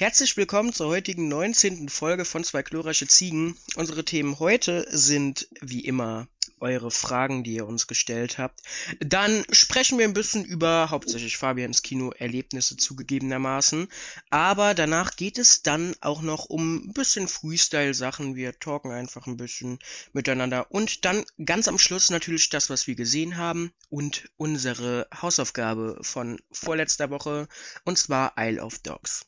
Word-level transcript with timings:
Herzlich 0.00 0.36
willkommen 0.36 0.72
zur 0.72 0.86
heutigen 0.86 1.26
19. 1.26 1.88
Folge 1.88 2.24
von 2.24 2.44
Zwei 2.44 2.62
glorreiche 2.62 3.08
Ziegen. 3.08 3.56
Unsere 3.74 4.04
Themen 4.04 4.38
heute 4.38 4.86
sind 4.96 5.48
wie 5.60 5.84
immer 5.84 6.28
eure 6.60 6.92
Fragen, 6.92 7.42
die 7.42 7.54
ihr 7.54 7.66
uns 7.66 7.88
gestellt 7.88 8.38
habt. 8.38 8.60
Dann 9.00 9.44
sprechen 9.50 9.98
wir 9.98 10.04
ein 10.04 10.12
bisschen 10.12 10.44
über 10.44 10.90
hauptsächlich 10.90 11.36
Fabians 11.36 11.82
Kino-Erlebnisse 11.82 12.76
zugegebenermaßen. 12.76 13.88
Aber 14.30 14.74
danach 14.74 15.16
geht 15.16 15.36
es 15.36 15.64
dann 15.64 15.96
auch 16.00 16.22
noch 16.22 16.44
um 16.44 16.76
ein 16.76 16.92
bisschen 16.92 17.26
Freestyle-Sachen. 17.26 18.36
Wir 18.36 18.56
talken 18.56 18.92
einfach 18.92 19.26
ein 19.26 19.36
bisschen 19.36 19.80
miteinander. 20.12 20.70
Und 20.70 21.06
dann 21.06 21.24
ganz 21.44 21.66
am 21.66 21.76
Schluss 21.76 22.08
natürlich 22.08 22.50
das, 22.50 22.70
was 22.70 22.86
wir 22.86 22.94
gesehen 22.94 23.36
haben 23.36 23.72
und 23.90 24.30
unsere 24.36 25.08
Hausaufgabe 25.12 25.98
von 26.02 26.40
vorletzter 26.52 27.10
Woche. 27.10 27.48
Und 27.82 27.98
zwar 27.98 28.34
Isle 28.38 28.62
of 28.62 28.78
Dogs. 28.78 29.24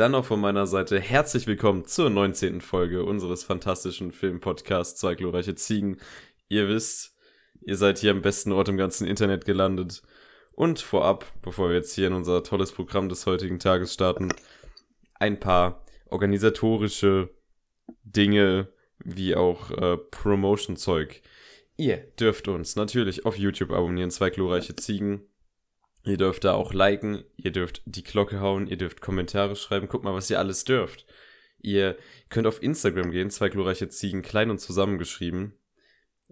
Dann 0.00 0.12
noch 0.12 0.24
von 0.24 0.40
meiner 0.40 0.66
Seite 0.66 0.98
herzlich 0.98 1.46
willkommen 1.46 1.84
zur 1.84 2.08
19. 2.08 2.62
Folge 2.62 3.04
unseres 3.04 3.44
fantastischen 3.44 4.12
Filmpodcasts 4.12 4.98
Zwei 4.98 5.14
glorreiche 5.14 5.56
Ziegen. 5.56 5.98
Ihr 6.48 6.68
wisst, 6.68 7.14
ihr 7.60 7.76
seid 7.76 7.98
hier 7.98 8.12
am 8.12 8.22
besten 8.22 8.50
Ort 8.52 8.70
im 8.70 8.78
ganzen 8.78 9.06
Internet 9.06 9.44
gelandet. 9.44 10.00
Und 10.52 10.80
vorab, 10.80 11.30
bevor 11.42 11.68
wir 11.68 11.76
jetzt 11.76 11.92
hier 11.92 12.06
in 12.06 12.14
unser 12.14 12.42
tolles 12.42 12.72
Programm 12.72 13.10
des 13.10 13.26
heutigen 13.26 13.58
Tages 13.58 13.92
starten, 13.92 14.30
ein 15.18 15.38
paar 15.38 15.84
organisatorische 16.06 17.28
Dinge 18.02 18.68
wie 19.04 19.36
auch 19.36 19.70
äh, 19.70 19.98
Promotion-Zeug. 19.98 21.20
Ihr 21.76 21.98
dürft 22.18 22.48
uns 22.48 22.74
natürlich 22.74 23.26
auf 23.26 23.36
YouTube 23.36 23.70
abonnieren, 23.70 24.10
zwei 24.10 24.30
glorreiche 24.30 24.74
Ziegen. 24.76 25.29
Ihr 26.04 26.16
dürft 26.16 26.44
da 26.44 26.54
auch 26.54 26.72
liken, 26.72 27.24
ihr 27.36 27.52
dürft 27.52 27.82
die 27.84 28.02
Glocke 28.02 28.40
hauen, 28.40 28.66
ihr 28.66 28.78
dürft 28.78 29.00
Kommentare 29.00 29.54
schreiben, 29.54 29.88
guckt 29.88 30.04
mal, 30.04 30.14
was 30.14 30.30
ihr 30.30 30.38
alles 30.38 30.64
dürft. 30.64 31.06
Ihr 31.62 31.96
könnt 32.30 32.46
auf 32.46 32.62
Instagram 32.62 33.10
gehen, 33.10 33.30
zwei 33.30 33.50
glorreiche 33.50 33.88
Ziegen, 33.88 34.22
klein 34.22 34.50
und 34.50 34.60
zusammengeschrieben. 34.60 35.54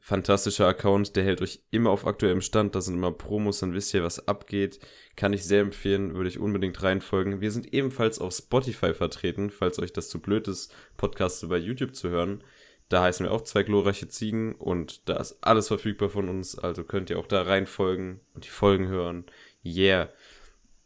Fantastischer 0.01 0.69
Account, 0.69 1.17
der 1.17 1.25
hält 1.25 1.43
euch 1.43 1.61
immer 1.71 1.91
auf 1.91 2.07
aktuellem 2.07 2.41
Stand, 2.41 2.75
da 2.75 2.81
sind 2.81 2.95
immer 2.95 3.13
Promos, 3.13 3.59
dann 3.59 3.75
wisst 3.75 3.93
ihr, 3.93 4.05
was 4.05 4.27
abgeht. 4.29 4.79
Kann 5.17 5.33
ich 5.33 5.45
sehr 5.45 5.61
empfehlen, 5.61 6.15
würde 6.15 6.29
ich 6.29 6.39
unbedingt 6.39 6.83
reinfolgen. 6.83 7.41
Wir 7.41 7.51
sind 7.51 7.75
ebenfalls 7.75 8.21
auf 8.21 8.33
Spotify 8.33 8.95
vertreten, 8.95 9.51
falls 9.51 9.79
euch 9.81 9.93
das 9.93 10.09
zu 10.09 10.21
blöd 10.21 10.47
ist, 10.47 10.73
Podcasts 10.97 11.43
über 11.43 11.59
YouTube 11.59 11.95
zu 11.97 12.09
hören. 12.09 12.45
Da 12.89 13.03
heißen 13.03 13.27
wir 13.27 13.33
auch 13.33 13.43
zwei 13.43 13.65
glorreiche 13.65 14.09
Ziegen 14.09 14.55
und 14.55 15.09
da 15.09 15.17
ist 15.17 15.39
alles 15.43 15.69
verfügbar 15.69 16.09
von 16.09 16.29
uns, 16.29 16.59
also 16.59 16.85
könnt 16.85 17.11
ihr 17.11 17.19
auch 17.19 17.27
da 17.27 17.43
reinfolgen 17.43 18.21
und 18.35 18.47
die 18.47 18.51
Folgen 18.51 18.89
hören. 18.89 19.27
Yeah. 19.65 20.09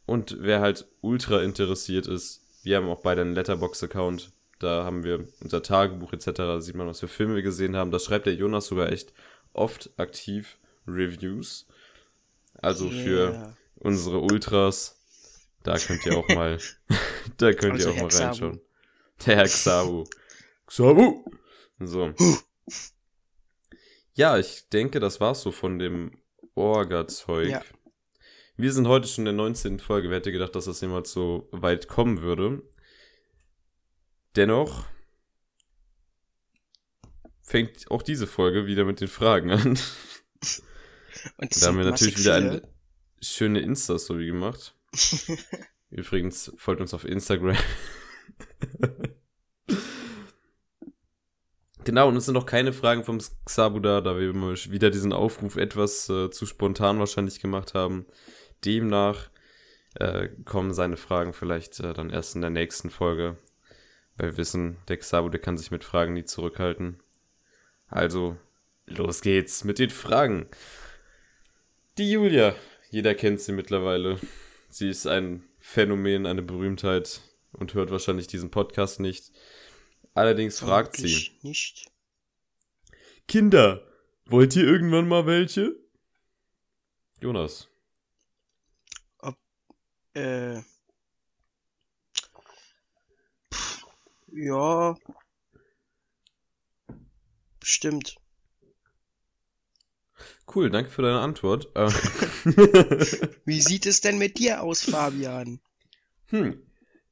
Und 0.07 0.37
wer 0.41 0.61
halt 0.61 0.87
ultra 1.01 1.43
interessiert 1.43 2.07
ist, 2.07 2.43
wir 2.63 2.77
haben 2.77 2.89
auch 2.89 3.03
beide 3.03 3.23
einen 3.23 3.35
Letterbox-Account. 3.35 4.33
Da 4.59 4.85
haben 4.85 5.05
wir 5.05 5.27
unser 5.41 5.63
Tagebuch 5.63 6.13
etc. 6.13 6.31
Da 6.35 6.61
sieht 6.61 6.75
man, 6.75 6.87
was 6.87 7.01
für 7.01 7.09
Filme 7.09 7.35
wir 7.35 7.43
gesehen 7.43 7.77
haben. 7.77 7.91
Da 7.91 7.99
schreibt 7.99 8.27
der 8.27 8.35
Jonas 8.35 8.67
sogar 8.67 8.93
echt 8.93 9.13
oft 9.53 9.91
aktiv 9.97 10.59
Reviews. 10.87 11.67
Also 12.55 12.89
yeah. 12.89 13.03
für 13.03 13.57
unsere 13.77 14.21
Ultras. 14.21 14.99
Da 15.63 15.79
könnt 15.79 16.07
ihr 16.07 16.17
auch 16.17 16.29
mal, 16.35 16.59
da 17.37 17.53
könnt 17.53 17.75
also 17.75 17.91
ihr 17.91 17.95
auch 17.95 18.03
mal 18.03 18.25
reinschauen. 18.25 18.61
Der 19.27 19.37
Herr 19.37 19.45
Xabu. 19.45 20.05
Xabu! 20.67 21.25
So. 21.79 22.15
Ja, 24.15 24.39
ich 24.39 24.69
denke, 24.69 25.01
das 25.01 25.21
war's 25.21 25.43
so 25.43 25.53
von 25.53 25.79
dem 25.79 26.13
Orga-Zeug. 26.55 27.49
Ja. 27.49 27.63
Wir 28.63 28.73
sind 28.73 28.87
heute 28.87 29.09
schon 29.09 29.23
in 29.23 29.37
der 29.37 29.45
19. 29.45 29.81
Folge. 29.81 30.09
Wer 30.09 30.19
hätte 30.19 30.31
gedacht, 30.31 30.55
dass 30.55 30.67
das 30.67 30.81
jemals 30.81 31.11
so 31.11 31.49
weit 31.51 31.89
kommen 31.89 32.21
würde? 32.21 32.63
Dennoch 34.37 34.85
fängt 37.43 37.91
auch 37.91 38.03
diese 38.03 38.29
Folge 38.29 38.67
wieder 38.67 38.85
mit 38.85 39.01
den 39.01 39.09
Fragen 39.09 39.51
an. 39.51 39.77
Und 41.39 41.61
da 41.61 41.67
haben 41.67 41.77
wir 41.77 41.87
natürlich 41.87 42.17
wieder 42.17 42.37
eine 42.37 42.63
schöne 43.21 43.59
Insta-Story 43.59 44.27
gemacht. 44.27 44.77
Übrigens, 45.91 46.53
folgt 46.57 46.83
uns 46.83 46.95
auf 46.95 47.05
Instagram. 47.05 47.57
genau, 51.83 52.07
und 52.07 52.17
es 52.17 52.27
sind 52.27 52.35
noch 52.35 52.47
keine 52.47 52.73
Fragen 52.73 53.03
vom 53.03 53.19
Xabu 53.45 53.81
da, 53.81 54.01
da 54.01 54.17
wir 54.17 54.33
wieder 54.33 54.91
diesen 54.93 55.13
Aufruf 55.13 55.57
etwas 55.57 56.09
äh, 56.09 56.31
zu 56.31 56.47
spontan 56.47 57.01
wahrscheinlich 57.01 57.41
gemacht 57.41 57.75
haben. 57.75 58.07
Demnach 58.65 59.31
äh, 59.95 60.29
kommen 60.45 60.73
seine 60.75 60.97
Fragen 60.97 61.33
vielleicht 61.33 61.81
äh, 61.81 61.93
dann 61.93 62.11
erst 62.11 62.35
in 62.35 62.41
der 62.41 62.51
nächsten 62.51 62.91
Folge. 62.91 63.37
Weil 64.17 64.33
wir 64.33 64.37
wissen, 64.37 64.77
der 64.89 64.99
Xabu, 64.99 65.29
der 65.29 65.41
kann 65.41 65.59
sich 65.59 65.71
mit 65.71 65.85
Fragen 65.85 66.15
nie 66.15 66.25
zurückhalten. 66.25 67.01
Also, 67.89 68.37
los 68.87 69.21
geht's 69.21 69.65
mit 69.65 69.79
den 69.79 69.91
Fragen. 69.91 70.47
Die 71.99 72.11
Julia, 72.11 72.55
jeder 72.91 73.15
kennt 73.15 73.41
sie 73.41 73.53
mittlerweile. 73.53 74.19
Sie 74.69 74.89
ist 74.89 75.07
ein 75.07 75.45
Phänomen, 75.59 76.27
eine 76.27 76.43
Berühmtheit 76.43 77.21
und 77.53 77.75
hört 77.75 77.91
wahrscheinlich 77.91 78.27
diesen 78.27 78.51
Podcast 78.51 79.01
nicht. 79.01 79.31
Allerdings 80.15 80.61
fragt 80.61 80.97
sie. 80.97 81.31
Nicht. 81.43 81.91
Kinder, 83.29 83.87
wollt 84.27 84.57
ihr 84.57 84.65
irgendwann 84.65 85.09
mal 85.09 85.27
welche? 85.27 85.77
Jonas. 87.21 87.72
Äh. 90.15 90.61
ja. 94.33 94.95
Stimmt. 97.63 98.17
Cool, 100.55 100.71
danke 100.71 100.91
für 100.91 101.03
deine 101.03 101.21
Antwort. 101.21 101.71
Äh. 101.75 101.89
Wie 103.45 103.61
sieht 103.61 103.87
es 103.87 104.01
denn 104.01 104.19
mit 104.19 104.39
dir 104.39 104.63
aus, 104.63 104.83
Fabian? 104.83 105.61
Hm. 106.27 106.63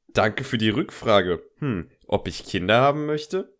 Danke 0.09 0.43
für 0.43 0.57
die 0.57 0.69
Rückfrage. 0.69 1.41
Hm. 1.59 1.89
Ob 2.07 2.27
ich 2.27 2.45
Kinder 2.45 2.81
haben 2.81 3.05
möchte? 3.05 3.57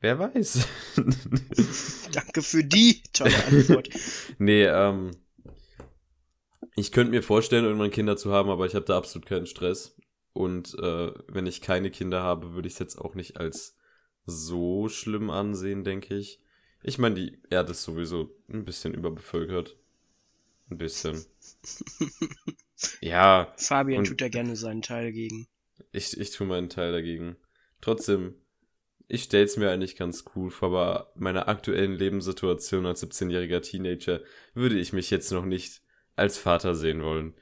Wer 0.00 0.18
weiß. 0.18 0.66
danke 2.12 2.42
für 2.42 2.62
die 2.62 3.02
tolle 3.12 3.44
Antwort. 3.46 3.88
nee, 4.38 4.64
ähm. 4.64 5.10
Ich 6.76 6.90
könnte 6.92 7.12
mir 7.12 7.22
vorstellen, 7.22 7.64
irgendwann 7.64 7.90
Kinder 7.90 8.16
zu 8.16 8.32
haben, 8.32 8.50
aber 8.50 8.66
ich 8.66 8.74
habe 8.74 8.84
da 8.84 8.96
absolut 8.96 9.26
keinen 9.26 9.46
Stress. 9.46 9.96
Und 10.32 10.74
äh, 10.80 11.12
wenn 11.28 11.46
ich 11.46 11.60
keine 11.60 11.90
Kinder 11.90 12.22
habe, 12.22 12.54
würde 12.54 12.66
ich 12.66 12.74
es 12.74 12.80
jetzt 12.80 12.98
auch 12.98 13.14
nicht 13.14 13.36
als 13.38 13.76
so 14.26 14.88
schlimm 14.88 15.30
ansehen, 15.30 15.84
denke 15.84 16.16
ich. 16.16 16.40
Ich 16.82 16.98
meine, 16.98 17.14
die 17.14 17.38
Erde 17.50 17.70
ist 17.70 17.84
sowieso 17.84 18.34
ein 18.48 18.64
bisschen 18.64 18.92
überbevölkert. 18.92 19.76
Ein 20.70 20.78
bisschen. 20.78 21.24
ja. 23.00 23.52
Fabian 23.56 24.04
tut 24.04 24.20
da 24.20 24.28
gerne 24.28 24.56
seinen 24.56 24.82
Teil 24.82 25.12
gegen. 25.12 25.46
Ich, 25.92 26.18
ich 26.18 26.32
tue 26.32 26.46
meinen 26.46 26.68
Teil 26.68 26.90
dagegen. 26.90 27.36
Trotzdem, 27.80 28.34
ich 29.06 29.24
stell's 29.24 29.56
mir 29.56 29.70
eigentlich 29.70 29.96
ganz 29.96 30.24
cool 30.34 30.50
vor, 30.50 30.68
aber 30.68 31.12
meiner 31.14 31.46
aktuellen 31.46 31.92
Lebenssituation 31.92 32.86
als 32.86 33.02
17-jähriger 33.02 33.60
Teenager 33.60 34.20
würde 34.54 34.78
ich 34.78 34.92
mich 34.92 35.10
jetzt 35.10 35.30
noch 35.30 35.44
nicht 35.44 35.83
als 36.16 36.38
Vater 36.38 36.74
sehen 36.74 37.02
wollen. 37.02 37.34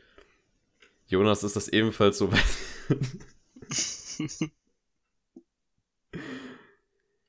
Jonas 1.07 1.45
ist 1.45 1.57
das 1.57 1.69
ebenfalls 1.69 2.19
so 2.19 2.33
weit. 2.33 2.43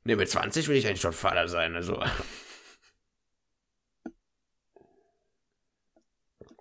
ne, 0.04 0.16
mit 0.16 0.30
20 0.30 0.68
will 0.68 0.78
ich 0.78 0.88
eigentlich 0.88 1.02
schon 1.02 1.14
Vater 1.14 1.48
sein, 1.48 1.76
also. 1.76 2.02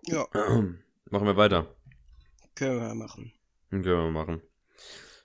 Ja. 0.07 0.27
Machen 1.11 1.27
wir 1.27 1.37
weiter. 1.37 1.75
Können 2.55 2.81
wir 2.81 2.95
machen. 2.95 3.33
Können 3.71 3.85
wir 3.85 4.11
machen. 4.11 4.43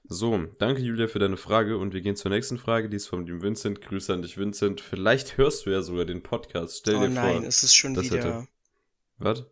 So, 0.10 0.38
danke 0.60 0.82
Julia 0.82 1.08
für 1.08 1.20
deine 1.20 1.36
Frage 1.36 1.78
und 1.78 1.94
wir 1.94 2.02
gehen 2.02 2.16
zur 2.16 2.32
nächsten 2.32 2.58
Frage, 2.58 2.88
die 2.90 2.96
ist 2.96 3.08
von 3.08 3.26
dem 3.26 3.42
Vincent. 3.42 3.82
Grüße 3.82 4.14
an 4.14 4.22
dich, 4.22 4.38
Vincent. 4.38 4.80
Vielleicht 4.80 5.38
hörst 5.38 5.66
du 5.66 5.72
ja 5.72 5.82
sogar 5.82 6.06
den 6.06 6.24
Podcast. 6.24 6.78
Stell 6.78 6.96
oh 6.96 7.02
dir 7.02 7.10
nein, 7.10 7.40
vor. 7.40 7.46
ist 7.48 7.64
es 7.64 7.76
schon 7.76 7.94
das 7.94 8.06
wieder. 8.06 8.18
hätte- 8.18 8.48
Was? 9.18 9.44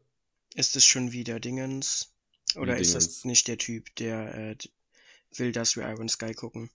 Ist 0.56 0.76
es 0.76 0.86
schon 0.86 1.12
wieder 1.12 1.40
Dingens? 1.40 2.14
Oder 2.56 2.78
Wie 2.78 2.82
ist 2.82 2.92
Dingens? 2.94 3.08
das 3.18 3.26
nicht 3.26 3.48
der 3.48 3.58
Typ, 3.58 3.94
der 3.96 4.36
äh, 4.36 4.58
will, 5.36 5.52
dass 5.52 5.76
wir 5.76 5.88
Iron 5.90 6.08
Sky 6.10 6.34
gucken? 6.34 6.70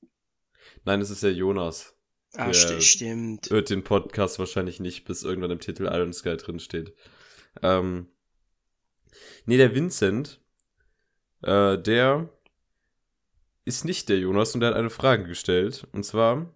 Nein, 0.84 1.00
es 1.00 1.10
ist 1.10 1.22
ja 1.22 1.30
Jonas. 1.30 1.94
Ah, 2.34 2.50
sti- 2.50 2.80
stimmt. 2.80 3.50
Hört 3.50 3.70
den 3.70 3.82
Podcast 3.82 4.38
wahrscheinlich 4.38 4.78
nicht, 4.80 5.04
bis 5.04 5.22
irgendwann 5.22 5.50
im 5.50 5.60
Titel 5.60 5.84
Iron 5.86 6.12
Sky 6.12 6.36
drin 6.36 6.60
steht. 6.60 6.94
Ähm, 7.62 8.08
nee, 9.46 9.56
der 9.56 9.74
Vincent, 9.74 10.40
äh, 11.42 11.76
der 11.78 12.28
ist 13.64 13.84
nicht 13.84 14.08
der 14.08 14.18
Jonas 14.18 14.54
und 14.54 14.60
der 14.60 14.70
hat 14.70 14.76
eine 14.76 14.90
Frage 14.90 15.24
gestellt. 15.24 15.86
Und 15.92 16.04
zwar, 16.04 16.54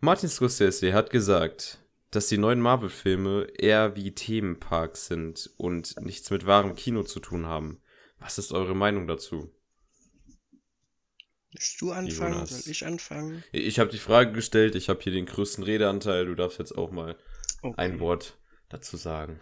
Martin 0.00 0.28
Scorsese 0.28 0.94
hat 0.94 1.10
gesagt, 1.10 1.83
dass 2.14 2.28
die 2.28 2.38
neuen 2.38 2.60
Marvel-Filme 2.60 3.48
eher 3.58 3.96
wie 3.96 4.14
Themenparks 4.14 5.06
sind 5.06 5.50
und 5.56 6.00
nichts 6.00 6.30
mit 6.30 6.46
wahrem 6.46 6.74
Kino 6.76 7.02
zu 7.02 7.20
tun 7.20 7.46
haben. 7.46 7.80
Was 8.18 8.38
ist 8.38 8.52
eure 8.52 8.74
Meinung 8.74 9.06
dazu? 9.06 9.50
Willst 11.52 11.80
du 11.80 11.92
anfangen? 11.92 12.34
Jonas. 12.34 12.50
Soll 12.50 12.70
ich 12.72 12.84
anfangen? 12.84 13.44
Ich 13.52 13.78
habe 13.78 13.90
die 13.90 13.98
Frage 13.98 14.32
gestellt, 14.32 14.74
ich 14.74 14.88
habe 14.88 15.00
hier 15.02 15.12
den 15.12 15.26
größten 15.26 15.64
Redeanteil, 15.64 16.26
du 16.26 16.34
darfst 16.34 16.58
jetzt 16.58 16.76
auch 16.76 16.90
mal 16.90 17.16
Okay. 17.62 17.74
ein 17.76 18.00
Wort 18.00 18.36
dazu 18.68 18.96
sagen. 18.96 19.40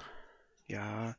Ja, 0.66 1.16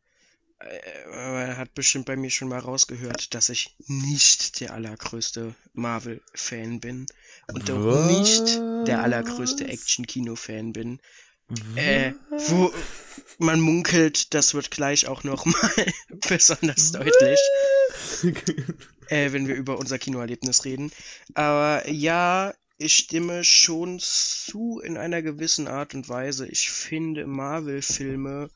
äh, 0.60 1.08
man 1.08 1.58
hat 1.58 1.74
bestimmt 1.74 2.06
bei 2.06 2.16
mir 2.16 2.30
schon 2.30 2.50
mal 2.50 2.60
rausgehört, 2.60 3.34
dass 3.34 3.50
ich 3.50 3.76
nicht 3.88 4.60
der 4.62 4.74
allergrößte 4.74 5.56
Marvel-Fan 5.74 6.80
bin 6.80 7.08
und 7.52 7.70
auch 7.72 8.08
nicht 8.08 8.64
der 8.88 9.02
allergrößte? 9.04 9.68
Action-Kino-Fan 9.68 10.74
bin. 10.74 11.00
Äh, 11.76 12.14
wo 12.48 12.74
man 13.38 13.60
munkelt, 13.60 14.34
das 14.34 14.54
wird 14.54 14.72
gleich 14.72 15.08
auch 15.08 15.24
noch 15.24 15.46
mal 15.46 15.94
besonders 16.28 16.92
deutlich, 16.92 17.40
äh, 19.10 19.32
wenn 19.32 19.48
wir 19.48 19.56
über 19.56 19.78
unser 19.78 20.00
Kinoerlebnis 20.00 20.66
reden. 20.66 20.92
Aber 21.34 21.88
ja, 21.90 22.54
ich 22.78 22.96
stimme 22.96 23.44
schon 23.44 24.00
zu 24.00 24.80
in 24.80 24.98
einer 24.98 25.22
gewissen 25.22 25.68
Art 25.68 25.94
und 25.94 26.10
Weise. 26.10 26.48
Ich 26.48 26.70
finde, 26.70 27.28
Marvel-Filme 27.28 28.50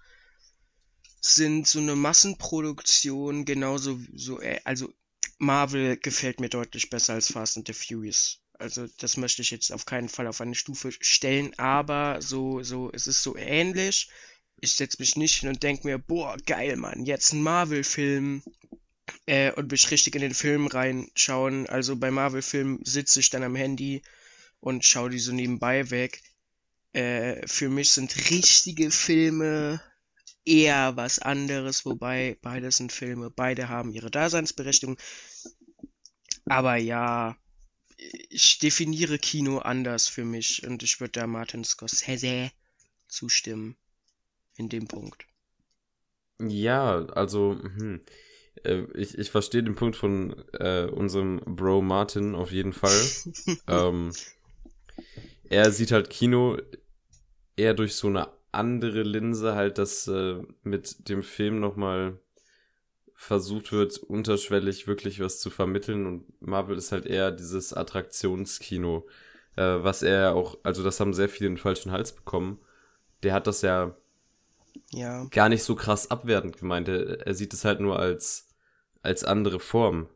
sind 1.21 1.67
so 1.67 1.79
eine 1.79 1.95
Massenproduktion, 1.95 3.45
genauso 3.45 3.99
so, 4.15 4.39
äh, 4.41 4.59
also 4.63 4.93
Marvel 5.39 5.97
gefällt 5.97 6.39
mir 6.39 6.49
deutlich 6.49 6.89
besser 6.89 7.13
als 7.13 7.31
Fast 7.31 7.57
and 7.57 7.67
the 7.67 7.73
Furious. 7.73 8.39
Also 8.59 8.88
das 9.00 9.18
möchte 9.18 9.42
ich 9.42 9.51
jetzt 9.51 9.71
auf 9.71 9.86
keinen 9.86 10.09
Fall 10.09 10.27
auf 10.27 10.42
eine 10.42 10.56
Stufe 10.56 10.92
stellen, 10.92 11.57
aber 11.57 12.21
so, 12.21 12.63
so, 12.63 12.92
es 12.94 13.07
ist 13.07 13.24
so 13.24 13.36
ähnlich. 13.38 14.09
Ich 14.59 14.75
setze 14.75 14.98
mich 15.00 15.15
nicht 15.15 15.36
hin 15.39 15.50
und 15.50 15.63
denke 15.63 15.88
mir, 15.88 16.00
boah, 16.00 16.36
geil, 16.45 16.77
Mann, 16.77 17.06
jetzt 17.06 17.33
ein 17.33 17.44
Marvel-Film 17.44 18.44
äh, 19.27 19.51
und 19.54 19.71
mich 19.71 19.92
richtig 19.92 20.15
in 20.15 20.21
den 20.21 20.33
Film 20.33 20.68
reinschauen. 20.68 21.68
Also 21.68 21.95
bei 21.95 22.12
Marvel-Filmen 22.12 22.80
sitze 22.83 23.19
ich 23.19 23.30
dann 23.30 23.44
am 23.44 23.56
Handy 23.56 24.01
und 24.59 24.86
schaue 24.86 25.09
die 25.12 25.19
so 25.19 25.31
nebenbei 25.31 25.89
weg. 25.92 26.21
Äh, 26.94 27.48
für 27.48 27.69
mich 27.69 27.92
sind 27.92 28.15
richtige 28.31 28.92
Filme 28.92 29.81
eher 30.45 30.95
was 30.95 31.19
anderes, 31.19 31.86
wobei 31.86 32.38
beides 32.42 32.77
sind 32.77 32.92
Filme, 32.92 33.30
beide 33.30 33.69
haben 33.69 33.92
ihre 33.92 34.09
Daseinsberechtigung. 34.09 34.98
Aber 36.45 36.77
ja, 36.77 37.36
ich 38.30 38.59
definiere 38.59 39.18
Kino 39.18 39.59
anders 39.59 40.07
für 40.07 40.25
mich 40.25 40.65
und 40.65 40.83
ich 40.83 41.00
würde 41.00 41.13
da 41.13 41.27
Martin 41.27 41.63
Scorsese 41.63 42.51
zustimmen 43.07 43.75
in 44.56 44.69
dem 44.69 44.88
Punkt. 44.88 45.25
Ja, 46.39 47.06
also, 47.07 47.57
hm, 47.62 48.01
äh, 48.63 48.83
ich, 48.94 49.18
ich 49.18 49.31
verstehe 49.31 49.63
den 49.63 49.75
Punkt 49.75 49.95
von 49.95 50.36
äh, 50.54 50.86
unserem 50.86 51.42
Bro 51.45 51.81
Martin 51.81 52.36
auf 52.36 52.51
jeden 52.51 52.74
Fall. 52.74 53.01
ähm, 53.68 54.13
er 55.50 55.71
sieht 55.71 55.92
halt 55.92 56.09
Kino 56.09 56.57
eher 57.56 57.74
durch 57.74 57.95
so 57.95 58.07
eine 58.07 58.30
andere 58.51 59.04
Linse, 59.04 59.56
halt, 59.56 59.77
dass 59.77 60.07
äh, 60.07 60.42
mit 60.63 61.09
dem 61.09 61.24
Film 61.24 61.59
nochmal 61.59 62.19
versucht 63.17 63.73
wird, 63.73 63.97
unterschwellig 63.99 64.87
wirklich 64.87 65.19
was 65.19 65.41
zu 65.41 65.49
vermitteln 65.49 66.05
und 66.07 66.41
Marvel 66.41 66.77
ist 66.77 66.93
halt 66.93 67.07
eher 67.07 67.31
dieses 67.31 67.73
Attraktionskino, 67.73 69.07
äh, 69.57 69.63
was 69.63 70.03
er 70.03 70.35
auch, 70.35 70.57
also 70.63 70.83
das 70.83 70.99
haben 71.01 71.13
sehr 71.13 71.29
viele 71.29 71.49
den 71.49 71.57
falschen 71.57 71.91
Hals 71.91 72.13
bekommen. 72.15 72.59
Der 73.23 73.33
hat 73.33 73.47
das 73.47 73.63
ja 73.63 73.97
Ja, 74.91 75.31
gar 75.31 75.49
nicht 75.49 75.63
so 75.63 75.75
krass 75.75 76.11
abwertend 76.11 76.57
gemeint. 76.57 76.87
Er, 76.87 77.25
er 77.27 77.33
sieht 77.33 77.53
es 77.53 77.65
halt 77.65 77.79
nur 77.79 77.99
als, 77.99 78.49
als 79.01 79.23
andere 79.23 79.59
Form. 79.59 80.09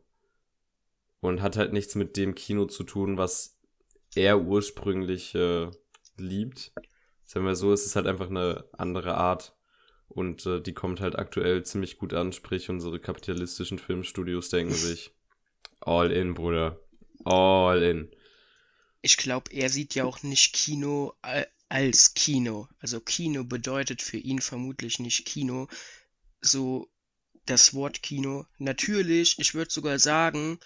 Und 1.20 1.40
hat 1.40 1.56
halt 1.56 1.72
nichts 1.72 1.94
mit 1.94 2.16
dem 2.16 2.34
Kino 2.34 2.66
zu 2.66 2.82
tun, 2.84 3.16
was 3.16 3.56
er 4.14 4.40
ursprünglich 4.42 5.34
äh, 5.34 5.70
liebt. 6.16 6.72
Sagen 7.24 7.46
wir 7.46 7.54
so, 7.56 7.72
es 7.72 7.86
ist 7.86 7.96
halt 7.96 8.06
einfach 8.06 8.28
eine 8.28 8.64
andere 8.72 9.14
Art. 9.16 9.56
Und 10.14 10.44
äh, 10.46 10.60
die 10.60 10.74
kommt 10.74 11.00
halt 11.00 11.18
aktuell 11.18 11.64
ziemlich 11.64 11.96
gut 11.96 12.12
an, 12.12 12.32
sprich 12.32 12.68
unsere 12.68 13.00
kapitalistischen 13.00 13.78
Filmstudios 13.78 14.50
denken 14.50 14.74
sich, 14.74 15.12
all 15.80 16.10
in, 16.12 16.34
Bruder. 16.34 16.78
All 17.24 17.82
in. 17.82 18.10
ich 19.00 19.16
glaube, 19.16 19.50
er 19.52 19.68
sieht 19.68 19.94
ja 19.94 20.04
auch 20.04 20.22
nicht 20.22 20.52
Kino 20.54 21.14
äh, 21.22 21.46
als 21.68 22.12
Kino. 22.14 22.68
Also 22.80 23.00
Kino 23.00 23.44
bedeutet 23.44 24.02
für 24.02 24.18
ihn 24.18 24.40
vermutlich 24.40 24.98
nicht 24.98 25.24
Kino. 25.24 25.68
So 26.40 26.90
das 27.46 27.74
Wort 27.74 28.02
Kino. 28.02 28.46
Natürlich, 28.58 29.38
ich 29.38 29.54
würde 29.54 29.70
sogar 29.70 29.98
sagen, 29.98 30.58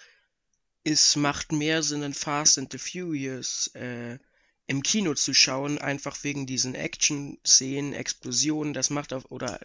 es 0.83 1.15
macht 1.15 1.51
mehr 1.51 1.81
Sinn, 1.83 2.03
in 2.03 2.13
Fast 2.13 2.57
and 2.57 2.71
the 2.71 2.77
Furious 2.77 3.67
äh, 3.73 4.19
im 4.67 4.83
Kino 4.83 5.13
zu 5.13 5.33
schauen, 5.33 5.77
einfach 5.77 6.23
wegen 6.23 6.45
diesen 6.45 6.75
Action-Szenen, 6.75 7.93
Explosionen, 7.93 8.73
das 8.73 8.89
macht 8.89 9.13
auf, 9.13 9.31
oder 9.31 9.59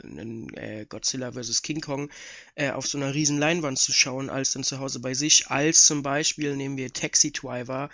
äh, 0.55 0.87
Godzilla 0.87 1.33
vs. 1.33 1.63
King 1.63 1.81
Kong 1.81 2.11
äh, 2.55 2.71
auf 2.71 2.87
so 2.87 2.99
einer 2.99 3.13
riesen 3.13 3.39
Leinwand 3.39 3.79
zu 3.79 3.93
schauen, 3.93 4.31
als 4.31 4.53
dann 4.53 4.63
zu 4.63 4.79
Hause 4.79 5.01
bei 5.01 5.15
sich, 5.15 5.49
als 5.49 5.87
zum 5.87 6.05
Beispiel 6.05 6.55
nehmen 6.55 6.77
wir 6.77 6.93
Taxi 6.93 7.33
Driver, 7.33 7.91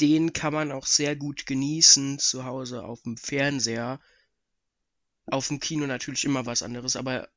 den 0.00 0.34
kann 0.34 0.52
man 0.52 0.72
auch 0.72 0.86
sehr 0.86 1.16
gut 1.16 1.46
genießen 1.46 2.18
zu 2.18 2.44
Hause 2.44 2.84
auf 2.84 3.02
dem 3.02 3.16
Fernseher. 3.16 4.00
Auf 5.26 5.48
dem 5.48 5.60
Kino 5.60 5.86
natürlich 5.86 6.24
immer 6.24 6.44
was 6.44 6.62
anderes, 6.62 6.96
aber 6.96 7.28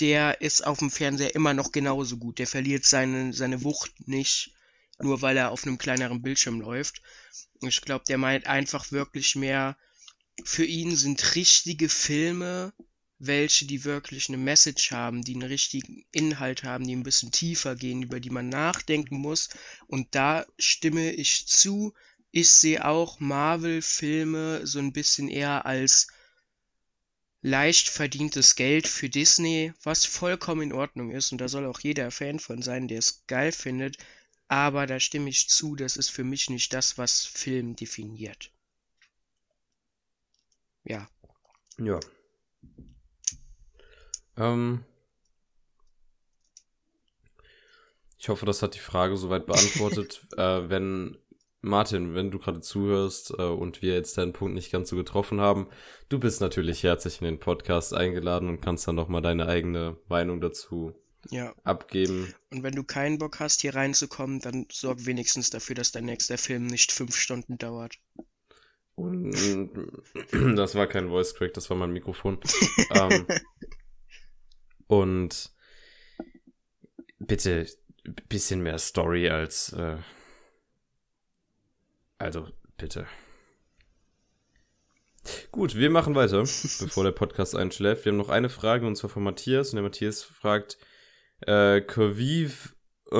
der 0.00 0.40
ist 0.40 0.66
auf 0.66 0.78
dem 0.78 0.90
Fernseher 0.90 1.34
immer 1.34 1.54
noch 1.54 1.70
genauso 1.70 2.16
gut. 2.16 2.38
Der 2.38 2.46
verliert 2.46 2.84
seine, 2.84 3.32
seine 3.32 3.62
Wucht 3.62 4.08
nicht, 4.08 4.52
nur 5.02 5.22
weil 5.22 5.36
er 5.36 5.50
auf 5.50 5.64
einem 5.64 5.78
kleineren 5.78 6.22
Bildschirm 6.22 6.60
läuft. 6.60 7.02
Ich 7.62 7.80
glaube, 7.82 8.04
der 8.08 8.18
meint 8.18 8.46
einfach 8.46 8.90
wirklich 8.92 9.36
mehr, 9.36 9.76
für 10.44 10.64
ihn 10.64 10.96
sind 10.96 11.34
richtige 11.34 11.88
Filme, 11.88 12.72
welche 13.18 13.66
die 13.66 13.84
wirklich 13.84 14.28
eine 14.28 14.38
Message 14.38 14.92
haben, 14.92 15.22
die 15.22 15.34
einen 15.34 15.42
richtigen 15.42 16.04
Inhalt 16.10 16.64
haben, 16.64 16.86
die 16.86 16.96
ein 16.96 17.02
bisschen 17.02 17.30
tiefer 17.30 17.76
gehen, 17.76 18.02
über 18.02 18.18
die 18.18 18.30
man 18.30 18.48
nachdenken 18.48 19.18
muss. 19.18 19.50
Und 19.86 20.14
da 20.14 20.46
stimme 20.58 21.12
ich 21.12 21.46
zu. 21.46 21.92
Ich 22.30 22.50
sehe 22.50 22.84
auch 22.84 23.20
Marvel-Filme 23.20 24.66
so 24.66 24.78
ein 24.78 24.92
bisschen 24.92 25.28
eher 25.28 25.66
als 25.66 26.08
leicht 27.42 27.88
verdientes 27.88 28.54
Geld 28.54 28.86
für 28.86 29.10
Disney, 29.10 29.72
was 29.82 30.06
vollkommen 30.06 30.62
in 30.62 30.72
Ordnung 30.72 31.10
ist. 31.10 31.32
Und 31.32 31.38
da 31.38 31.48
soll 31.48 31.66
auch 31.66 31.80
jeder 31.80 32.10
Fan 32.10 32.38
von 32.38 32.62
sein, 32.62 32.88
der 32.88 32.98
es 32.98 33.24
geil 33.26 33.52
findet. 33.52 33.98
Aber 34.50 34.88
da 34.88 34.98
stimme 34.98 35.30
ich 35.30 35.48
zu, 35.48 35.76
das 35.76 35.96
ist 35.96 36.10
für 36.10 36.24
mich 36.24 36.50
nicht 36.50 36.72
das, 36.72 36.98
was 36.98 37.24
Film 37.24 37.76
definiert. 37.76 38.50
Ja. 40.82 41.08
Ja. 41.78 42.00
Ähm, 44.36 44.84
ich 48.18 48.28
hoffe, 48.28 48.44
das 48.44 48.60
hat 48.60 48.74
die 48.74 48.80
Frage 48.80 49.16
soweit 49.16 49.46
beantwortet. 49.46 50.26
äh, 50.36 50.68
wenn 50.68 51.16
Martin, 51.60 52.16
wenn 52.16 52.32
du 52.32 52.40
gerade 52.40 52.60
zuhörst 52.60 53.32
äh, 53.38 53.42
und 53.42 53.82
wir 53.82 53.94
jetzt 53.94 54.18
deinen 54.18 54.32
Punkt 54.32 54.54
nicht 54.54 54.72
ganz 54.72 54.88
so 54.88 54.96
getroffen 54.96 55.40
haben, 55.40 55.68
du 56.08 56.18
bist 56.18 56.40
natürlich 56.40 56.82
herzlich 56.82 57.20
in 57.20 57.26
den 57.26 57.38
Podcast 57.38 57.94
eingeladen 57.94 58.48
und 58.48 58.60
kannst 58.60 58.88
dann 58.88 58.96
nochmal 58.96 59.22
deine 59.22 59.46
eigene 59.46 59.96
Meinung 60.08 60.40
dazu 60.40 60.99
Ja. 61.28 61.54
abgeben. 61.64 62.34
Und 62.50 62.62
wenn 62.62 62.74
du 62.74 62.82
keinen 62.82 63.18
Bock 63.18 63.40
hast, 63.40 63.60
hier 63.60 63.74
reinzukommen, 63.74 64.40
dann 64.40 64.66
sorg 64.72 65.04
wenigstens 65.04 65.50
dafür, 65.50 65.74
dass 65.74 65.92
dein 65.92 66.06
nächster 66.06 66.38
Film 66.38 66.66
nicht 66.66 66.92
fünf 66.92 67.14
Stunden 67.14 67.58
dauert. 67.58 67.98
Und 68.94 69.70
das 70.56 70.74
war 70.74 70.86
kein 70.86 71.08
Voice 71.08 71.34
Crack, 71.34 71.54
das 71.54 71.68
war 71.70 71.76
mein 71.76 71.92
Mikrofon. 71.92 72.40
ähm, 72.94 73.26
und 74.86 75.52
bitte 77.18 77.66
bisschen 78.28 78.62
mehr 78.62 78.78
Story 78.78 79.28
als 79.28 79.72
äh, 79.72 79.98
Also, 82.18 82.48
bitte. 82.76 83.06
Gut, 85.52 85.74
wir 85.74 85.90
machen 85.90 86.14
weiter, 86.14 86.38
bevor 86.38 87.04
der 87.04 87.12
Podcast 87.12 87.54
einschläft. 87.54 88.04
Wir 88.04 88.12
haben 88.12 88.18
noch 88.18 88.30
eine 88.30 88.48
Frage 88.48 88.86
und 88.86 88.96
zwar 88.96 89.10
von 89.10 89.22
Matthias. 89.22 89.70
Und 89.70 89.76
der 89.76 89.82
Matthias 89.82 90.22
fragt, 90.22 90.78
äh, 91.46 91.80
que 91.80 92.16
vive 92.16 92.70
äh, 93.10 93.16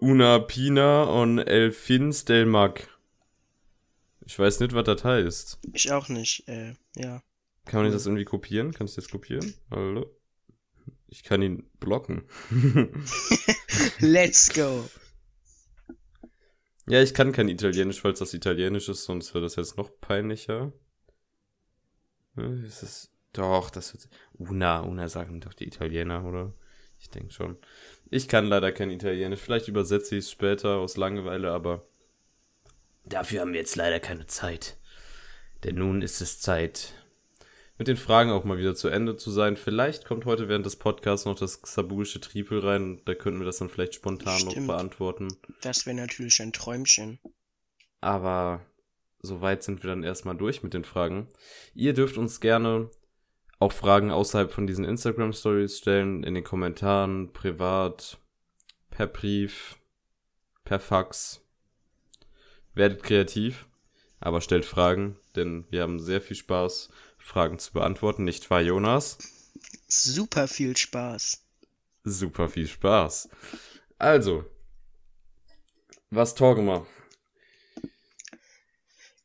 una 0.00 0.38
pina 0.40 1.04
on 1.04 1.38
el 1.38 1.72
fins 1.72 2.24
del 2.24 2.46
mag? 2.46 2.88
Ich 4.24 4.38
weiß 4.38 4.60
nicht, 4.60 4.74
was 4.74 4.84
das 4.84 5.04
heißt. 5.04 5.58
Ich 5.72 5.90
auch 5.90 6.08
nicht, 6.08 6.46
äh, 6.48 6.74
ja. 6.96 7.22
Kann 7.64 7.82
man 7.82 7.92
das 7.92 8.06
irgendwie 8.06 8.24
kopieren? 8.24 8.72
Kannst 8.72 8.96
du 8.96 9.00
das 9.00 9.10
kopieren? 9.10 9.54
Hallo? 9.70 10.06
Ich 11.06 11.22
kann 11.22 11.40
ihn 11.42 11.64
blocken. 11.80 12.24
Let's 13.98 14.52
go. 14.52 14.84
ja, 16.86 17.02
ich 17.02 17.14
kann 17.14 17.32
kein 17.32 17.48
Italienisch, 17.48 18.00
falls 18.02 18.18
das 18.18 18.34
Italienisch 18.34 18.88
ist, 18.88 19.04
sonst 19.04 19.32
wäre 19.34 19.44
das 19.44 19.56
jetzt 19.56 19.78
noch 19.78 19.90
peinlicher. 20.00 20.72
Äh, 22.36 22.64
Ist 22.66 22.82
es. 22.82 23.10
Doch, 23.32 23.70
das 23.70 23.92
wird. 23.94 24.08
Una, 24.32 24.80
Una 24.80 25.08
sagen 25.08 25.40
doch 25.40 25.54
die 25.54 25.66
Italiener, 25.66 26.24
oder? 26.24 26.54
Ich 27.00 27.10
denke 27.10 27.32
schon. 27.32 27.56
Ich 28.10 28.28
kann 28.28 28.46
leider 28.46 28.72
kein 28.72 28.90
Italienisch. 28.90 29.40
Vielleicht 29.40 29.68
übersetze 29.68 30.16
ich 30.16 30.24
es 30.24 30.30
später 30.30 30.76
aus 30.76 30.96
Langeweile, 30.96 31.50
aber 31.52 31.86
Dafür 33.04 33.40
haben 33.40 33.52
wir 33.52 33.60
jetzt 33.60 33.76
leider 33.76 34.00
keine 34.00 34.26
Zeit. 34.26 34.76
Denn 35.64 35.76
nun 35.76 36.02
ist 36.02 36.20
es 36.20 36.40
Zeit. 36.40 36.92
mit 37.78 37.88
den 37.88 37.96
Fragen 37.96 38.30
auch 38.30 38.44
mal 38.44 38.58
wieder 38.58 38.74
zu 38.74 38.88
Ende 38.88 39.16
zu 39.16 39.30
sein. 39.30 39.56
Vielleicht 39.56 40.04
kommt 40.04 40.24
heute 40.24 40.48
während 40.48 40.66
des 40.66 40.76
Podcasts 40.76 41.24
noch 41.26 41.38
das 41.38 41.62
Xabulische 41.62 42.20
Triepel 42.20 42.58
rein. 42.60 43.00
Da 43.04 43.14
könnten 43.14 43.40
wir 43.40 43.46
das 43.46 43.58
dann 43.58 43.68
vielleicht 43.70 43.94
spontan 43.94 44.38
Stimmt. 44.40 44.56
noch 44.66 44.74
beantworten. 44.74 45.28
Das 45.62 45.86
wäre 45.86 45.96
natürlich 45.96 46.40
ein 46.42 46.52
Träumchen. 46.52 47.18
Aber 48.00 48.60
soweit 49.20 49.62
sind 49.62 49.82
wir 49.82 49.90
dann 49.90 50.02
erstmal 50.04 50.36
durch 50.36 50.62
mit 50.62 50.74
den 50.74 50.84
Fragen. 50.84 51.28
Ihr 51.74 51.94
dürft 51.94 52.18
uns 52.18 52.40
gerne 52.40 52.90
auch 53.58 53.72
Fragen 53.72 54.10
außerhalb 54.10 54.52
von 54.52 54.66
diesen 54.66 54.84
Instagram 54.84 55.32
Stories 55.32 55.78
stellen, 55.78 56.22
in 56.22 56.34
den 56.34 56.44
Kommentaren, 56.44 57.32
privat, 57.32 58.18
per 58.90 59.06
Brief, 59.06 59.76
per 60.64 60.78
Fax. 60.78 61.40
Werdet 62.74 63.02
kreativ, 63.02 63.66
aber 64.20 64.40
stellt 64.40 64.64
Fragen, 64.64 65.16
denn 65.34 65.66
wir 65.70 65.82
haben 65.82 65.98
sehr 65.98 66.20
viel 66.20 66.36
Spaß, 66.36 66.90
Fragen 67.16 67.58
zu 67.58 67.72
beantworten. 67.72 68.24
Nicht 68.24 68.48
wahr, 68.50 68.60
Jonas? 68.60 69.18
Super 69.88 70.46
viel 70.46 70.76
Spaß. 70.76 71.42
Super 72.04 72.48
viel 72.48 72.68
Spaß. 72.68 73.28
Also, 73.98 74.44
was 76.10 76.34
wir? 76.66 76.86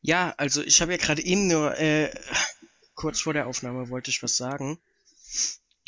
Ja, 0.01 0.33
also 0.37 0.61
ich 0.61 0.81
habe 0.81 0.91
ja 0.91 0.97
gerade 0.97 1.23
eben 1.23 1.47
nur, 1.47 1.77
äh, 1.77 2.13
kurz 2.95 3.21
vor 3.21 3.33
der 3.33 3.47
Aufnahme 3.47 3.89
wollte 3.89 4.09
ich 4.09 4.23
was 4.23 4.37
sagen. 4.37 4.79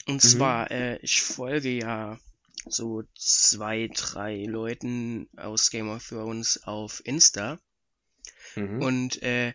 Und 0.07 0.21
zwar, 0.21 0.69
äh, 0.71 0.97
ich 0.97 1.21
folge 1.21 1.69
ja 1.69 2.19
so 2.67 3.03
zwei, 3.15 3.89
drei 3.93 4.43
Leuten 4.43 5.29
aus 5.35 5.69
Game 5.69 5.89
of 5.89 6.07
Thrones 6.07 6.63
auf 6.63 7.01
Insta. 7.05 7.59
Mhm. 8.55 8.81
Und 8.81 9.23
äh, 9.23 9.53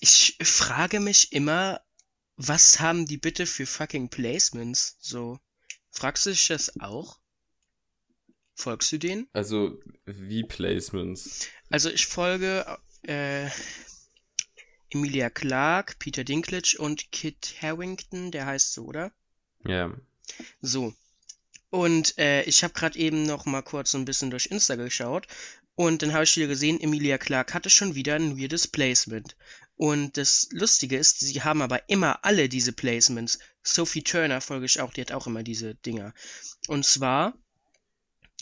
ich 0.00 0.36
frage 0.42 1.00
mich 1.00 1.32
immer, 1.32 1.80
was 2.36 2.80
haben 2.80 3.06
die 3.06 3.16
bitte 3.16 3.46
für 3.46 3.66
fucking 3.66 4.08
Placements? 4.08 4.96
So, 5.00 5.38
fragst 5.90 6.26
du 6.26 6.30
dich 6.30 6.48
das 6.48 6.80
auch? 6.80 7.18
Folgst 8.54 8.92
du 8.92 8.98
denen? 8.98 9.28
Also, 9.32 9.78
wie 10.04 10.44
Placements? 10.44 11.48
Also 11.70 11.90
ich 11.90 12.06
folge 12.06 12.64
äh, 13.02 13.48
Emilia 14.90 15.30
Clarke, 15.30 15.94
Peter 15.98 16.24
Dinklage 16.24 16.76
und 16.78 17.10
Kit 17.12 17.56
Harrington, 17.60 18.30
der 18.30 18.46
heißt 18.46 18.72
so, 18.72 18.84
oder? 18.84 19.12
Ja. 19.66 19.92
So. 20.60 20.94
Und 21.70 22.16
äh, 22.18 22.42
ich 22.44 22.62
habe 22.62 22.74
gerade 22.74 22.98
eben 22.98 23.24
noch 23.24 23.44
mal 23.44 23.62
kurz 23.62 23.90
so 23.90 23.98
ein 23.98 24.04
bisschen 24.04 24.30
durch 24.30 24.46
Insta 24.46 24.76
geschaut 24.76 25.26
und 25.76 26.02
dann 26.02 26.14
habe 26.14 26.24
ich 26.24 26.36
wieder 26.36 26.46
gesehen, 26.46 26.80
Emilia 26.80 27.18
Clarke 27.18 27.52
hatte 27.52 27.68
schon 27.68 27.94
wieder 27.94 28.14
ein 28.16 28.38
weirdes 28.38 28.66
Placement. 28.66 29.36
Und 29.76 30.16
das 30.16 30.48
Lustige 30.52 30.96
ist, 30.96 31.20
sie 31.20 31.42
haben 31.42 31.60
aber 31.60 31.88
immer 31.90 32.24
alle 32.24 32.48
diese 32.48 32.72
Placements. 32.72 33.38
Sophie 33.62 34.02
Turner 34.02 34.40
folge 34.40 34.64
ich 34.64 34.80
auch, 34.80 34.92
die 34.94 35.02
hat 35.02 35.12
auch 35.12 35.26
immer 35.26 35.42
diese 35.42 35.74
Dinger. 35.74 36.14
Und 36.66 36.86
zwar 36.86 37.34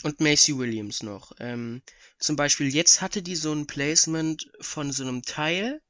und 0.04 0.20
Macy 0.20 0.56
Williams 0.56 1.02
noch. 1.02 1.32
Ähm, 1.40 1.82
zum 2.18 2.36
Beispiel 2.36 2.72
jetzt 2.72 3.00
hatte 3.00 3.20
die 3.20 3.36
so 3.36 3.52
ein 3.52 3.66
Placement 3.66 4.48
von 4.60 4.92
so 4.92 5.02
einem 5.02 5.22
Teil, 5.22 5.82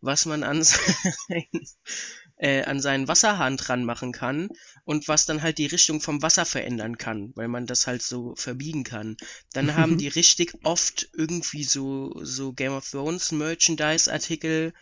was 0.00 0.26
man 0.26 0.42
an, 0.42 0.62
sein, 0.62 0.86
äh, 2.36 2.62
an 2.64 2.80
seinen 2.80 3.08
Wasserhahn 3.08 3.56
dran 3.56 3.84
machen 3.84 4.12
kann 4.12 4.48
und 4.84 5.08
was 5.08 5.26
dann 5.26 5.42
halt 5.42 5.58
die 5.58 5.66
Richtung 5.66 6.00
vom 6.00 6.22
Wasser 6.22 6.44
verändern 6.44 6.98
kann, 6.98 7.32
weil 7.34 7.48
man 7.48 7.66
das 7.66 7.86
halt 7.86 8.02
so 8.02 8.34
verbiegen 8.36 8.84
kann. 8.84 9.16
Dann 9.52 9.74
haben 9.74 9.98
die 9.98 10.08
richtig 10.08 10.54
oft 10.64 11.08
irgendwie 11.12 11.64
so, 11.64 12.12
so 12.22 12.52
Game 12.52 12.72
of 12.72 12.88
Thrones 12.88 13.32
Merchandise 13.32 14.12
Artikel 14.12 14.72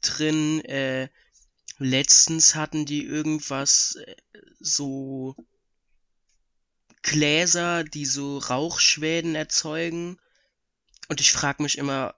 drin. 0.00 0.64
Äh, 0.64 1.08
letztens 1.78 2.54
hatten 2.54 2.86
die 2.86 3.04
irgendwas 3.04 3.96
äh, 3.96 4.16
so 4.60 5.36
Gläser, 7.02 7.84
die 7.84 8.06
so 8.06 8.38
Rauchschwäden 8.38 9.34
erzeugen. 9.34 10.18
Und 11.08 11.20
ich 11.20 11.32
frage 11.32 11.62
mich 11.62 11.76
immer, 11.78 12.14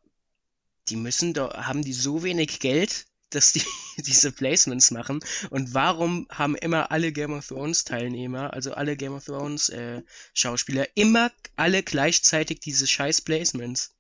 die 0.88 0.96
müssen 0.96 1.34
doch, 1.34 1.52
haben 1.54 1.82
die 1.82 1.92
so 1.92 2.22
wenig 2.22 2.60
Geld, 2.60 3.06
dass 3.30 3.52
die 3.52 3.62
diese 3.98 4.32
Placements 4.32 4.90
machen? 4.90 5.20
Und 5.50 5.74
warum 5.74 6.26
haben 6.30 6.54
immer 6.56 6.90
alle 6.90 7.12
Game 7.12 7.32
of 7.32 7.46
Thrones 7.46 7.84
Teilnehmer, 7.84 8.52
also 8.52 8.72
alle 8.72 8.96
Game 8.96 9.14
of 9.14 9.24
Thrones 9.24 9.68
äh, 9.70 10.02
Schauspieler, 10.32 10.86
immer 10.94 11.30
alle 11.56 11.82
gleichzeitig 11.82 12.60
diese 12.60 12.86
scheiß 12.86 13.22
Placements? 13.22 13.94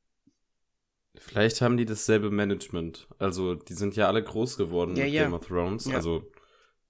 Vielleicht 1.16 1.60
haben 1.60 1.76
die 1.76 1.84
dasselbe 1.84 2.30
Management. 2.30 3.06
Also, 3.18 3.54
die 3.54 3.74
sind 3.74 3.94
ja 3.96 4.08
alle 4.08 4.22
groß 4.22 4.56
geworden 4.56 4.96
Ja, 4.96 5.04
mit 5.04 5.14
ja. 5.14 5.22
Game 5.24 5.34
of 5.34 5.46
Thrones. 5.46 5.84
Ja. 5.86 5.96
Also, 5.96 6.30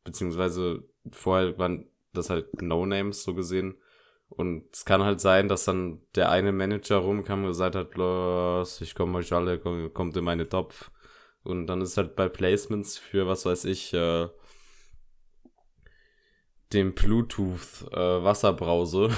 beziehungsweise 0.02 0.82
vorher 1.12 1.58
waren 1.58 1.86
das 2.12 2.30
halt 2.30 2.62
No-Names 2.62 3.22
so 3.22 3.34
gesehen. 3.34 3.76
Und 4.36 4.64
es 4.72 4.84
kann 4.84 5.02
halt 5.02 5.20
sein, 5.20 5.48
dass 5.48 5.64
dann 5.64 6.00
der 6.16 6.30
eine 6.30 6.52
Manager 6.52 6.96
rumkam 6.96 7.42
und 7.42 7.48
gesagt 7.48 7.76
hat, 7.76 7.94
los, 7.94 8.80
ich 8.80 8.94
komme 8.94 9.18
euch 9.18 9.32
alle, 9.32 9.58
komm, 9.58 9.92
kommt 9.94 10.16
in 10.16 10.24
meine 10.24 10.48
Topf. 10.48 10.90
Und 11.44 11.66
dann 11.66 11.82
ist 11.82 11.96
halt 11.96 12.16
bei 12.16 12.28
Placements 12.28 12.98
für, 12.98 13.26
was 13.26 13.46
weiß 13.46 13.66
ich, 13.66 13.92
äh, 13.92 14.28
den 16.72 16.94
Bluetooth 16.94 17.86
äh, 17.92 18.24
Wasserbrause. 18.24 19.10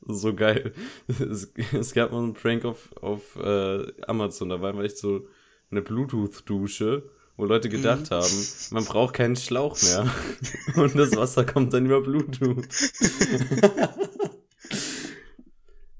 so 0.00 0.34
geil. 0.34 0.72
Es, 1.08 1.52
es 1.72 1.92
gab 1.92 2.12
mal 2.12 2.22
einen 2.22 2.34
Prank 2.34 2.64
auf, 2.64 2.90
auf 3.02 3.36
äh, 3.36 3.92
Amazon, 4.06 4.48
da 4.48 4.62
war 4.62 4.78
echt 4.80 4.98
so 4.98 5.26
eine 5.70 5.82
Bluetooth-Dusche, 5.82 7.10
wo 7.38 7.44
Leute 7.46 7.68
gedacht 7.70 8.10
haben, 8.10 8.46
man 8.72 8.84
braucht 8.84 9.14
keinen 9.14 9.36
Schlauch 9.36 9.80
mehr. 9.82 10.12
Und 10.74 10.94
das 10.96 11.16
Wasser 11.16 11.46
kommt 11.46 11.72
dann 11.72 11.86
über 11.86 12.02
Bluetooth. 12.02 12.66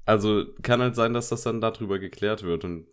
also 0.05 0.45
kann 0.61 0.81
halt 0.81 0.95
sein, 0.95 1.13
dass 1.13 1.29
das 1.29 1.43
dann 1.43 1.61
darüber 1.61 1.97
geklärt 1.97 2.43
wird 2.43 2.63
und 2.65 2.87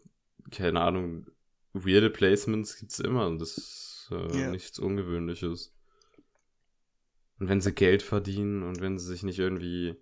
keine 0.50 0.80
Ahnung, 0.80 1.26
weirde 1.72 2.08
Placements 2.08 2.76
gibt's 2.78 3.00
immer. 3.00 3.26
und 3.26 3.40
Das 3.40 3.58
ist 3.58 4.08
äh, 4.12 4.40
Ja. 4.42 4.50
nichts 4.50 4.78
Ungewöhnliches. 4.78 5.74
Und 7.38 7.48
wenn 7.48 7.60
sie 7.60 7.72
Geld 7.72 8.02
verdienen 8.02 8.62
und 8.62 8.80
wenn 8.80 8.96
sie 8.96 9.06
sich 9.06 9.22
nicht 9.24 9.38
irgendwie 9.40 9.96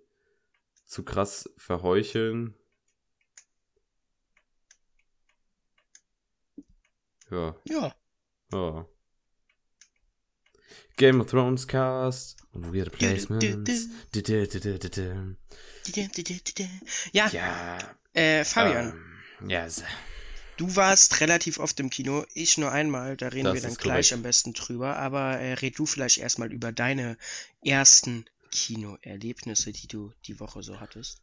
zu 0.85 1.03
krass 1.03 1.49
verheucheln. 1.57 2.53
Ja, 7.31 7.55
Ja. 7.67 7.95
Ja. 8.51 8.85
Game 10.97 11.21
of 11.21 11.27
Thrones 11.27 11.67
Cast 11.67 12.37
und 12.53 12.73
Weird. 12.73 12.91
Placements. 12.91 13.87
Du, 14.13 14.21
du, 14.21 14.43
du. 14.53 15.33
Ja, 17.13 17.31
Ja. 17.31 17.97
äh, 18.13 18.43
Fabian, 18.43 18.93
Ähm, 18.93 19.23
ja, 19.47 19.65
s- 19.65 19.83
du 20.57 20.75
warst 20.75 21.21
relativ 21.21 21.59
oft 21.59 21.79
im 21.79 21.89
Kino, 21.89 22.25
ich 22.33 22.57
nur 22.57 22.69
einmal, 22.71 23.15
da 23.15 23.29
reden 23.29 23.53
Das 23.53 23.53
wir 23.53 23.61
dann 23.61 23.75
gleich 23.75 24.11
korrekt. 24.11 24.13
am 24.13 24.21
besten 24.21 24.51
drüber, 24.53 24.97
aber 24.97 25.39
äh, 25.39 25.53
red 25.53 25.79
du 25.79 25.85
vielleicht 25.85 26.17
erstmal 26.17 26.51
über 26.51 26.71
deine 26.73 27.17
ersten 27.63 28.25
Kinoerlebnisse, 28.51 29.71
die 29.71 29.87
du 29.87 30.11
die 30.25 30.39
Woche 30.41 30.61
so 30.61 30.79
hattest. 30.81 31.21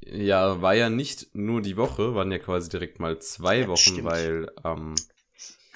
Ja, 0.00 0.60
war 0.62 0.74
ja 0.74 0.90
nicht 0.90 1.34
nur 1.34 1.60
die 1.62 1.76
Woche, 1.76 2.14
waren 2.14 2.32
ja 2.32 2.38
quasi 2.38 2.68
direkt 2.68 2.98
mal 3.00 3.20
zwei 3.20 3.66
Ja, 3.66 3.68
Wochen, 3.68 4.02
stimmt. 4.02 4.04
weil 4.04 4.50
ähm, 4.64 5.06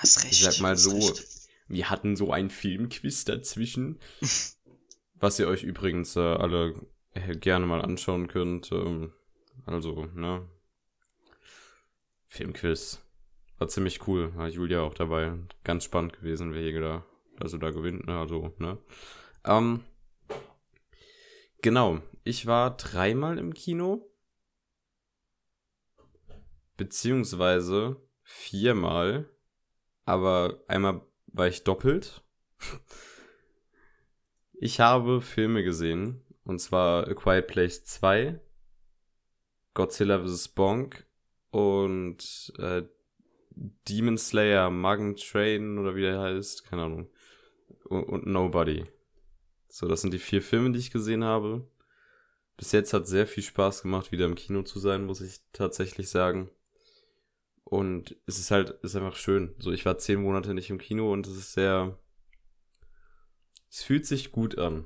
Hast 0.03 0.25
recht. 0.25 0.33
ich 0.33 0.43
sag 0.43 0.61
mal 0.61 0.77
so, 0.77 0.99
recht. 0.99 1.49
wir 1.69 1.89
hatten 1.89 2.17
so 2.17 2.33
ein 2.33 2.51
Filmquiz 2.51 3.25
dazwischen, 3.25 4.01
was 5.15 5.39
ihr 5.39 5.47
euch 5.47 5.63
übrigens 5.63 6.17
äh, 6.17 6.21
alle 6.21 6.75
äh, 7.15 7.37
gerne 7.37 7.67
mal 7.67 7.81
anschauen 7.81 8.27
könnt. 8.27 8.73
Ähm, 8.73 9.13
also, 9.65 10.07
ne, 10.15 10.49
Filmquiz. 12.27 13.01
War 13.59 13.69
ziemlich 13.69 14.09
cool. 14.09 14.35
War 14.35 14.49
Julia 14.49 14.81
auch 14.81 14.95
dabei. 14.95 15.39
Ganz 15.63 15.85
spannend 15.85 16.15
gewesen, 16.15 16.53
wer 16.53 16.63
hier 16.63 16.81
da, 16.81 17.07
also 17.39 17.59
da 17.59 17.71
gewinnt, 17.71 18.07
ne? 18.07 18.19
Also, 18.19 18.53
ne? 18.59 18.79
Ähm, 19.45 19.85
genau. 21.61 22.01
Ich 22.25 22.47
war 22.47 22.77
dreimal 22.77 23.39
im 23.39 23.55
Kino. 23.55 24.11
Beziehungsweise 26.77 28.01
viermal. 28.25 29.32
Aber 30.05 30.63
einmal 30.69 31.03
war 31.27 31.49
ich 31.49 31.65
doppelt. 31.65 32.23
Ich 34.65 34.79
habe 34.79 35.21
Filme 35.21 35.65
gesehen. 35.65 36.23
Und 36.45 36.61
zwar 36.61 37.09
A 37.09 37.15
Quiet 37.15 37.49
Place 37.49 37.85
2, 37.85 38.39
Godzilla 39.75 40.25
vs. 40.25 40.49
Bonk 40.49 41.05
und 41.51 42.53
äh, 42.59 42.83
Demon 43.89 44.19
Slayer, 44.19 44.71
Mugen 44.71 45.17
Train 45.17 45.79
oder 45.79 45.95
wie 45.95 46.03
der 46.03 46.21
heißt, 46.21 46.65
keine 46.65 46.83
Ahnung. 46.83 47.11
Und, 47.85 48.05
und 48.05 48.27
Nobody. 48.27 48.85
So, 49.69 49.89
das 49.89 50.03
sind 50.03 50.15
die 50.15 50.19
vier 50.19 50.43
Filme, 50.43 50.73
die 50.73 50.79
ich 50.79 50.91
gesehen 50.91 51.25
habe. 51.25 51.67
Bis 52.57 52.73
jetzt 52.73 52.93
hat 52.93 53.07
sehr 53.07 53.27
viel 53.27 53.43
Spaß 53.43 53.83
gemacht, 53.83 54.13
wieder 54.13 54.27
im 54.27 54.35
Kino 54.35 54.63
zu 54.63 54.79
sein, 54.79 55.07
muss 55.07 55.21
ich 55.21 55.41
tatsächlich 55.53 56.09
sagen. 56.09 56.51
Und 57.73 58.17
es 58.26 58.38
ist 58.38 58.50
halt, 58.50 58.69
ist 58.83 58.97
einfach 58.97 59.17
schön. 59.17 59.55
So, 59.59 59.73
ich 59.73 59.87
war 59.87 59.97
zehn 59.97 60.21
Monate 60.21 60.52
nicht 60.52 60.69
im 60.69 60.76
Kino 60.76 61.11
und 61.11 61.26
es 61.26 61.38
ist 61.38 61.55
sehr, 61.55 61.99
es 63.71 63.83
fühlt 63.83 64.05
sich 64.05 64.31
gut 64.31 64.59
an, 64.59 64.85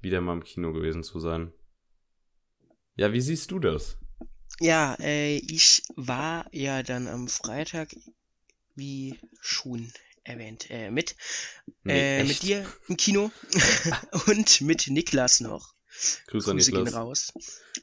wieder 0.00 0.20
mal 0.20 0.34
im 0.34 0.44
Kino 0.44 0.72
gewesen 0.72 1.02
zu 1.02 1.18
sein. 1.18 1.52
Ja, 2.94 3.12
wie 3.12 3.20
siehst 3.20 3.50
du 3.50 3.58
das? 3.58 3.98
Ja, 4.60 4.94
äh, 5.00 5.38
ich 5.38 5.82
war 5.96 6.46
ja 6.52 6.84
dann 6.84 7.08
am 7.08 7.26
Freitag, 7.26 7.88
wie 8.76 9.18
schon 9.40 9.92
erwähnt, 10.22 10.70
äh, 10.70 10.92
mit, 10.92 11.16
Nee, 11.82 12.20
äh, 12.20 12.22
mit 12.22 12.42
dir 12.42 12.64
im 12.86 12.96
Kino 12.96 13.32
und 14.28 14.60
mit 14.60 14.86
Niklas 14.86 15.40
noch. 15.40 15.74
Grüße 16.28 16.52
an 16.52 16.58
Grüße 16.58 16.70
gehen 16.70 16.84
Niklas. 16.84 16.94
raus. 16.94 17.32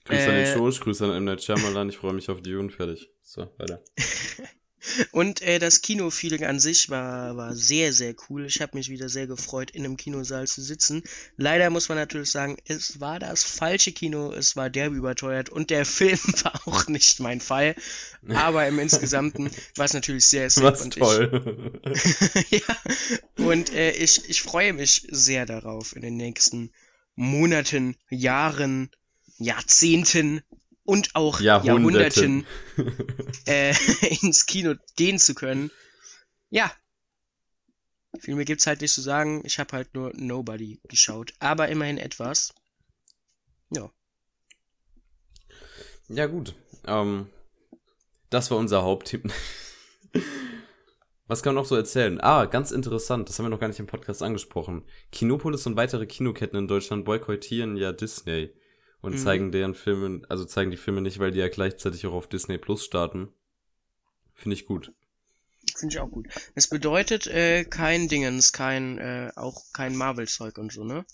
Grüße 0.05 0.29
an 0.29 0.35
den 0.35 0.45
Äh, 0.45 0.53
Schoß, 0.53 0.79
Grüße 0.79 1.03
an 1.03 1.11
M. 1.11 1.25
Night 1.25 1.43
Shyamalan. 1.43 1.89
Ich 1.89 1.97
freue 1.97 2.13
mich 2.13 2.29
auf 2.29 2.41
die 2.41 2.55
und 2.55 2.71
fertig. 2.71 3.11
So, 3.35 3.49
weiter. 3.57 3.83
Und 5.11 5.41
äh, 5.41 5.59
das 5.59 5.81
Kino-Feeling 5.81 6.45
an 6.45 6.59
sich 6.59 6.89
war, 6.89 7.35
war 7.35 7.53
sehr, 7.53 7.91
sehr 7.91 8.15
cool. 8.29 8.45
Ich 8.45 8.61
habe 8.61 8.77
mich 8.77 8.89
wieder 8.89 9.09
sehr 9.09 9.27
gefreut, 9.27 9.71
in 9.71 9.83
einem 9.83 9.97
Kinosaal 9.97 10.47
zu 10.47 10.61
sitzen. 10.61 11.03
Leider 11.35 11.69
muss 11.69 11.89
man 11.89 11.97
natürlich 11.97 12.31
sagen, 12.31 12.55
es 12.65 13.01
war 13.01 13.19
das 13.19 13.43
falsche 13.43 13.91
Kino, 13.91 14.31
es 14.31 14.55
war 14.55 14.69
derbe 14.69 14.95
überteuert 14.95 15.49
und 15.49 15.69
der 15.69 15.85
Film 15.85 16.19
war 16.43 16.61
auch 16.65 16.87
nicht 16.87 17.19
mein 17.19 17.41
Fall. 17.41 17.75
Aber 18.29 18.65
im 18.67 18.79
Insgesamten 18.79 19.51
war 19.75 19.85
es 19.85 19.93
natürlich 19.93 20.27
sehr, 20.27 20.49
sehr 20.49 20.63
Was 20.63 20.81
und 20.83 20.93
toll. 20.93 21.81
Ich, 22.51 22.61
ja, 22.61 23.45
und 23.45 23.73
äh, 23.73 23.91
ich, 23.91 24.29
ich 24.29 24.41
freue 24.41 24.71
mich 24.71 25.05
sehr 25.11 25.45
darauf, 25.45 25.93
in 25.93 26.03
den 26.03 26.15
nächsten 26.15 26.71
Monaten, 27.15 27.97
Jahren, 28.09 28.91
Jahrzehnten 29.39 30.41
und 30.85 31.15
auch 31.15 31.41
Jahrhunderten. 31.41 32.45
Jahrhunderten 32.77 33.35
äh, 33.47 33.73
ins 34.21 34.45
Kino 34.45 34.75
gehen 34.95 35.19
zu 35.19 35.33
können. 35.35 35.71
Ja. 36.49 36.71
Viel 38.19 38.35
mehr 38.35 38.45
gibt's 38.45 38.65
halt 38.65 38.79
nicht 38.79 38.93
zu 38.93 39.01
sagen. 39.01 39.41
Ich 39.43 39.59
habe 39.59 39.73
halt 39.73 39.93
nur 39.93 40.13
Nobody 40.15 40.79
geschaut. 40.87 41.33
Aber 41.39 41.67
immerhin 41.67 41.97
etwas. 41.97 42.53
Ja. 43.71 43.91
ja, 46.07 46.27
gut. 46.27 46.55
Ähm, 46.85 47.29
das 48.29 48.51
war 48.51 48.57
unser 48.57 48.83
Hauptthema. 48.83 49.33
Was 51.27 51.41
kann 51.41 51.55
man 51.55 51.63
noch 51.63 51.67
so 51.67 51.75
erzählen? 51.75 52.21
Ah, 52.21 52.45
ganz 52.45 52.69
interessant, 52.69 53.27
das 53.27 53.39
haben 53.39 53.47
wir 53.47 53.49
noch 53.49 53.59
gar 53.59 53.67
nicht 53.67 53.79
im 53.79 53.87
Podcast 53.87 54.21
angesprochen. 54.21 54.85
Kinopolis 55.11 55.65
und 55.65 55.75
weitere 55.75 56.05
Kinoketten 56.05 56.59
in 56.59 56.67
Deutschland 56.67 57.03
boykottieren 57.03 57.75
ja 57.77 57.91
Disney 57.91 58.53
und 59.05 59.13
Mhm. 59.13 59.17
zeigen 59.17 59.51
deren 59.51 59.75
Filme, 59.75 60.21
also 60.29 60.45
zeigen 60.45 60.71
die 60.71 60.77
Filme 60.77 61.01
nicht, 61.01 61.19
weil 61.19 61.31
die 61.31 61.39
ja 61.39 61.47
gleichzeitig 61.47 62.05
auch 62.07 62.13
auf 62.13 62.27
Disney 62.27 62.57
Plus 62.57 62.83
starten. 62.83 63.29
Finde 64.33 64.55
ich 64.55 64.65
gut. 64.65 64.91
Finde 65.77 65.95
ich 65.95 65.99
auch 65.99 66.09
gut. 66.09 66.27
Es 66.55 66.67
bedeutet 66.67 67.27
äh, 67.27 67.63
kein 67.65 68.07
Dingens, 68.07 68.51
kein, 68.51 68.97
äh, 68.97 69.31
auch 69.35 69.61
kein 69.73 69.95
Marvel-Zeug 69.95 70.57
und 70.57 70.71
so, 70.71 70.83
ne? 70.83 71.05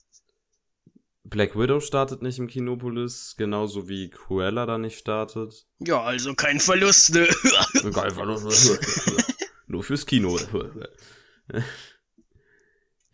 Black 1.24 1.56
Widow 1.56 1.80
startet 1.80 2.22
nicht 2.22 2.40
im 2.40 2.48
Kinopolis, 2.48 3.36
genauso 3.38 3.88
wie 3.88 4.10
Cruella 4.10 4.66
da 4.66 4.78
nicht 4.78 4.98
startet. 4.98 5.66
Ja, 5.80 6.02
also 6.02 6.34
kein 6.34 6.60
Verlust, 6.60 7.14
ne? 7.14 7.28
Einfach 7.84 8.26
nur, 8.26 8.38
nur 9.68 9.84
fürs 9.84 10.06
Kino. 10.06 10.38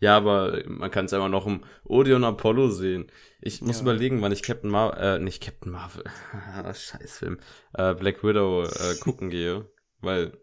Ja, 0.00 0.16
aber 0.16 0.62
man 0.66 0.90
kann 0.90 1.06
es 1.06 1.12
einfach 1.12 1.28
noch 1.28 1.46
im 1.46 1.64
Odeon 1.84 2.22
Apollo 2.24 2.70
sehen. 2.70 3.10
Ich 3.40 3.62
muss 3.62 3.76
Ja. 3.76 3.82
überlegen, 3.82 4.22
wann 4.22 4.32
ich 4.32 4.42
Captain 4.42 4.70
Marvel, 4.70 5.00
äh, 5.00 5.18
nicht 5.18 5.42
Captain 5.42 5.72
Marvel, 5.72 6.04
Scheißfilm, 6.74 7.38
äh, 7.74 7.94
Black 7.94 8.22
Widow 8.22 8.64
äh, 8.64 8.94
gucken 8.96 9.28
gehe, 9.30 9.68
weil 10.00 10.38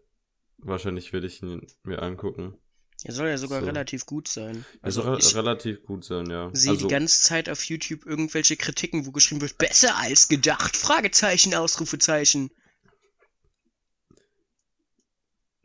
wahrscheinlich 0.58 1.12
werde 1.12 1.26
ich 1.26 1.42
ihn 1.42 1.66
mir 1.84 2.02
angucken. 2.02 2.58
Er 3.04 3.12
soll 3.12 3.28
ja 3.28 3.38
sogar 3.38 3.60
So. 3.60 3.66
relativ 3.66 4.04
gut 4.06 4.26
sein. 4.28 4.64
Also, 4.82 5.02
Also 5.02 5.34
re 5.34 5.36
relativ 5.42 5.84
gut 5.84 6.04
sein, 6.04 6.28
ja. 6.30 6.50
sehe 6.52 6.72
also, 6.72 6.86
die 6.88 6.92
ganze 6.94 7.22
Zeit 7.22 7.48
auf 7.48 7.62
YouTube 7.64 8.04
irgendwelche 8.06 8.56
Kritiken, 8.56 9.06
wo 9.06 9.12
geschrieben 9.12 9.40
wird, 9.42 9.58
besser 9.58 9.96
als 9.96 10.28
gedacht, 10.28 10.76
Fragezeichen, 10.76 11.54
Ausrufezeichen. 11.54 12.50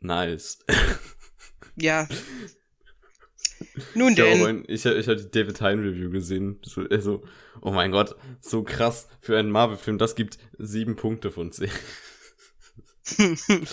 nice. 0.00 0.58
Ja. 1.76 2.06
Nun 3.94 4.12
Ich 4.12 4.20
habe 4.20 4.30
denn, 4.30 4.46
ein, 4.46 4.64
ich, 4.68 4.84
ich 4.84 5.08
hab 5.08 5.16
die 5.16 5.30
David 5.30 5.60
Hein 5.60 5.80
Review 5.80 6.10
gesehen. 6.10 6.60
So, 6.62 6.82
also, 6.90 7.24
oh 7.60 7.70
mein 7.70 7.90
Gott, 7.90 8.14
so 8.40 8.62
krass 8.62 9.08
für 9.20 9.38
einen 9.38 9.50
Marvel-Film. 9.50 9.98
Das 9.98 10.14
gibt 10.14 10.38
sieben 10.58 10.96
Punkte 10.96 11.30
von 11.30 11.52
zehn. 11.52 11.70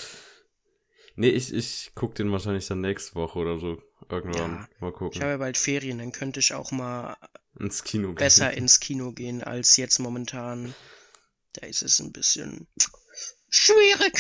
nee, 1.16 1.30
ich, 1.30 1.54
ich 1.54 1.92
guck 1.96 2.16
den 2.16 2.32
wahrscheinlich 2.32 2.68
dann 2.68 2.82
nächste 2.82 3.16
Woche 3.16 3.40
oder 3.40 3.58
so. 3.58 3.82
Irgendwann. 4.10 4.52
Ja, 4.54 4.70
Mal 4.80 4.90
ich 4.90 4.96
gucken. 4.96 5.22
habe 5.22 5.32
ja 5.32 5.38
bald 5.38 5.58
Ferien, 5.58 6.00
dann 6.00 6.12
könnte 6.12 6.40
ich 6.40 6.54
auch 6.54 6.72
mal 6.72 7.16
Ins 7.60 7.84
Kino 7.84 8.08
gehen. 8.10 8.16
besser 8.16 8.54
ins 8.58 8.80
Kino 8.80 9.12
gehen 9.12 9.44
als 9.44 9.78
jetzt 9.78 10.00
momentan. 10.00 10.74
Da 11.54 11.68
ist 11.68 11.82
es 11.84 12.00
ein 12.00 12.12
bisschen 12.12 12.68
schwierig. 13.50 14.14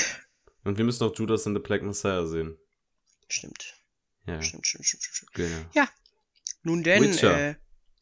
Und 0.63 0.77
wir 0.77 0.85
müssen 0.85 1.03
auch 1.05 1.15
Judas 1.15 1.47
and 1.47 1.55
the 1.55 1.61
Black 1.61 1.81
Messiah 1.83 2.25
sehen. 2.25 2.57
Stimmt, 3.29 3.75
Ja, 4.25 4.41
stimmt, 4.41 4.67
stimmt, 4.67 4.85
stimmt, 4.85 5.03
stimmt. 5.03 5.33
genau. 5.33 5.85
Nun 6.63 6.83
denn, 6.83 7.03
Witcher. 7.03 7.49
äh, 7.51 7.55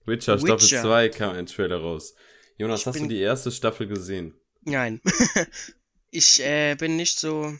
Witcher, 0.06 0.38
Staffel 0.39 0.62
Witcher. 0.62 0.82
2 0.82 1.10
kam 1.10 1.36
ein 1.36 1.45
Trailer 1.45 1.77
raus. 1.80 2.15
Jonas, 2.58 2.82
Ich 2.82 2.86
hast 2.88 2.95
du 2.95 2.99
bin- 3.01 3.10
die 3.10 3.19
erste 3.19 3.51
Staffel 3.51 3.88
gesehen? 3.88 4.34
nein. 4.62 4.99
ich 6.12 6.41
äh, 6.43 6.75
bin 6.75 6.95
nicht 6.95 7.19
so 7.19 7.56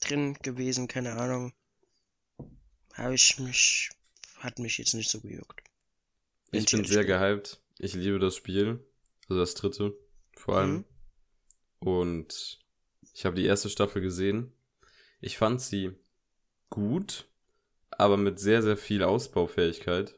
drin 0.00 0.34
gewesen, 0.42 0.88
keine 0.88 1.12
Ahnung. 1.12 1.52
Habe 2.94 3.14
ich 3.14 3.38
mich, 3.38 3.90
hat 4.38 4.58
mich 4.58 4.76
jetzt 4.78 4.94
nicht 4.94 5.10
so 5.10 5.20
gejuckt. 5.20 5.60
Ich 6.50 6.66
bin 6.70 6.84
sehr 6.84 7.04
gehypt. 7.04 7.60
Ich 7.78 7.94
liebe 7.94 8.18
das 8.18 8.34
Spiel. 8.36 8.84
Also 9.28 9.38
das 9.40 9.54
dritte. 9.54 9.96
Vor 10.36 10.58
allem. 10.58 10.84
Mhm. 11.80 11.88
Und 11.88 12.58
ich 13.14 13.24
habe 13.24 13.36
die 13.36 13.44
erste 13.46 13.70
Staffel 13.70 14.02
gesehen. 14.02 14.52
Ich 15.20 15.38
fand 15.38 15.62
sie 15.62 15.92
gut, 16.68 17.29
aber 18.00 18.16
mit 18.16 18.38
sehr, 18.38 18.62
sehr 18.62 18.76
viel 18.76 19.02
Ausbaufähigkeit. 19.02 20.16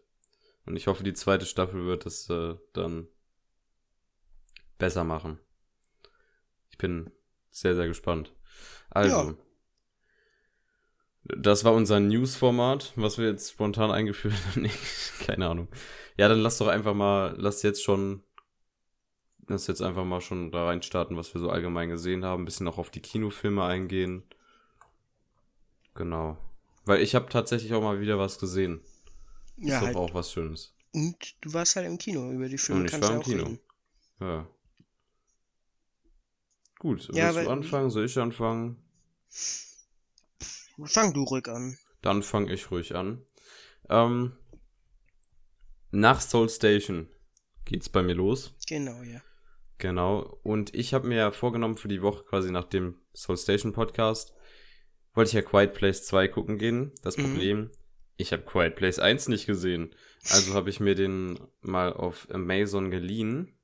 Und 0.65 0.77
ich 0.77 0.87
hoffe, 0.87 1.03
die 1.03 1.15
zweite 1.15 1.47
Staffel 1.47 1.85
wird 1.87 2.07
es 2.07 2.31
äh, 2.31 2.55
dann 2.73 3.09
besser 4.79 5.05
machen. 5.05 5.39
Ich 6.71 6.79
bin 6.79 7.11
sehr, 7.51 7.75
sehr 7.75 7.89
gespannt. 7.89 8.33
Also. 8.91 9.17
Ja. 9.17 9.35
Das 11.25 11.65
war 11.65 11.73
unser 11.73 12.01
News-Format, 12.01 12.93
was 12.97 13.17
wir 13.17 13.27
jetzt 13.29 13.53
spontan 13.53 13.93
eingeführt 13.93 14.35
haben. 14.47 14.69
Keine 15.21 15.49
Ahnung. 15.49 15.69
Ja, 16.17 16.29
dann 16.29 16.41
lass 16.41 16.59
doch 16.59 16.67
einfach 16.67 16.95
mal, 16.95 17.35
lass 17.39 17.63
jetzt 17.63 17.83
schon, 17.83 18.25
lass 19.47 19.69
jetzt 19.69 19.83
einfach 19.83 20.05
mal 20.05 20.21
schon 20.21 20.51
da 20.51 20.67
rein 20.67 20.83
starten, 20.83 21.17
was 21.17 21.33
wir 21.33 21.41
so 21.41 21.49
allgemein 21.49 21.91
gesehen 21.91 22.25
haben. 22.25 22.43
Ein 22.43 22.45
bisschen 22.45 22.67
auch 22.69 22.79
auf 22.79 22.91
die 22.91 23.03
Kinofilme 23.03 23.65
eingehen. 23.65 24.25
Genau. 25.95 26.37
Weil 26.85 27.01
ich 27.03 27.15
habe 27.15 27.29
tatsächlich 27.29 27.73
auch 27.75 27.83
mal 27.83 28.01
wieder 28.01 28.19
was 28.19 28.39
gesehen. 28.39 28.81
Ja, 29.57 29.79
ist 29.79 29.87
halt. 29.87 29.97
auch 29.97 30.15
was 30.15 30.33
Schönes. 30.33 30.75
Und 30.93 31.17
du 31.41 31.53
warst 31.53 31.77
halt 31.77 31.87
im 31.87 31.99
Kino, 31.99 32.31
über 32.33 32.49
die 32.49 32.59
Filme 32.59 32.81
Und 32.81 32.87
ich 32.87 32.93
kannst 32.93 33.09
war 33.09 33.11
du 33.11 33.15
im 33.17 33.21
auch 33.23 33.25
Kino. 33.25 33.45
reden. 33.45 33.61
Ja. 34.21 34.49
Gut, 36.79 37.09
Ja, 37.15 37.35
willst 37.35 37.47
du 37.47 37.53
anfangen? 37.53 37.91
Soll 37.91 38.07
ich 38.07 38.19
anfangen? 38.19 38.83
Fang 40.87 41.13
du 41.15 41.23
ruhig 41.23 41.49
an. 41.49 41.79
Dann 42.03 42.23
fange 42.23 42.53
ich 42.53 42.71
ruhig 42.71 42.95
an. 42.95 43.25
Ähm, 43.89 44.37
nach 45.93 46.21
Soul 46.21 46.49
Station 46.49 47.09
geht's 47.65 47.89
bei 47.89 48.03
mir 48.03 48.15
los. 48.15 48.55
Genau, 48.67 49.03
ja. 49.03 49.23
Genau. 49.79 50.39
Und 50.43 50.75
ich 50.75 50.95
habe 50.95 51.07
mir 51.09 51.19
ja 51.19 51.31
vorgenommen 51.33 51.77
für 51.77 51.89
die 51.89 52.03
Woche 52.03 52.25
quasi 52.25 52.51
nach 52.51 52.65
dem 52.65 52.99
Soul 53.15 53.37
Station 53.37 53.73
Podcast, 53.73 54.35
wollte 55.15 55.29
ich 55.29 55.35
ja 55.35 55.43
Quiet 55.43 55.75
Place 55.75 56.05
2 56.07 56.29
gucken 56.29 56.59
gehen. 56.59 56.93
Das 57.03 57.17
Mhm. 57.17 57.23
Problem, 57.23 57.71
ich 58.17 58.33
habe 58.33 58.43
Quiet 58.45 58.77
Place 58.77 58.99
1 58.99 59.29
nicht 59.29 59.47
gesehen. 59.47 59.95
Also 60.31 60.55
habe 60.55 60.71
ich 60.71 60.81
mir 60.81 60.95
den 60.95 61.39
mal 61.61 61.93
auf 61.93 62.29
Amazon 62.31 62.91
geliehen 62.91 63.59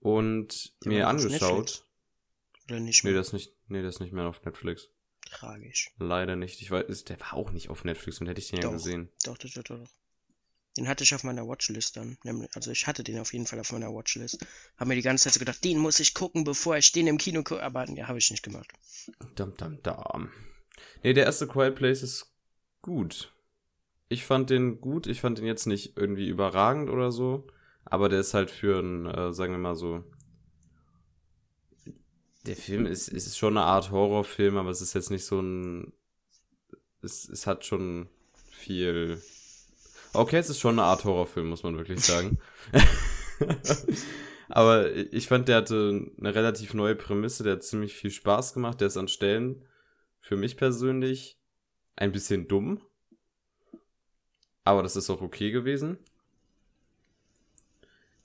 und 0.00 0.72
Der 0.84 0.92
mir 0.92 1.08
angeschaut. 1.08 1.84
Oder 2.68 2.80
nicht 2.80 3.02
Nee, 3.04 3.10
mehr? 3.10 3.18
das 3.18 3.32
nicht, 3.32 3.54
nee, 3.68 3.82
das 3.82 4.00
nicht 4.00 4.12
mehr 4.12 4.26
auf 4.28 4.44
Netflix. 4.44 4.88
Tragisch. 5.30 5.90
Leider 5.98 6.36
nicht. 6.36 6.60
Ich 6.62 6.70
weiß, 6.70 7.04
der 7.04 7.20
war 7.20 7.34
auch 7.34 7.50
nicht 7.50 7.70
auf 7.70 7.84
Netflix 7.84 8.20
und 8.20 8.28
hätte 8.28 8.40
ich 8.40 8.48
den 8.48 8.58
ja 8.60 8.66
Doch. 8.66 8.72
gesehen. 8.72 9.10
Doch, 9.24 9.36
doch, 9.38 9.50
doch, 9.50 9.62
doch. 9.64 9.88
Den 10.78 10.86
hatte 10.86 11.02
ich 11.02 11.12
auf 11.12 11.24
meiner 11.24 11.48
Watchlist 11.48 11.96
dann. 11.96 12.18
Also 12.54 12.70
ich 12.70 12.86
hatte 12.86 13.02
den 13.02 13.18
auf 13.18 13.32
jeden 13.32 13.46
Fall 13.46 13.58
auf 13.58 13.72
meiner 13.72 13.92
Watchlist. 13.92 14.46
Hab 14.76 14.86
mir 14.86 14.94
die 14.94 15.02
ganze 15.02 15.24
Zeit 15.24 15.32
so 15.32 15.40
gedacht, 15.40 15.64
den 15.64 15.76
muss 15.76 15.98
ich 15.98 16.14
gucken, 16.14 16.44
bevor 16.44 16.76
ich 16.76 16.92
den 16.92 17.08
im 17.08 17.18
Kino 17.18 17.42
gucke. 17.42 17.64
Aber 17.64 17.90
ja, 17.90 18.06
habe 18.06 18.18
ich 18.18 18.30
nicht 18.30 18.44
gemacht. 18.44 18.68
Dam, 19.34 19.56
dam, 19.56 19.82
dam. 19.82 20.30
Nee, 21.02 21.14
der 21.14 21.24
erste 21.24 21.48
Quiet 21.48 21.74
Place 21.74 22.04
ist 22.04 22.32
gut. 22.80 23.34
Ich 24.08 24.24
fand 24.24 24.50
den 24.50 24.80
gut. 24.80 25.08
Ich 25.08 25.20
fand 25.20 25.38
den 25.38 25.46
jetzt 25.46 25.66
nicht 25.66 25.96
irgendwie 25.96 26.28
überragend 26.28 26.90
oder 26.90 27.10
so. 27.10 27.48
Aber 27.84 28.08
der 28.08 28.20
ist 28.20 28.34
halt 28.34 28.52
für 28.52 28.78
ein, 28.78 29.06
äh, 29.06 29.32
sagen 29.32 29.54
wir 29.54 29.58
mal 29.58 29.74
so. 29.74 30.04
Der 32.46 32.54
Film 32.54 32.86
ist, 32.86 33.08
ist 33.08 33.36
schon 33.36 33.56
eine 33.56 33.66
Art 33.66 33.90
Horrorfilm, 33.90 34.56
aber 34.56 34.70
es 34.70 34.80
ist 34.80 34.94
jetzt 34.94 35.10
nicht 35.10 35.24
so 35.24 35.40
ein. 35.40 35.92
Es, 37.02 37.28
es 37.28 37.48
hat 37.48 37.64
schon 37.64 38.08
viel. 38.52 39.20
Okay, 40.12 40.38
es 40.38 40.50
ist 40.50 40.60
schon 40.60 40.78
eine 40.78 40.88
Art 40.88 41.04
Horrorfilm, 41.04 41.48
muss 41.48 41.62
man 41.62 41.76
wirklich 41.76 42.04
sagen. 42.04 42.38
Aber 44.48 44.94
ich 44.94 45.28
fand, 45.28 45.48
der 45.48 45.56
hatte 45.56 46.10
eine 46.18 46.34
relativ 46.34 46.72
neue 46.74 46.94
Prämisse, 46.94 47.44
der 47.44 47.54
hat 47.54 47.62
ziemlich 47.62 47.94
viel 47.94 48.10
Spaß 48.10 48.54
gemacht, 48.54 48.80
der 48.80 48.88
ist 48.88 48.96
an 48.96 49.08
Stellen 49.08 49.64
für 50.20 50.36
mich 50.36 50.56
persönlich 50.56 51.38
ein 51.96 52.12
bisschen 52.12 52.48
dumm. 52.48 52.80
Aber 54.64 54.82
das 54.82 54.96
ist 54.96 55.10
auch 55.10 55.20
okay 55.20 55.50
gewesen. 55.50 55.98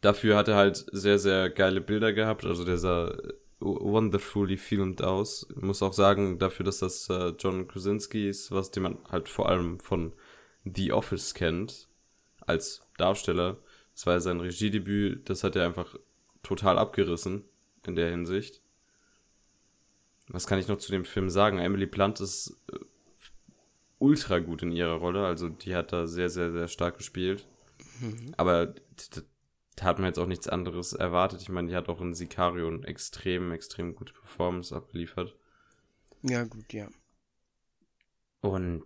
Dafür 0.02 0.36
hat 0.36 0.48
er 0.48 0.56
halt 0.56 0.86
sehr, 0.92 1.20
sehr 1.20 1.50
geile 1.50 1.80
Bilder 1.80 2.12
gehabt, 2.12 2.46
also 2.46 2.66
der 2.66 2.78
sah 2.78 3.16
wonderfully 3.60 4.58
filmed 4.58 5.02
aus. 5.02 5.48
Ich 5.56 5.62
muss 5.62 5.82
auch 5.82 5.94
sagen, 5.94 6.40
dafür, 6.40 6.66
dass 6.66 6.80
das 6.80 7.10
äh, 7.10 7.34
John 7.40 7.68
Krasinski 7.68 8.28
ist, 8.28 8.52
was 8.52 8.72
den 8.72 8.84
man 8.84 8.98
halt 9.10 9.30
vor 9.30 9.48
allem 9.48 9.80
von 9.80 10.14
The 10.64 10.94
Office 10.94 11.34
kennt, 11.34 11.90
als 12.42 12.88
Darsteller, 12.98 13.58
das 13.94 14.06
war 14.06 14.14
ja 14.14 14.20
sein 14.20 14.40
Regiedebüt, 14.40 15.30
das 15.30 15.44
hat 15.44 15.56
er 15.56 15.66
einfach 15.66 15.96
total 16.42 16.78
abgerissen 16.78 17.44
in 17.86 17.96
der 17.96 18.10
Hinsicht. 18.10 18.62
Was 20.28 20.48
kann 20.48 20.60
ich 20.60 20.68
noch 20.68 20.78
zu 20.78 20.92
dem 20.92 21.06
Film 21.06 21.30
sagen? 21.30 21.60
Emily 21.60 21.86
Blunt 21.86 22.20
ist 22.20 22.58
äh, 22.72 22.80
ultra 24.00 24.40
gut 24.40 24.64
in 24.64 24.72
ihrer 24.72 24.96
Rolle, 24.96 25.26
also 25.26 25.50
die 25.50 25.76
hat 25.76 25.92
da 25.92 26.08
sehr, 26.08 26.30
sehr, 26.30 26.52
sehr 26.52 26.68
stark 26.68 26.98
gespielt. 26.98 27.48
Mhm. 28.00 28.34
Aber 28.38 28.74
da 29.76 29.86
hat 29.86 30.00
man 30.00 30.08
jetzt 30.08 30.20
auch 30.20 30.28
nichts 30.28 30.48
anderes 30.48 30.94
erwartet. 30.94 31.42
Ich 31.42 31.50
meine, 31.50 31.70
die 31.70 31.76
hat 31.76 31.90
auch 31.90 32.02
in 32.02 32.14
Sicario 32.14 32.68
eine 32.68 32.86
extrem, 32.86 33.52
extrem 33.52 33.96
gute 33.96 34.14
Performance 34.14 34.76
abgeliefert. 34.76 35.36
Ja, 36.22 36.44
gut, 36.44 36.72
ja. 36.74 36.88
Und 38.42 38.84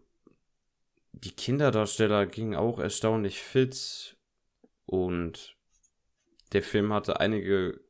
die 1.24 1.32
Kinderdarsteller 1.32 2.26
gingen 2.26 2.56
auch 2.56 2.80
erstaunlich 2.80 3.42
fit. 3.42 4.18
Und 4.86 5.56
der 6.54 6.64
Film 6.64 6.94
hatte 6.94 7.20
einige 7.20 7.82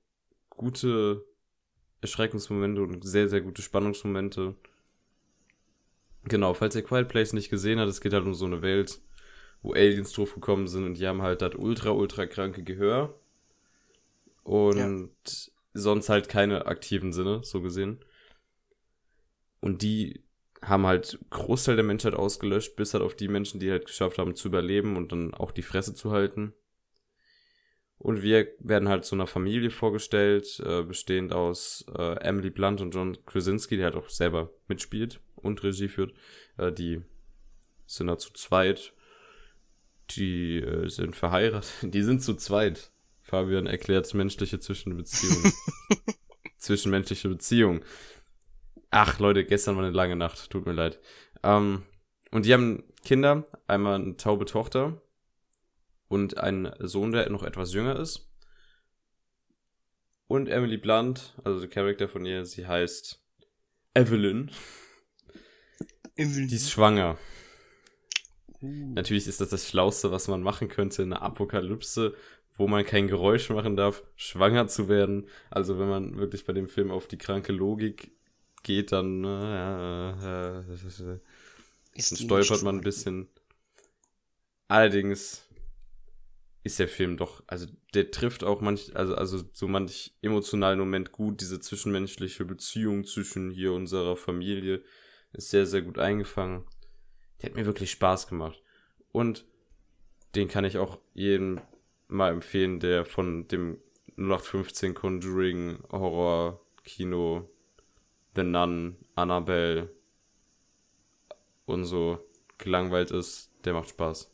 gute 0.50 1.24
Erschreckungsmomente 2.02 2.82
und 2.82 3.04
sehr, 3.06 3.30
sehr 3.30 3.42
gute 3.42 3.62
Spannungsmomente. 3.62 4.56
Genau, 6.24 6.54
falls 6.54 6.76
ihr 6.76 6.84
Quiet 6.84 7.08
Place 7.08 7.34
nicht 7.34 7.50
gesehen 7.50 7.80
habt, 7.80 7.90
es 7.90 8.02
geht 8.02 8.14
halt 8.14 8.26
um 8.26 8.34
so 8.34 8.46
eine 8.46 8.62
Welt, 8.62 9.00
wo 9.62 9.74
Aliens 9.74 10.12
drauf 10.12 10.34
gekommen 10.34 10.68
sind 10.68 10.86
und 10.86 10.96
die 10.96 11.08
haben 11.08 11.22
halt 11.22 11.42
das 11.42 11.56
ultra, 11.56 11.92
ultra 11.92 12.26
kranke 12.26 12.64
Gehör. 12.64 13.20
Und 14.44 15.12
sonst 15.74 16.10
halt 16.10 16.30
keine 16.30 16.66
aktiven 16.66 17.14
Sinne, 17.14 17.42
so 17.44 17.62
gesehen. 17.62 18.04
Und 19.60 19.82
die 19.82 20.24
haben 20.62 20.86
halt 20.86 21.20
Großteil 21.30 21.76
der 21.76 21.86
Menschheit 21.86 22.14
ausgelöscht, 22.14 22.76
bis 22.76 22.94
halt 22.94 23.04
auf 23.04 23.16
die 23.16 23.28
Menschen, 23.28 23.60
die 23.60 23.70
halt 23.70 23.86
geschafft 23.86 24.18
haben 24.18 24.36
zu 24.36 24.48
überleben 24.48 24.98
und 24.98 25.12
dann 25.12 25.34
auch 25.34 25.52
die 25.52 25.62
Fresse 25.62 25.94
zu 25.94 26.12
halten. 26.12 26.54
Und 28.00 28.22
wir 28.22 28.48
werden 28.60 28.90
halt 28.90 29.06
zu 29.06 29.16
einer 29.16 29.28
Familie 29.28 29.72
vorgestellt, 29.72 30.62
äh, 30.64 30.84
bestehend 30.84 31.34
aus 31.34 31.86
äh, 31.98 32.20
Emily 32.20 32.52
Blunt 32.52 32.80
und 32.80 32.94
John 32.94 33.18
Krasinski, 33.26 33.76
der 33.76 33.86
halt 33.86 33.96
auch 33.96 34.10
selber 34.10 34.52
mitspielt 34.68 35.20
und 35.36 35.64
Regie 35.64 35.88
führt. 35.88 36.14
Äh, 36.58 36.72
die 36.72 37.02
sind 37.88 38.08
da 38.08 38.18
zu 38.18 38.32
zweit. 38.34 38.94
Die 40.12 40.58
äh, 40.58 40.90
sind 40.90 41.16
verheiratet. 41.16 41.72
Die 41.94 42.04
sind 42.04 42.22
zu 42.22 42.36
zweit. 42.36 42.92
Fabian 43.22 43.68
erklärt 43.68 44.14
menschliche 44.14 44.60
Zwischenbeziehungen. 44.60 45.52
Zwischenmenschliche 46.58 47.28
Beziehung. 47.28 47.82
Ach, 48.90 49.20
Leute, 49.20 49.46
gestern 49.46 49.76
war 49.76 49.84
eine 49.84 49.94
lange 49.94 50.16
Nacht. 50.16 50.50
Tut 50.50 50.66
mir 50.66 50.74
leid. 50.74 51.00
Ähm, 51.44 51.84
und 52.32 52.46
die 52.46 52.54
haben 52.54 52.84
Kinder. 53.04 53.46
Einmal 53.68 53.96
eine 53.96 54.18
taube 54.18 54.46
Tochter 54.46 55.02
und 56.08 56.38
einen 56.38 56.74
Sohn, 56.80 57.12
der 57.12 57.30
noch 57.30 57.44
etwas 57.44 57.74
jünger 57.74 58.00
ist. 58.00 58.30
Und 60.28 60.50
Emily 60.50 60.78
Blunt, 60.78 61.36
also 61.44 61.60
der 61.60 61.70
Charakter 61.70 62.10
von 62.10 62.26
ihr, 62.26 62.46
sie 62.46 62.68
heißt 62.68 63.24
Evelyn. 63.94 64.52
Die 66.18 66.56
ist 66.56 66.72
schwanger. 66.72 67.18
Uh, 68.62 68.94
Natürlich 68.96 69.28
ist 69.28 69.40
das 69.40 69.50
das 69.50 69.70
Schlauste, 69.70 70.12
was 70.12 70.28
man 70.28 70.42
machen 70.42 70.68
könnte 70.68 71.04
in 71.04 71.14
einer 71.14 71.22
Apokalypse, 71.22 72.16
wo 72.56 72.68
man 72.68 72.86
kein 72.86 73.08
Geräusch 73.08 73.50
machen 73.52 73.76
darf, 73.76 74.04
schwanger 74.16 74.68
zu 74.68 74.90
werden. 74.90 75.30
Also 75.50 75.78
wenn 75.80 75.88
man 75.88 76.18
wirklich 76.18 76.44
bei 76.46 76.54
dem 76.54 76.68
Film 76.68 76.92
auf 76.92 77.08
die 77.08 77.20
kranke 77.20 77.54
Logik 77.54 78.17
geht, 78.68 78.92
dann, 78.92 79.24
äh, 79.24 80.10
äh, 80.12 80.60
äh, 80.60 81.20
ist 81.94 82.12
dann 82.12 82.18
stolpert 82.18 82.62
man 82.64 82.76
ein 82.76 82.82
bisschen. 82.82 83.28
Allerdings 84.68 85.48
ist 86.64 86.78
der 86.78 86.90
Film 86.90 87.16
doch, 87.16 87.42
also 87.48 87.66
der 87.94 88.12
trifft 88.12 88.44
auch 88.44 88.60
manch, 88.60 88.96
also, 88.96 89.16
also 89.16 89.42
so 89.54 89.68
manch 89.68 90.14
emotionalen 90.22 90.78
Moment 90.78 91.12
gut. 91.14 91.40
Diese 91.42 91.60
zwischenmenschliche 91.60 92.46
Beziehung 92.46 93.06
zwischen 93.06 93.50
hier 93.50 93.72
unserer 93.72 94.18
Familie 94.18 94.84
ist 95.32 95.50
sehr, 95.50 95.66
sehr 95.66 95.82
gut 95.82 95.98
eingefangen. 95.98 96.66
Die 97.42 97.46
hat 97.46 97.56
mir 97.56 97.66
wirklich 97.66 97.92
Spaß 97.92 98.28
gemacht. 98.28 98.62
Und 99.12 99.46
den 100.36 100.50
kann 100.50 100.66
ich 100.66 100.78
auch 100.78 101.00
jedem 101.14 101.62
mal 102.10 102.32
empfehlen, 102.32 102.80
der 102.82 103.06
von 103.06 103.48
dem 103.48 103.80
0815 104.18 104.94
Conjuring 104.94 105.80
Horror 105.90 106.62
Kino 106.84 107.50
The 108.38 108.44
Nun, 108.44 108.96
Annabelle 109.16 109.90
und 111.66 111.86
so 111.86 112.20
gelangweilt 112.58 113.12
ist, 113.12 113.50
der 113.66 113.74
macht 113.74 113.90
Spaß. 113.90 114.30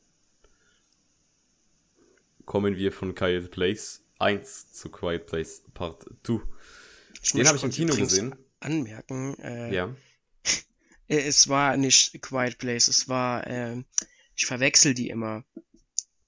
Kommen 2.45 2.75
wir 2.77 2.91
von 2.91 3.15
Quiet 3.15 3.51
Place 3.51 4.01
1 4.19 4.73
zu 4.73 4.89
Quiet 4.89 5.25
Place 5.25 5.63
Part 5.73 6.05
2. 6.23 6.41
Ich 7.21 7.31
Den 7.31 7.47
habe 7.47 7.57
ich 7.57 7.63
im 7.63 7.71
Kino 7.71 7.95
gesehen. 7.95 8.35
Anmerken, 8.59 9.39
äh, 9.39 9.73
Ja. 9.73 9.89
äh, 11.07 11.19
es 11.27 11.47
war 11.47 11.77
nicht 11.77 12.21
Quiet 12.21 12.57
Place, 12.57 12.87
es 12.87 13.07
war, 13.09 13.47
ähm, 13.47 13.85
ich 14.35 14.45
verwechsel 14.45 14.93
die 14.93 15.09
immer. 15.09 15.43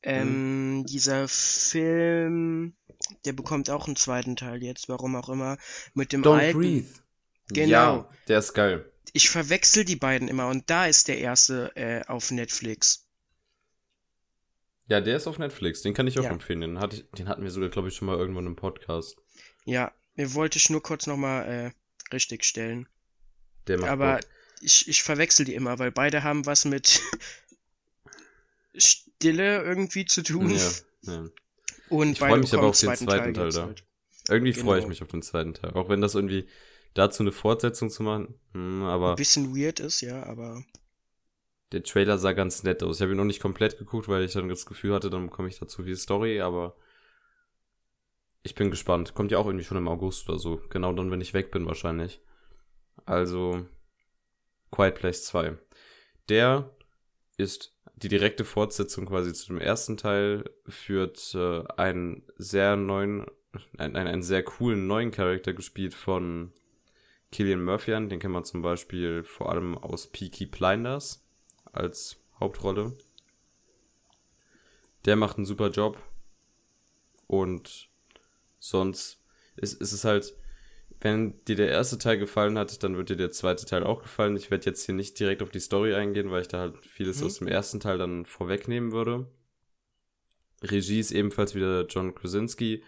Ähm, 0.04 0.82
Mhm. 0.82 0.86
dieser 0.86 1.28
Film, 1.28 2.76
der 3.26 3.34
bekommt 3.34 3.70
auch 3.70 3.88
einen 3.88 3.96
zweiten 3.96 4.36
Teil 4.36 4.64
jetzt, 4.64 4.88
warum 4.90 5.16
auch 5.16 5.30
immer, 5.30 5.58
mit 5.94 6.14
dem 6.14 6.24
Don't 6.24 6.38
alten. 6.38 6.60
Breathe. 6.60 7.05
Genau. 7.50 7.70
Ja, 7.72 8.10
der 8.28 8.40
ist 8.40 8.54
geil. 8.54 8.92
Ich 9.14 9.30
verwechsel 9.30 9.86
die 9.86 9.96
beiden 9.96 10.28
immer 10.28 10.48
und 10.50 10.70
da 10.70 10.88
ist 10.88 11.08
der 11.08 11.20
erste 11.20 11.76
äh, 11.76 12.04
auf 12.08 12.32
Netflix. 12.32 13.06
Ja, 14.88 15.02
der 15.02 15.18
ist 15.18 15.26
auf 15.28 15.40
Netflix. 15.40 15.82
Den 15.82 15.94
kann 15.94 16.06
ich 16.08 16.20
auch 16.20 16.24
Ja. 16.24 16.32
empfehlen. 16.32 16.62
Den, 16.62 16.80
hatte 16.80 16.98
ich, 16.98 17.06
den 17.18 17.28
hatten 17.28 17.44
wir 17.44 17.52
sogar, 17.52 17.70
glaube 17.70 17.88
ich, 17.88 17.96
schon 17.96 18.08
mal 18.08 18.18
irgendwann 18.18 18.46
im 18.46 18.56
Podcast. 18.56 19.16
Ja, 19.64 19.92
mir 20.16 20.34
wollte 20.34 20.58
ich 20.58 20.70
nur 20.70 20.84
kurz 20.84 21.08
nochmal 21.08 21.46
äh, 21.48 22.14
richtig 22.14 22.44
stellen. 22.46 22.88
Der 23.68 23.80
macht 23.80 23.90
Aber 23.90 24.16
Bock. 24.18 24.26
ich, 24.62 24.88
ich 24.88 25.02
verwechsel 25.02 25.46
die 25.46 25.56
immer, 25.56 25.80
weil 25.80 25.92
beide 25.92 26.24
haben 26.24 26.46
was 26.46 26.66
mit 26.66 27.02
Stille 28.76 29.64
irgendwie 29.64 30.06
zu 30.06 30.22
tun. 30.24 30.50
Ja, 30.52 30.72
ja. 31.14 31.30
Und 31.90 32.14
Ich 32.14 32.20
freu 32.20 32.30
beide 32.30 32.42
mich 32.42 32.54
aber 32.54 32.68
auf 32.68 32.80
den 32.80 32.96
zweiten 32.96 33.08
Teil 33.08 33.36
jetzt 33.46 33.58
da. 33.58 33.66
halt. 33.66 33.84
Irgendwie 34.28 34.54
freue 34.54 34.80
ich 34.80 34.84
Genau. 34.84 34.90
mich 34.90 35.02
auf 35.04 35.08
den 35.10 35.22
zweiten 35.22 35.54
Teil. 35.54 35.72
Auch 35.74 35.88
wenn 35.90 36.02
das 36.02 36.16
irgendwie 36.16 36.48
dazu 36.96 37.22
eine 37.22 37.32
Fortsetzung 37.32 37.92
zu 37.92 38.02
machen. 38.02 38.34
Hm, 38.54 38.84
aber 38.84 39.12
Ein 39.12 39.16
bisschen 39.18 39.56
weird 39.56 39.80
ist, 39.80 40.02
ja, 40.02 40.24
aber 40.24 40.64
der 41.72 41.84
Trailer 41.84 42.18
sah 42.18 42.34
ganz 42.34 42.64
nett 42.64 42.82
aus. 42.82 42.98
Ich 42.98 43.02
habe 43.02 43.12
ihn 43.12 43.18
noch 43.18 43.26
nicht 43.26 43.42
komplett 43.42 43.78
geguckt, 43.78 44.08
weil 44.08 44.24
ich 44.24 44.34
dann 44.34 44.50
das 44.50 44.66
Gefühl 44.66 44.94
hatte, 44.94 45.10
dann 45.10 45.28
bekomme 45.28 45.50
ich 45.50 45.60
dazu 45.60 45.84
viel 45.84 45.98
Story, 45.98 46.42
aber 46.42 46.76
ich 48.44 48.56
bin 48.56 48.72
gespannt. 48.72 49.14
Kommt 49.14 49.32
ja 49.32 49.38
auch 49.38 49.46
irgendwie 49.46 49.66
schon 49.66 49.78
im 49.78 49.88
August 49.88 50.30
oder 50.30 50.40
so. 50.40 50.62
Genau 50.70 50.94
dann, 50.94 51.12
wenn 51.12 51.22
ich 51.22 51.34
weg 51.34 51.52
bin 51.52 51.66
wahrscheinlich. 51.66 52.22
Also, 53.06 53.66
Quiet 54.72 54.96
Place 54.96 55.26
2. 55.26 55.58
Der 56.30 56.72
ist 57.38 57.76
die 57.96 58.08
direkte 58.08 58.46
Fortsetzung 58.46 59.06
quasi 59.06 59.34
zu 59.34 59.48
dem 59.48 59.60
ersten 59.60 59.98
Teil, 59.98 60.50
führt 60.68 61.34
äh, 61.34 61.64
einen 61.76 62.24
sehr 62.38 62.76
neuen, 62.76 63.26
einen, 63.78 63.96
einen 63.96 64.24
sehr 64.24 64.44
coolen 64.44 64.88
neuen 64.88 65.12
Charakter 65.12 65.54
gespielt 65.54 65.94
von 65.94 66.54
Killian 67.36 67.66
Murphy 67.66 67.94
an. 67.94 68.08
Den 68.08 68.20
kennt 68.20 68.34
man 68.34 68.46
zum 68.46 68.62
Beispiel 68.62 69.24
vor 69.26 69.50
allem 69.50 69.78
aus 69.78 70.08
Peaky 70.08 70.46
Blinders 70.46 71.22
als 71.74 72.18
Hauptrolle. 72.40 72.94
Der 75.04 75.18
macht 75.18 75.36
einen 75.36 75.46
super 75.46 75.70
Job. 75.70 76.02
Und 77.28 77.90
sonst 78.58 79.22
ist, 79.58 79.82
ist 79.82 79.92
es 79.92 80.06
halt, 80.06 80.34
wenn 81.02 81.44
dir 81.44 81.58
der 81.58 81.68
erste 81.68 81.98
Teil 81.98 82.18
gefallen 82.18 82.58
hat, 82.58 82.82
dann 82.84 82.96
wird 82.96 83.10
dir 83.10 83.18
der 83.18 83.32
zweite 83.32 83.66
Teil 83.66 83.84
auch 83.84 84.02
gefallen. 84.02 84.38
Ich 84.38 84.50
werde 84.50 84.66
jetzt 84.66 84.86
hier 84.86 84.96
nicht 84.96 85.20
direkt 85.20 85.44
auf 85.44 85.50
die 85.50 85.60
Story 85.60 85.94
eingehen, 85.94 86.32
weil 86.32 86.44
ich 86.44 86.48
da 86.48 86.60
halt 86.60 86.86
vieles 86.86 87.20
mhm. 87.20 87.26
aus 87.26 87.40
dem 87.40 87.48
ersten 87.48 87.82
Teil 87.82 87.98
dann 87.98 88.26
vorwegnehmen 88.26 88.94
würde. 88.94 89.30
Regie 90.64 91.02
ist 91.02 91.12
ebenfalls 91.12 91.54
wieder 91.54 91.86
John 91.86 92.16
Krasinski. 92.16 92.82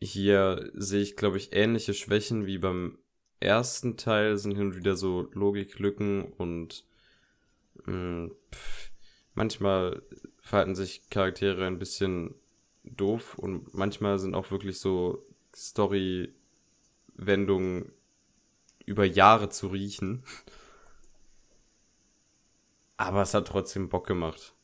Hier 0.00 0.70
sehe 0.74 1.02
ich, 1.02 1.16
glaube 1.16 1.36
ich, 1.36 1.52
ähnliche 1.52 1.94
Schwächen 1.94 2.46
wie 2.46 2.58
beim 2.58 2.96
ersten 3.40 3.96
Teil. 3.96 4.38
Sind 4.38 4.56
hin 4.56 4.68
und 4.68 4.76
wieder 4.76 4.96
so 4.96 5.28
Logiklücken 5.32 6.24
und 6.38 6.84
mh, 7.86 7.92
mm, 7.94 8.30
pff, 8.52 8.90
manchmal 9.34 10.02
verhalten 10.38 10.74
sich 10.74 11.08
Charaktere 11.10 11.66
ein 11.66 11.78
bisschen 11.78 12.34
doof 12.84 13.38
und 13.38 13.74
manchmal 13.74 14.18
sind 14.18 14.34
auch 14.34 14.50
wirklich 14.50 14.78
so 14.80 15.24
Story 15.54 16.34
Wendungen 17.14 17.92
über 18.86 19.04
Jahre 19.04 19.48
zu 19.50 19.68
riechen. 19.68 20.24
Aber 22.96 23.22
es 23.22 23.34
hat 23.34 23.48
trotzdem 23.48 23.88
Bock 23.88 24.06
gemacht. 24.06 24.54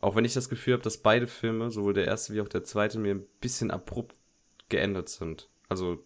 Auch 0.00 0.16
wenn 0.16 0.26
ich 0.26 0.34
das 0.34 0.50
Gefühl 0.50 0.74
habe, 0.74 0.82
dass 0.82 0.98
beide 0.98 1.26
Filme, 1.26 1.70
sowohl 1.70 1.94
der 1.94 2.06
erste 2.06 2.34
wie 2.34 2.42
auch 2.42 2.48
der 2.48 2.64
zweite, 2.64 2.98
mir 2.98 3.14
ein 3.14 3.26
bisschen 3.40 3.70
abrupt 3.70 4.16
geändert 4.68 5.08
sind. 5.08 5.48
Also, 5.70 6.04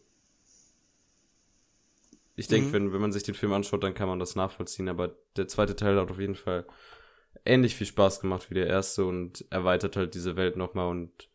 ich 2.38 2.46
denke, 2.46 2.68
mhm. 2.68 2.72
wenn, 2.72 2.92
wenn 2.92 3.01
man 3.01 3.12
sich 3.12 3.24
den 3.24 3.35
Film 3.35 3.53
anschaut, 3.53 3.83
dann 3.83 3.94
kann 3.94 4.09
man 4.09 4.20
das 4.20 4.37
nachvollziehen. 4.37 4.88
Aber 4.88 5.16
der 5.37 5.48
zweite 5.48 5.74
Teil 5.74 5.98
hat 5.98 6.09
auf 6.09 6.20
jeden 6.20 6.37
Fall 6.37 6.66
ähnlich 7.44 7.74
viel 7.74 7.87
Spaß 7.87 8.20
gemacht 8.20 8.48
wie 8.48 8.55
der 8.55 8.68
erste 8.68 9.05
und 9.05 9.44
erweitert 9.51 9.96
halt 9.96 10.14
diese 10.14 10.37
Welt 10.37 10.57
nochmal 10.57 10.88
und 10.88 11.29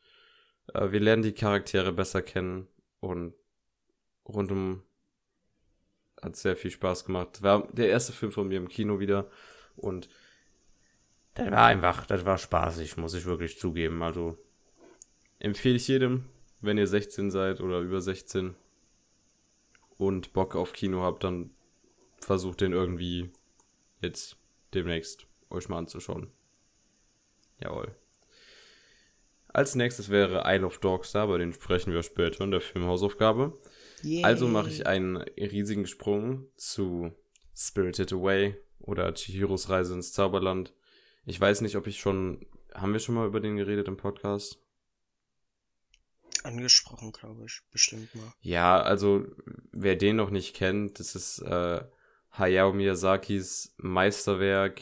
äh, 0.73 0.91
wir 0.91 1.01
lernen 1.01 1.23
die 1.23 1.33
Charaktere 1.33 1.91
besser 1.91 2.21
kennen 2.21 2.67
und 3.01 3.33
rundum 4.25 4.83
hat 6.21 6.37
sehr 6.37 6.55
viel 6.55 6.71
Spaß 6.71 7.03
gemacht. 7.03 7.41
War 7.41 7.67
der 7.73 7.89
erste 7.89 8.13
Film 8.13 8.31
von 8.31 8.47
mir 8.47 8.57
im 8.57 8.69
Kino 8.69 9.01
wieder 9.01 9.29
und 9.75 10.07
das 11.33 11.51
war 11.51 11.65
einfach, 11.65 12.05
das 12.05 12.23
war 12.23 12.37
spaßig, 12.37 12.95
muss 12.95 13.13
ich 13.13 13.25
wirklich 13.25 13.59
zugeben. 13.59 14.03
Also 14.03 14.37
empfehle 15.39 15.75
ich 15.75 15.89
jedem, 15.89 16.29
wenn 16.61 16.77
ihr 16.77 16.87
16 16.87 17.29
seid 17.29 17.59
oder 17.59 17.79
über 17.79 17.99
16 17.99 18.55
und 20.07 20.33
Bock 20.33 20.55
auf 20.55 20.73
Kino 20.73 21.01
habt, 21.01 21.23
dann 21.23 21.51
versucht 22.19 22.61
den 22.61 22.71
irgendwie 22.71 23.31
jetzt 24.01 24.37
demnächst 24.73 25.27
euch 25.49 25.69
mal 25.69 25.77
anzuschauen. 25.77 26.31
Jawohl. 27.61 27.95
Als 29.47 29.75
nächstes 29.75 30.09
wäre 30.09 30.43
Isle 30.45 30.65
of 30.65 30.79
Dogs 30.79 31.11
da, 31.11 31.27
bei 31.27 31.37
den 31.37 31.53
sprechen 31.53 31.93
wir 31.93 32.01
später 32.01 32.43
in 32.43 32.51
der 32.51 32.61
Filmhausaufgabe. 32.61 33.59
Yay. 34.01 34.23
Also 34.23 34.47
mache 34.47 34.69
ich 34.69 34.87
einen 34.87 35.17
riesigen 35.17 35.85
Sprung 35.85 36.47
zu 36.55 37.11
Spirited 37.55 38.11
Away 38.13 38.57
oder 38.79 39.13
Chihiros 39.13 39.69
Reise 39.69 39.93
ins 39.93 40.11
Zauberland. 40.11 40.73
Ich 41.25 41.39
weiß 41.39 41.61
nicht, 41.61 41.75
ob 41.75 41.87
ich 41.87 41.99
schon. 41.99 42.45
Haben 42.73 42.93
wir 42.93 42.99
schon 42.99 43.13
mal 43.13 43.27
über 43.27 43.39
den 43.39 43.55
geredet 43.55 43.87
im 43.87 43.97
Podcast? 43.97 44.62
Angesprochen, 46.43 47.11
glaube 47.11 47.45
ich. 47.45 47.61
Bestimmt 47.71 48.13
mal. 48.15 48.33
Ja, 48.41 48.81
also, 48.81 49.25
wer 49.71 49.95
den 49.95 50.17
noch 50.17 50.29
nicht 50.29 50.55
kennt, 50.55 50.99
das 50.99 51.15
ist 51.15 51.39
äh, 51.39 51.81
Hayao 52.31 52.73
Miyazakis 52.73 53.73
Meisterwerk 53.77 54.81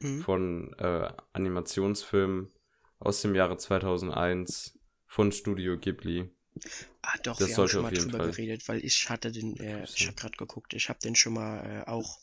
mhm. 0.00 0.22
von 0.22 0.72
äh, 0.78 1.08
Animationsfilmen 1.32 2.50
aus 2.98 3.22
dem 3.22 3.34
Jahre 3.34 3.56
2001 3.56 4.78
von 5.06 5.32
Studio 5.32 5.78
Ghibli. 5.78 6.30
Ah, 7.02 7.18
doch, 7.22 7.38
das 7.38 7.48
wir 7.48 7.56
haben 7.56 7.68
schon 7.68 7.82
mal 7.82 7.92
drüber 7.92 8.18
Fall. 8.18 8.30
geredet, 8.30 8.68
weil 8.68 8.84
ich 8.84 9.10
hatte 9.10 9.32
den, 9.32 9.56
äh, 9.58 9.84
ich 9.84 10.06
habe 10.06 10.16
gerade 10.16 10.36
geguckt, 10.36 10.74
ich 10.74 10.88
habe 10.88 10.98
den 11.00 11.16
schon 11.16 11.34
mal 11.34 11.64
äh, 11.64 11.90
auch 11.90 12.18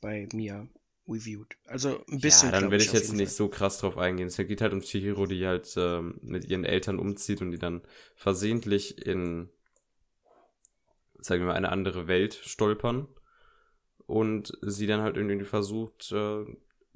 bei 0.00 0.28
mir 0.32 0.68
reviewed. 1.08 1.56
Also 1.66 2.04
ein 2.08 2.20
bisschen. 2.20 2.50
Ja, 2.50 2.60
dann 2.60 2.70
werde 2.70 2.82
ich, 2.82 2.88
ich 2.88 2.94
jetzt 2.94 3.12
nicht 3.12 3.32
so 3.32 3.48
krass 3.48 3.78
drauf 3.78 3.96
eingehen. 3.96 4.28
Es 4.28 4.36
geht 4.36 4.60
halt 4.60 4.72
um 4.72 4.80
Chihiro, 4.80 5.26
die 5.26 5.46
halt 5.46 5.72
ähm, 5.76 6.18
mit 6.22 6.44
ihren 6.44 6.64
Eltern 6.64 6.98
umzieht 6.98 7.40
und 7.40 7.50
die 7.50 7.58
dann 7.58 7.82
versehentlich 8.14 9.06
in, 9.06 9.48
sagen 11.18 11.42
wir 11.42 11.48
mal, 11.48 11.54
eine 11.54 11.72
andere 11.72 12.06
Welt 12.06 12.34
stolpern 12.34 13.08
und 14.06 14.52
sie 14.62 14.86
dann 14.86 15.02
halt 15.02 15.16
irgendwie 15.16 15.44
versucht, 15.44 16.12
äh, 16.12 16.44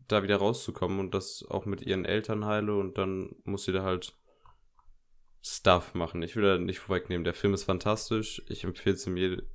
da 0.08 0.22
wieder 0.22 0.36
rauszukommen 0.36 0.98
und 0.98 1.14
das 1.14 1.44
auch 1.48 1.64
mit 1.64 1.82
ihren 1.82 2.04
Eltern 2.04 2.44
heile 2.44 2.76
und 2.76 2.98
dann 2.98 3.36
muss 3.44 3.64
sie 3.64 3.72
da 3.72 3.82
halt 3.82 4.14
Stuff 5.42 5.94
machen. 5.94 6.22
Ich 6.22 6.36
will 6.36 6.44
da 6.44 6.58
nicht 6.58 6.78
vorwegnehmen. 6.78 7.24
Der 7.24 7.34
Film 7.34 7.52
ist 7.52 7.64
fantastisch. 7.64 8.42
Ich 8.48 8.62
empfehle 8.62 8.94
es 8.94 9.08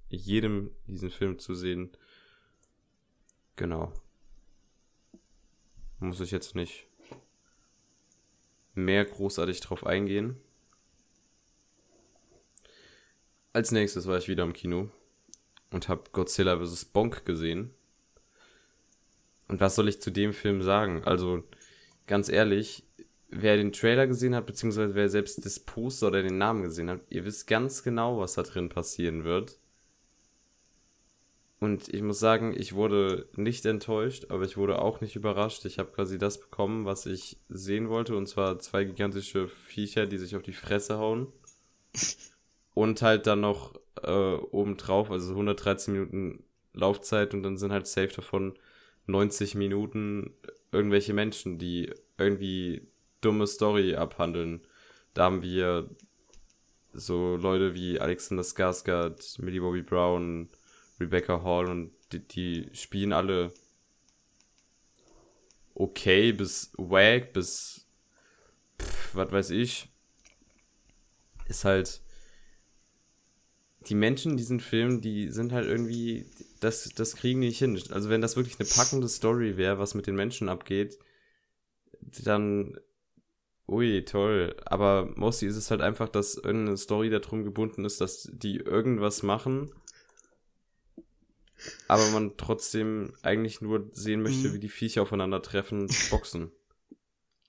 jedem, 0.10 0.72
diesen 0.86 1.10
Film 1.10 1.40
zu 1.40 1.56
sehen. 1.56 1.96
Genau. 3.56 3.94
Muss 6.00 6.20
ich 6.20 6.32
jetzt 6.32 6.56
nicht 6.56 6.88
mehr 8.76 9.04
großartig 9.04 9.60
drauf 9.62 9.86
eingehen. 9.86 10.38
Als 13.52 13.72
nächstes 13.72 14.06
war 14.06 14.18
ich 14.18 14.28
wieder 14.28 14.44
im 14.44 14.54
Kino 14.54 14.92
und 15.72 15.90
habe 15.90 16.04
Godzilla 16.12 16.60
vs. 16.64 16.86
Bonk 16.86 17.26
gesehen. 17.26 17.74
Und 19.48 19.60
was 19.60 19.76
soll 19.76 19.90
ich 19.90 20.02
zu 20.02 20.12
dem 20.12 20.34
Film 20.34 20.62
sagen? 20.62 21.04
Also, 21.06 21.44
ganz 22.06 22.30
ehrlich, 22.30 22.84
wer 23.30 23.58
den 23.58 23.74
Trailer 23.74 24.06
gesehen 24.06 24.36
hat, 24.36 24.46
beziehungsweise 24.46 24.94
wer 24.94 25.10
selbst 25.10 25.44
das 25.46 25.60
Poster 25.60 26.08
oder 26.08 26.22
den 26.22 26.38
Namen 26.38 26.64
gesehen 26.64 26.90
hat, 26.90 27.02
ihr 27.10 27.26
wisst 27.26 27.48
ganz 27.48 27.82
genau, 27.82 28.20
was 28.20 28.34
da 28.34 28.44
drin 28.44 28.70
passieren 28.70 29.24
wird. 29.24 29.58
Und 31.60 31.92
ich 31.92 32.04
muss 32.04 32.20
sagen, 32.20 32.54
ich 32.56 32.76
wurde 32.76 33.28
nicht 33.36 33.66
enttäuscht, 33.66 34.28
aber 34.30 34.44
ich 34.44 34.58
wurde 34.58 34.80
auch 34.80 35.02
nicht 35.02 35.16
überrascht. 35.16 35.66
Ich 35.66 35.80
habe 35.80 35.92
quasi 35.92 36.20
das 36.20 36.40
bekommen, 36.40 36.86
was 36.86 37.08
ich 37.08 37.38
sehen 37.50 37.90
wollte, 37.90 38.16
und 38.16 38.28
zwar 38.28 38.60
zwei 38.60 38.84
gigantische 38.84 39.48
Viecher, 39.48 40.06
die 40.06 40.20
sich 40.20 40.36
auf 40.36 40.44
die 40.44 40.54
Fresse 40.54 41.00
hauen. 41.00 41.28
Und 42.76 43.02
halt 43.02 43.26
dann 43.26 43.42
noch 43.42 43.74
äh, 44.04 44.36
obendrauf, 44.36 45.10
also 45.10 45.32
113 45.32 45.94
Minuten 45.94 46.44
Laufzeit 46.74 47.34
und 47.34 47.42
dann 47.42 47.58
sind 47.58 47.72
halt 47.72 47.88
safe 47.88 48.14
davon 48.16 48.54
90 49.08 49.56
Minuten 49.56 50.34
irgendwelche 50.72 51.14
Menschen, 51.14 51.58
die 51.58 51.92
irgendwie 52.20 52.88
dumme 53.22 53.48
Story 53.48 53.96
abhandeln. 53.96 54.62
Da 55.14 55.24
haben 55.24 55.42
wir 55.42 55.90
so 56.94 57.36
Leute 57.36 57.74
wie 57.74 58.00
Alexander 58.00 58.44
Skarsgård, 58.44 59.42
Millie 59.42 59.62
Bobby 59.62 59.82
Brown, 59.82 60.50
Rebecca 61.00 61.44
Hall 61.44 61.68
und 61.70 61.92
die, 62.12 62.20
die 62.20 62.70
spielen 62.74 63.14
alle 63.14 63.54
okay 65.76 66.32
bis 66.32 66.72
wack 66.78 67.34
bis 67.34 67.86
was 69.14 69.32
weiß 69.32 69.50
ich. 69.52 69.90
Ist 71.48 71.66
halt 71.66 72.02
die 73.88 73.96
Menschen 73.96 74.32
in 74.32 74.38
diesen 74.38 74.60
Filmen, 74.60 75.02
die 75.02 75.30
sind 75.30 75.52
halt 75.54 75.68
irgendwie, 75.68 76.26
das, 76.60 76.90
das 76.96 77.16
kriegen 77.16 77.42
die 77.42 77.48
nicht 77.48 77.60
hin. 77.60 77.80
Also 77.92 78.10
wenn 78.10 78.22
das 78.22 78.36
wirklich 78.36 78.60
eine 78.60 78.68
packende 78.68 79.08
Story 79.08 79.58
wäre, 79.58 79.80
was 79.80 79.96
mit 79.96 80.08
den 80.08 80.16
Menschen 80.16 80.50
abgeht, 80.50 80.98
dann, 82.02 82.78
ui, 83.68 84.04
toll. 84.04 84.56
Aber 84.66 85.10
mostly 85.16 85.48
ist 85.48 85.56
es 85.56 85.72
halt 85.72 85.82
einfach, 85.82 86.10
dass 86.10 86.36
irgendeine 86.36 86.78
Story 86.78 87.10
darum 87.10 87.44
gebunden 87.44 87.86
ist, 87.86 88.02
dass 88.02 88.30
die 88.32 88.58
irgendwas 88.58 89.24
machen, 89.24 89.72
aber 91.88 92.10
man 92.12 92.38
trotzdem 92.38 93.14
eigentlich 93.22 93.62
nur 93.62 93.90
sehen 93.92 94.22
möchte, 94.22 94.50
mhm. 94.50 94.54
wie 94.54 94.60
die 94.60 94.70
Viecher 94.70 95.02
aufeinandertreffen 95.02 95.82
und 95.82 96.10
boxen. 96.10 96.52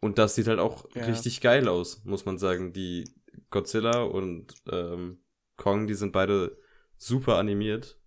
Und 0.01 0.18
das 0.18 0.35
sieht 0.35 0.47
halt 0.47 0.61
auch 0.61 0.88
ja. 0.94 1.05
richtig 1.05 1.40
geil 1.40 1.68
aus, 1.68 2.05
muss 2.05 2.25
man 2.25 2.38
sagen. 2.38 2.73
Die 2.73 3.11
Godzilla 3.51 4.03
und 4.03 4.55
ähm, 4.71 5.18
Kong, 5.57 5.87
die 5.87 5.94
sind 5.94 6.12
beide 6.12 6.57
super 6.97 7.37
animiert. 7.37 7.99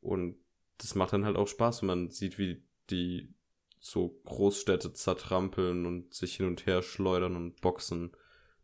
Und 0.00 0.36
das 0.78 0.94
macht 0.94 1.12
dann 1.12 1.24
halt 1.24 1.36
auch 1.36 1.48
Spaß, 1.48 1.82
wenn 1.82 1.88
man 1.88 2.10
sieht, 2.10 2.38
wie 2.38 2.62
die 2.90 3.34
so 3.80 4.20
Großstädte 4.24 4.92
zertrampeln 4.92 5.86
und 5.86 6.12
sich 6.14 6.36
hin 6.36 6.46
und 6.46 6.66
her 6.66 6.82
schleudern 6.82 7.36
und 7.36 7.60
boxen. 7.60 8.12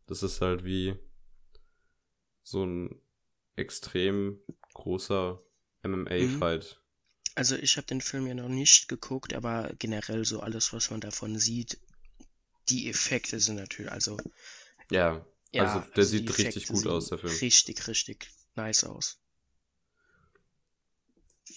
Das 0.07 0.23
ist 0.23 0.41
halt 0.41 0.63
wie 0.63 0.95
so 2.43 2.63
ein 2.63 3.01
extrem 3.55 4.39
großer 4.73 5.41
MMA-Fight. 5.87 6.79
Also 7.35 7.55
ich 7.55 7.77
habe 7.77 7.87
den 7.87 8.01
Film 8.01 8.27
ja 8.27 8.33
noch 8.33 8.49
nicht 8.49 8.87
geguckt, 8.87 9.33
aber 9.33 9.71
generell 9.77 10.25
so 10.25 10.39
alles, 10.39 10.71
was 10.73 10.89
man 10.89 11.01
davon 11.01 11.37
sieht, 11.37 11.77
die 12.69 12.89
Effekte 12.89 13.39
sind 13.39 13.57
natürlich, 13.57 13.91
also 13.91 14.17
Ja, 14.89 15.25
ja, 15.51 15.63
also 15.63 15.79
der 15.91 16.03
die 16.03 16.09
sieht 16.09 16.37
richtig 16.37 16.67
gut 16.67 16.87
aus, 16.87 17.09
der 17.09 17.17
Film. 17.17 17.33
Richtig, 17.33 17.87
richtig 17.87 18.29
nice 18.55 18.83
aus. 18.85 19.19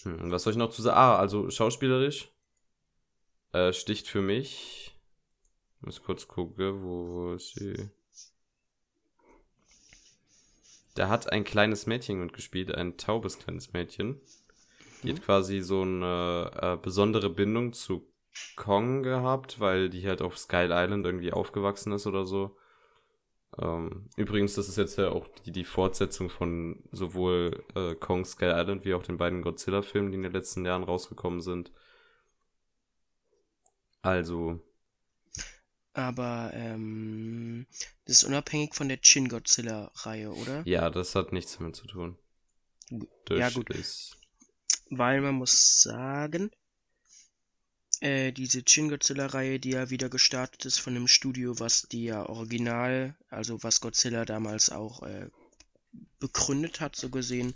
Hm, 0.03 0.19
und 0.21 0.31
was 0.31 0.43
soll 0.43 0.53
ich 0.53 0.57
noch 0.57 0.71
zu 0.71 0.81
sagen? 0.81 0.97
Ah, 0.97 1.17
also 1.17 1.49
schauspielerisch 1.49 2.29
äh, 3.53 3.73
sticht 3.73 4.07
für 4.07 4.21
mich. 4.21 4.95
Ich 5.77 5.81
muss 5.85 6.03
kurz 6.03 6.27
gucken, 6.27 6.83
wo, 6.83 7.07
wo 7.13 7.33
ist 7.33 7.55
sie? 7.55 7.89
Da 10.95 11.09
hat 11.09 11.31
ein 11.31 11.43
kleines 11.43 11.85
Mädchen 11.85 12.19
mitgespielt, 12.19 12.73
ein 12.73 12.97
taubes 12.97 13.39
kleines 13.39 13.73
Mädchen. 13.73 14.19
Die 15.03 15.13
hat 15.13 15.21
quasi 15.21 15.61
so 15.61 15.81
eine 15.83 16.51
äh, 16.61 16.77
besondere 16.77 17.29
Bindung 17.29 17.73
zu 17.73 18.05
Kong 18.55 19.03
gehabt, 19.03 19.59
weil 19.59 19.89
die 19.89 20.07
halt 20.07 20.21
auf 20.21 20.37
Skull 20.37 20.69
Island 20.71 21.05
irgendwie 21.05 21.31
aufgewachsen 21.31 21.93
ist 21.93 22.07
oder 22.07 22.25
so. 22.25 22.57
Ähm, 23.57 24.09
übrigens, 24.15 24.53
das 24.55 24.69
ist 24.69 24.77
jetzt 24.77 24.97
ja 24.97 25.09
auch 25.09 25.27
die, 25.45 25.51
die 25.51 25.63
Fortsetzung 25.63 26.29
von 26.29 26.83
sowohl 26.91 27.63
äh, 27.75 27.95
Kong 27.95 28.25
Skull 28.25 28.53
Island 28.55 28.85
wie 28.85 28.93
auch 28.93 29.03
den 29.03 29.17
beiden 29.17 29.41
Godzilla-Filmen, 29.41 30.11
die 30.11 30.17
in 30.17 30.23
den 30.23 30.33
letzten 30.33 30.65
Jahren 30.65 30.83
rausgekommen 30.83 31.41
sind. 31.41 31.71
Also, 34.01 34.59
Aber 35.93 36.51
ähm, 36.53 37.65
das 38.05 38.17
ist 38.17 38.23
unabhängig 38.23 38.75
von 38.75 38.89
der 38.89 38.99
Shin 39.01 39.27
Godzilla-Reihe, 39.27 40.31
oder? 40.31 40.61
ja, 40.65 40.89
das 40.89 41.15
hat 41.15 41.33
nichts 41.33 41.57
damit 41.57 41.75
zu 41.75 41.87
tun. 41.87 42.17
Das 43.25 43.37
Ja, 43.37 43.49
gut. 43.49 43.69
ist. 43.71 44.17
Weil 44.89 45.21
man 45.21 45.35
muss 45.35 45.81
sagen, 45.81 46.51
äh, 48.01 48.31
diese 48.31 48.63
Shin 48.65 48.89
Godzilla-Reihe, 48.89 49.59
die 49.59 49.71
ja 49.71 49.89
wieder 49.89 50.09
gestartet 50.09 50.65
ist 50.65 50.79
von 50.79 50.93
dem 50.93 51.07
Studio, 51.07 51.59
was 51.59 51.83
die 51.83 52.05
ja 52.05 52.27
original, 52.27 53.15
also 53.29 53.61
was 53.63 53.81
Godzilla 53.81 54.25
damals 54.25 54.69
auch 54.69 55.03
äh, 55.03 55.27
begründet 56.19 56.79
hat, 56.79 56.95
so 56.95 57.09
gesehen, 57.09 57.53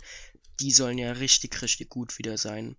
die 0.60 0.70
sollen 0.70 0.98
ja 0.98 1.12
richtig, 1.12 1.62
richtig 1.62 1.88
gut 1.88 2.18
wieder 2.18 2.36
sein. 2.38 2.76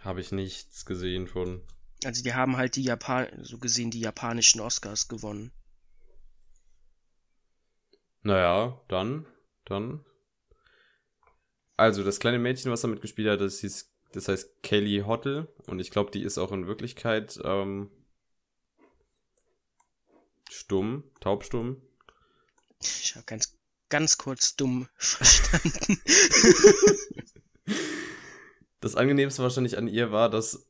Habe 0.00 0.20
ich 0.20 0.32
nichts 0.32 0.84
gesehen 0.84 1.28
von. 1.28 1.62
Also 2.04 2.22
die 2.22 2.34
haben 2.34 2.56
halt 2.56 2.76
die 2.76 2.82
Japan, 2.82 3.28
so 3.42 3.58
gesehen 3.58 3.90
die 3.90 4.00
japanischen 4.00 4.60
Oscars 4.60 5.08
gewonnen. 5.08 5.52
Naja, 8.22 8.80
dann, 8.88 9.26
dann. 9.64 10.04
Also, 11.76 12.04
das 12.04 12.20
kleine 12.20 12.38
Mädchen, 12.38 12.70
was 12.70 12.82
da 12.82 12.88
mitgespielt 12.88 13.28
hat, 13.28 13.40
das, 13.40 13.60
hieß, 13.60 13.92
das 14.12 14.28
heißt 14.28 14.62
Kelly 14.62 15.02
Hottel. 15.06 15.48
Und 15.66 15.80
ich 15.80 15.90
glaube, 15.90 16.10
die 16.10 16.22
ist 16.22 16.38
auch 16.38 16.52
in 16.52 16.66
Wirklichkeit 16.66 17.40
ähm, 17.44 17.90
stumm, 20.50 21.04
taubstumm. 21.20 21.82
Ich 22.80 23.14
habe 23.16 23.24
ganz, 23.26 23.58
ganz 23.88 24.18
kurz 24.18 24.54
dumm 24.54 24.88
verstanden. 24.96 26.00
Das 28.82 28.96
Angenehmste 28.96 29.44
wahrscheinlich 29.44 29.78
an 29.78 29.86
ihr 29.86 30.10
war, 30.10 30.28
dass 30.28 30.66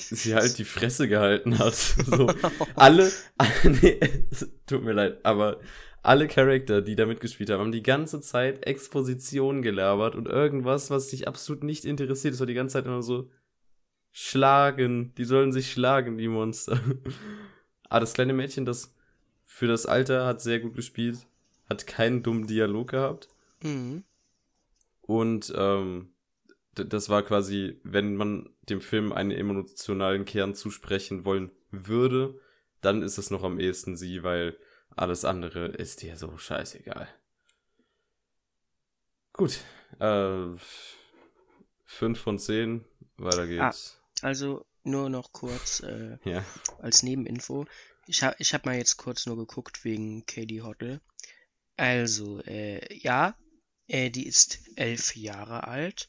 sie 0.00 0.34
halt 0.34 0.58
die 0.58 0.64
Fresse 0.64 1.08
gehalten 1.08 1.58
hat. 1.58 1.74
So, 2.06 2.32
alle, 2.74 3.10
nee, 3.64 4.00
es 4.30 4.48
tut 4.66 4.82
mir 4.84 4.92
leid, 4.92 5.18
aber 5.24 5.60
alle 6.02 6.28
Charakter, 6.28 6.82
die 6.82 6.96
da 6.96 7.06
mitgespielt 7.06 7.50
haben, 7.50 7.60
haben 7.60 7.72
die 7.72 7.82
ganze 7.82 8.20
Zeit 8.20 8.66
Exposition 8.66 9.62
gelabert 9.62 10.14
und 10.14 10.26
irgendwas, 10.26 10.90
was 10.90 11.08
dich 11.08 11.28
absolut 11.28 11.62
nicht 11.62 11.84
interessiert. 11.84 12.34
Es 12.34 12.40
war 12.40 12.46
die 12.46 12.54
ganze 12.54 12.74
Zeit 12.74 12.86
immer 12.86 13.02
so, 13.02 13.30
schlagen, 14.12 15.14
die 15.16 15.24
sollen 15.24 15.52
sich 15.52 15.70
schlagen, 15.70 16.18
die 16.18 16.28
Monster. 16.28 16.80
Aber 17.88 18.00
das 18.00 18.14
kleine 18.14 18.32
Mädchen, 18.32 18.64
das 18.64 18.94
für 19.44 19.66
das 19.66 19.86
Alter 19.86 20.26
hat 20.26 20.40
sehr 20.40 20.60
gut 20.60 20.74
gespielt, 20.74 21.26
hat 21.68 21.86
keinen 21.86 22.22
dummen 22.22 22.46
Dialog 22.46 22.90
gehabt. 22.90 23.28
mhm. 23.62 24.04
Und 25.02 25.52
ähm, 25.56 26.10
das 26.74 27.08
war 27.08 27.24
quasi, 27.24 27.80
wenn 27.82 28.14
man 28.14 28.48
dem 28.70 28.80
Film 28.80 29.12
einen 29.12 29.30
emotionalen 29.30 30.24
Kern 30.24 30.54
zusprechen 30.54 31.24
wollen 31.24 31.50
würde, 31.70 32.40
dann 32.80 33.02
ist 33.02 33.18
es 33.18 33.30
noch 33.30 33.42
am 33.42 33.60
ehesten 33.60 33.96
sie, 33.96 34.22
weil 34.22 34.56
alles 34.96 35.24
andere 35.24 35.66
ist 35.66 36.02
dir 36.02 36.16
so 36.16 36.36
scheißegal. 36.36 37.08
Gut. 39.32 39.60
Äh, 39.98 40.48
5 41.84 42.18
von 42.20 42.38
10. 42.38 42.84
Weiter 43.16 43.46
geht's. 43.46 44.00
Also 44.22 44.64
nur 44.82 45.10
noch 45.10 45.32
kurz 45.32 45.80
äh, 45.80 46.18
Ja. 46.24 46.44
als 46.78 47.02
Nebeninfo. 47.02 47.66
Ich 48.06 48.22
habe 48.22 48.36
ich 48.38 48.54
hab 48.54 48.66
mal 48.66 48.76
jetzt 48.76 48.96
kurz 48.96 49.26
nur 49.26 49.36
geguckt 49.36 49.84
wegen 49.84 50.24
Katie 50.26 50.62
Hottel. 50.62 51.00
Also, 51.76 52.40
äh, 52.42 52.94
ja, 52.94 53.36
äh, 53.86 54.10
die 54.10 54.26
ist 54.26 54.60
elf 54.76 55.16
Jahre 55.16 55.66
alt. 55.66 56.08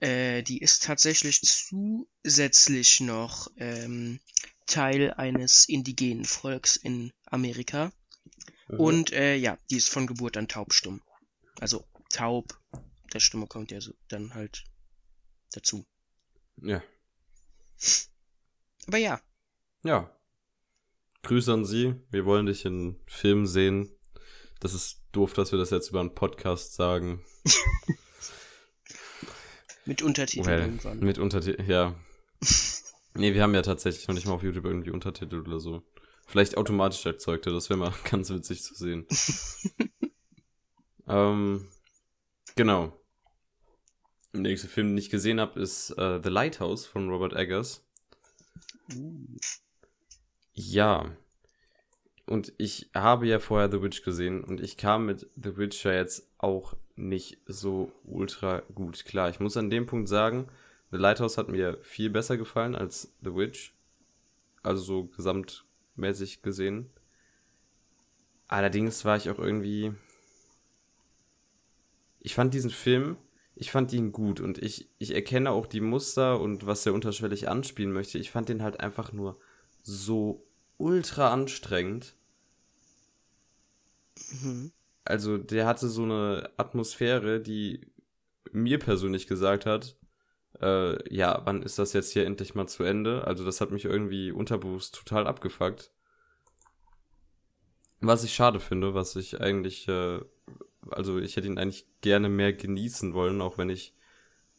Äh, 0.00 0.42
die 0.42 0.58
ist 0.58 0.84
tatsächlich 0.84 1.40
zusätzlich 1.42 3.00
noch 3.00 3.48
ähm, 3.56 4.20
Teil 4.66 5.12
eines 5.14 5.68
indigenen 5.68 6.24
Volks 6.24 6.76
in 6.76 7.12
Amerika. 7.26 7.92
Mhm. 8.68 8.80
Und 8.80 9.12
äh, 9.12 9.34
ja, 9.34 9.58
die 9.70 9.76
ist 9.76 9.88
von 9.88 10.06
Geburt 10.06 10.36
an 10.36 10.48
taubstumm. 10.48 11.02
Also 11.60 11.84
taub. 12.10 12.58
Der 13.12 13.20
Stimme 13.20 13.46
kommt 13.46 13.70
ja 13.70 13.80
so 13.80 13.92
dann 14.08 14.34
halt 14.34 14.64
dazu. 15.52 15.86
Ja. 16.62 16.82
Aber 18.86 18.98
ja, 18.98 19.20
Ja. 19.82 20.14
Grüße 21.22 21.52
an 21.52 21.64
Sie. 21.64 21.94
Wir 22.10 22.24
wollen 22.24 22.46
dich 22.46 22.64
in 22.64 23.00
Filmen 23.06 23.46
sehen. 23.46 23.90
Das 24.60 24.72
ist 24.74 25.02
doof, 25.12 25.34
dass 25.34 25.52
wir 25.52 25.58
das 25.58 25.70
jetzt 25.70 25.90
über 25.90 26.00
einen 26.00 26.14
Podcast 26.14 26.74
sagen. 26.74 27.24
mit 29.88 30.02
Untertiteln 30.02 30.46
Well, 30.46 30.60
irgendwann. 30.60 31.00
mit 31.00 31.18
Untertitel, 31.18 31.62
ja. 31.66 31.94
nee, 33.14 33.32
wir 33.32 33.42
haben 33.42 33.54
ja 33.54 33.62
tatsächlich 33.62 34.06
noch 34.06 34.14
nicht 34.14 34.26
mal 34.26 34.34
auf 34.34 34.42
YouTube 34.42 34.66
irgendwie 34.66 34.90
Untertitel 34.90 35.40
oder 35.40 35.58
so. 35.58 35.82
Vielleicht 36.26 36.58
automatisch 36.58 37.06
erzeugte, 37.06 37.50
das 37.50 37.70
wäre 37.70 37.78
mal 37.78 37.94
ganz 38.10 38.28
witzig 38.28 38.62
zu 38.62 38.74
sehen. 38.74 39.06
ähm, 41.08 41.66
genau. 42.54 42.92
Der 44.34 44.42
nächste 44.42 44.68
Film, 44.68 44.88
den 44.88 44.98
ich 44.98 45.08
gesehen 45.08 45.40
habe, 45.40 45.58
ist 45.58 45.90
äh, 45.92 46.20
The 46.22 46.28
Lighthouse 46.28 46.84
von 46.84 47.08
Robert 47.08 47.32
Eggers. 47.32 47.82
Uh, 48.94 49.38
Ja. 50.52 51.16
Und 52.26 52.52
ich 52.58 52.90
habe 52.94 53.26
ja 53.26 53.38
vorher 53.38 53.70
The 53.70 53.80
Witch 53.80 54.02
gesehen 54.02 54.44
und 54.44 54.60
ich 54.60 54.76
kam 54.76 55.06
mit 55.06 55.30
The 55.34 55.56
Witch 55.56 55.82
ja 55.86 55.94
jetzt 55.94 56.30
auch 56.36 56.76
nicht 56.98 57.38
so 57.46 57.92
ultra 58.04 58.62
gut 58.74 59.04
klar. 59.04 59.30
Ich 59.30 59.40
muss 59.40 59.56
an 59.56 59.70
dem 59.70 59.86
Punkt 59.86 60.08
sagen, 60.08 60.48
The 60.90 60.98
Lighthouse 60.98 61.38
hat 61.38 61.48
mir 61.48 61.78
viel 61.82 62.10
besser 62.10 62.36
gefallen 62.36 62.74
als 62.74 63.12
The 63.22 63.34
Witch. 63.34 63.74
Also 64.62 64.82
so 64.82 65.04
gesamtmäßig 65.04 66.42
gesehen. 66.42 66.90
Allerdings 68.48 69.04
war 69.04 69.16
ich 69.16 69.30
auch 69.30 69.38
irgendwie. 69.38 69.92
Ich 72.20 72.34
fand 72.34 72.52
diesen 72.52 72.70
Film, 72.70 73.16
ich 73.54 73.70
fand 73.70 73.92
ihn 73.92 74.12
gut 74.12 74.40
und 74.40 74.58
ich, 74.58 74.88
ich 74.98 75.14
erkenne 75.14 75.50
auch 75.50 75.66
die 75.66 75.80
Muster 75.80 76.40
und 76.40 76.66
was 76.66 76.84
er 76.84 76.94
unterschwellig 76.94 77.48
anspielen 77.48 77.92
möchte. 77.92 78.18
Ich 78.18 78.30
fand 78.30 78.48
den 78.48 78.62
halt 78.62 78.80
einfach 78.80 79.12
nur 79.12 79.38
so 79.82 80.44
ultra 80.78 81.32
anstrengend. 81.32 82.14
mhm. 84.42 84.72
Also 85.08 85.38
der 85.38 85.66
hatte 85.66 85.88
so 85.88 86.02
eine 86.02 86.50
Atmosphäre, 86.58 87.40
die 87.40 87.80
mir 88.52 88.78
persönlich 88.78 89.26
gesagt 89.26 89.64
hat, 89.64 89.96
äh, 90.60 91.14
ja, 91.14 91.40
wann 91.46 91.62
ist 91.62 91.78
das 91.78 91.94
jetzt 91.94 92.12
hier 92.12 92.26
endlich 92.26 92.54
mal 92.54 92.66
zu 92.66 92.82
Ende? 92.82 93.24
Also 93.26 93.42
das 93.42 93.62
hat 93.62 93.70
mich 93.70 93.86
irgendwie 93.86 94.32
unterbewusst 94.32 94.94
total 94.94 95.26
abgefuckt. 95.26 95.92
Was 98.02 98.22
ich 98.22 98.34
schade 98.34 98.60
finde, 98.60 98.92
was 98.92 99.16
ich 99.16 99.40
eigentlich, 99.40 99.88
äh, 99.88 100.20
also 100.90 101.18
ich 101.18 101.36
hätte 101.36 101.46
ihn 101.46 101.56
eigentlich 101.56 101.86
gerne 102.02 102.28
mehr 102.28 102.52
genießen 102.52 103.14
wollen, 103.14 103.40
auch 103.40 103.56
wenn 103.56 103.70
ich 103.70 103.94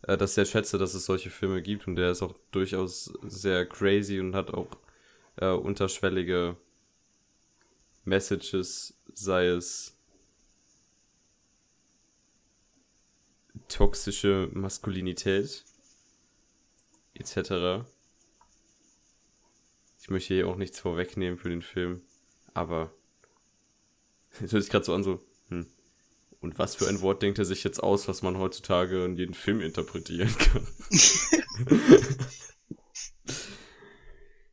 äh, 0.01 0.17
das 0.17 0.33
sehr 0.33 0.45
schätze, 0.45 0.79
dass 0.79 0.95
es 0.95 1.05
solche 1.05 1.29
Filme 1.29 1.61
gibt 1.61 1.85
und 1.85 1.95
der 1.95 2.09
ist 2.09 2.23
auch 2.23 2.33
durchaus 2.49 3.13
sehr 3.21 3.67
crazy 3.67 4.19
und 4.19 4.35
hat 4.35 4.51
auch 4.51 4.69
äh, 5.35 5.51
unterschwellige 5.51 6.57
Messages, 8.03 8.99
sei 9.13 9.45
es 9.45 9.98
toxische 13.69 14.49
Maskulinität 14.53 15.63
etc. 17.13 17.85
Ich 20.01 20.09
möchte 20.09 20.33
hier 20.33 20.47
auch 20.47 20.57
nichts 20.57 20.79
vorwegnehmen 20.79 21.37
für 21.37 21.49
den 21.49 21.61
Film, 21.61 22.01
aber 22.53 22.91
Jetzt 24.41 24.53
hört 24.53 24.63
sich 24.63 24.71
gerade 24.71 24.85
so 24.85 24.93
an, 24.93 25.03
so, 25.03 25.19
hm. 25.49 25.65
Und 26.41 26.57
was 26.57 26.75
für 26.75 26.87
ein 26.87 27.01
Wort 27.01 27.21
denkt 27.21 27.37
er 27.37 27.45
sich 27.45 27.65
jetzt 27.65 27.83
aus, 27.83 28.07
was 28.07 28.21
man 28.21 28.37
heutzutage 28.37 29.03
in 29.03 29.17
jeden 29.17 29.33
Film 29.33 29.59
interpretieren 29.59 30.33
kann? 30.37 30.65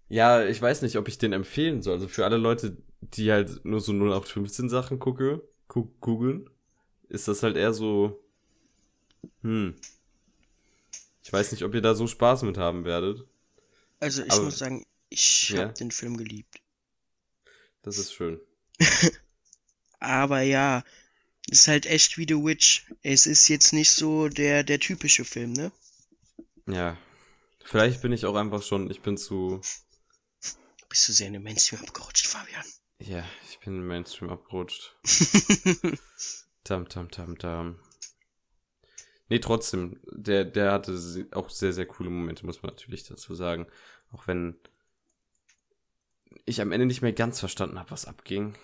ja, 0.08 0.44
ich 0.44 0.60
weiß 0.60 0.82
nicht, 0.82 0.96
ob 0.96 1.06
ich 1.06 1.18
den 1.18 1.32
empfehlen 1.32 1.82
soll. 1.82 1.94
Also 1.94 2.08
für 2.08 2.24
alle 2.24 2.38
Leute, 2.38 2.76
die 3.00 3.30
halt 3.30 3.64
nur 3.64 3.80
so 3.80 3.92
0815 3.92 4.68
Sachen 4.68 4.98
gucke, 4.98 5.42
googeln, 5.68 6.50
ist 7.08 7.28
das 7.28 7.44
halt 7.44 7.56
eher 7.56 7.72
so, 7.72 8.20
hm. 9.42 9.76
Ich 11.22 11.32
weiß 11.32 11.50
nicht, 11.52 11.64
ob 11.64 11.74
ihr 11.74 11.80
da 11.82 11.94
so 11.94 12.06
Spaß 12.06 12.42
mit 12.42 12.56
haben 12.56 12.84
werdet. 12.84 13.26
Also 14.00 14.22
ich 14.22 14.30
Aber- 14.32 14.44
muss 14.44 14.58
sagen, 14.58 14.84
ich 15.08 15.50
Ja. 15.50 15.62
habe 15.64 15.72
den 15.74 15.90
Film 15.90 16.16
geliebt. 16.16 16.60
Das 17.82 17.98
ist 17.98 18.12
schön. 18.12 18.40
Aber 19.98 20.42
ja, 20.42 20.84
ist 21.48 21.68
halt 21.68 21.86
echt 21.86 22.18
wie 22.18 22.26
The 22.28 22.34
Witch. 22.34 22.86
Es 23.02 23.26
ist 23.26 23.48
jetzt 23.48 23.72
nicht 23.72 23.90
so 23.90 24.28
der, 24.28 24.62
der 24.64 24.78
typische 24.80 25.24
Film, 25.24 25.52
ne? 25.52 25.72
Ja. 26.68 26.96
Vielleicht 27.64 28.02
bin 28.02 28.12
ich 28.12 28.26
auch 28.26 28.34
einfach 28.36 28.62
schon, 28.62 28.90
ich 28.90 29.00
bin 29.02 29.16
zu, 29.16 29.60
Bist 30.88 31.08
du 31.08 31.12
sehr 31.12 31.26
in 31.28 31.32
den 31.32 31.42
Mainstream 31.42 31.80
abgerutscht, 31.80 32.26
Fabian? 32.28 32.64
ja, 33.00 33.24
ich 33.50 33.58
bin 33.58 33.76
im 33.78 33.86
Mainstream 33.88 34.30
abgerutscht. 34.30 34.94
Tam, 36.64 36.88
tam, 36.88 37.10
tam, 37.10 37.38
tam. 37.38 37.78
Nee, 39.28 39.40
trotzdem, 39.40 39.98
der, 40.12 40.44
der 40.44 40.72
hatte 40.72 40.96
auch 41.32 41.50
sehr, 41.50 41.72
sehr 41.72 41.86
coole 41.86 42.10
Momente, 42.10 42.46
muss 42.46 42.62
man 42.62 42.72
natürlich 42.72 43.04
dazu 43.04 43.34
sagen. 43.34 43.66
Auch 44.12 44.26
wenn 44.26 44.56
ich 46.44 46.60
am 46.60 46.72
Ende 46.72 46.86
nicht 46.86 47.02
mehr 47.02 47.12
ganz 47.12 47.40
verstanden 47.40 47.78
habe, 47.78 47.90
was 47.90 48.06
abging. 48.06 48.54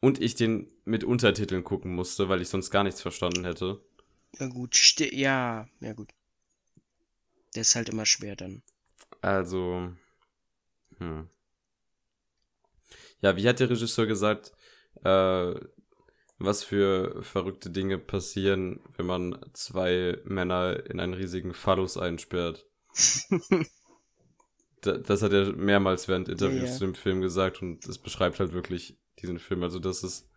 Und 0.00 0.20
ich 0.20 0.34
den 0.34 0.72
mit 0.84 1.04
Untertiteln 1.04 1.64
gucken 1.64 1.94
musste, 1.94 2.28
weil 2.28 2.40
ich 2.40 2.48
sonst 2.48 2.70
gar 2.70 2.82
nichts 2.82 3.02
verstanden 3.02 3.44
hätte. 3.44 3.80
ja 4.38 4.46
gut, 4.48 4.76
ja, 5.12 5.68
ja 5.80 5.92
gut. 5.92 6.10
Der 7.54 7.62
ist 7.62 7.74
halt 7.74 7.90
immer 7.90 8.06
schwer 8.06 8.34
dann. 8.34 8.62
Also, 9.20 9.92
hm. 10.98 11.28
Ja, 13.20 13.36
wie 13.36 13.48
hat 13.48 13.60
der 13.60 13.70
Regisseur 13.70 14.06
gesagt, 14.06 14.52
äh, 15.04 15.54
was 16.44 16.64
für 16.64 17.22
verrückte 17.22 17.70
Dinge 17.70 17.98
passieren, 17.98 18.80
wenn 18.96 19.06
man 19.06 19.38
zwei 19.52 20.18
Männer 20.24 20.84
in 20.88 21.00
einen 21.00 21.14
riesigen 21.14 21.54
Phallus 21.54 21.96
einsperrt? 21.96 22.66
Da- 24.82 24.98
das 24.98 25.22
hat 25.22 25.32
er 25.32 25.52
mehrmals 25.52 26.08
während 26.08 26.28
Interviews 26.28 26.70
ja. 26.70 26.74
zu 26.74 26.80
dem 26.80 26.94
Film 26.94 27.20
gesagt 27.20 27.62
und 27.62 27.86
das 27.86 27.98
beschreibt 27.98 28.40
halt 28.40 28.52
wirklich 28.52 28.98
diesen 29.20 29.38
Film. 29.38 29.62
Also 29.62 29.78
das 29.78 30.02
ist, 30.02 30.28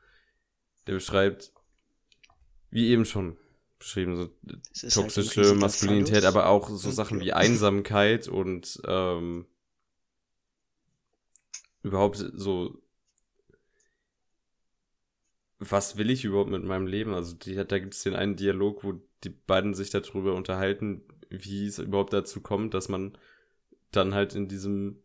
der 0.87 0.93
beschreibt, 0.93 1.51
wie 2.69 2.89
eben 2.89 3.05
schon 3.05 3.37
beschrieben, 3.79 4.15
so 4.15 4.29
Es 4.71 4.83
halt 4.83 4.93
toxische 4.93 5.41
riesiger 5.41 5.59
Maskulinität, 5.59 6.23
Phallus. 6.23 6.25
aber 6.25 6.47
auch 6.47 6.69
so 6.69 6.91
Sachen 6.91 7.19
wie 7.21 7.33
Einsamkeit 7.33 8.27
und 8.27 8.79
ähm, 8.85 9.47
überhaupt 11.83 12.17
so 12.33 12.81
was 15.59 15.97
will 15.97 16.09
ich 16.09 16.25
überhaupt 16.25 16.49
mit 16.49 16.63
meinem 16.63 16.87
Leben? 16.87 17.13
Also 17.13 17.35
die, 17.35 17.55
da 17.55 17.79
gibt 17.79 17.93
es 17.93 18.03
den 18.03 18.15
einen 18.15 18.35
Dialog, 18.35 18.83
wo 18.83 18.93
die 19.23 19.29
beiden 19.29 19.73
sich 19.73 19.89
darüber 19.89 20.35
unterhalten, 20.35 21.03
wie 21.29 21.65
es 21.65 21.79
überhaupt 21.79 22.13
dazu 22.13 22.41
kommt, 22.41 22.73
dass 22.73 22.89
man 22.89 23.17
dann 23.91 24.13
halt 24.13 24.35
in 24.35 24.47
diesem 24.47 25.01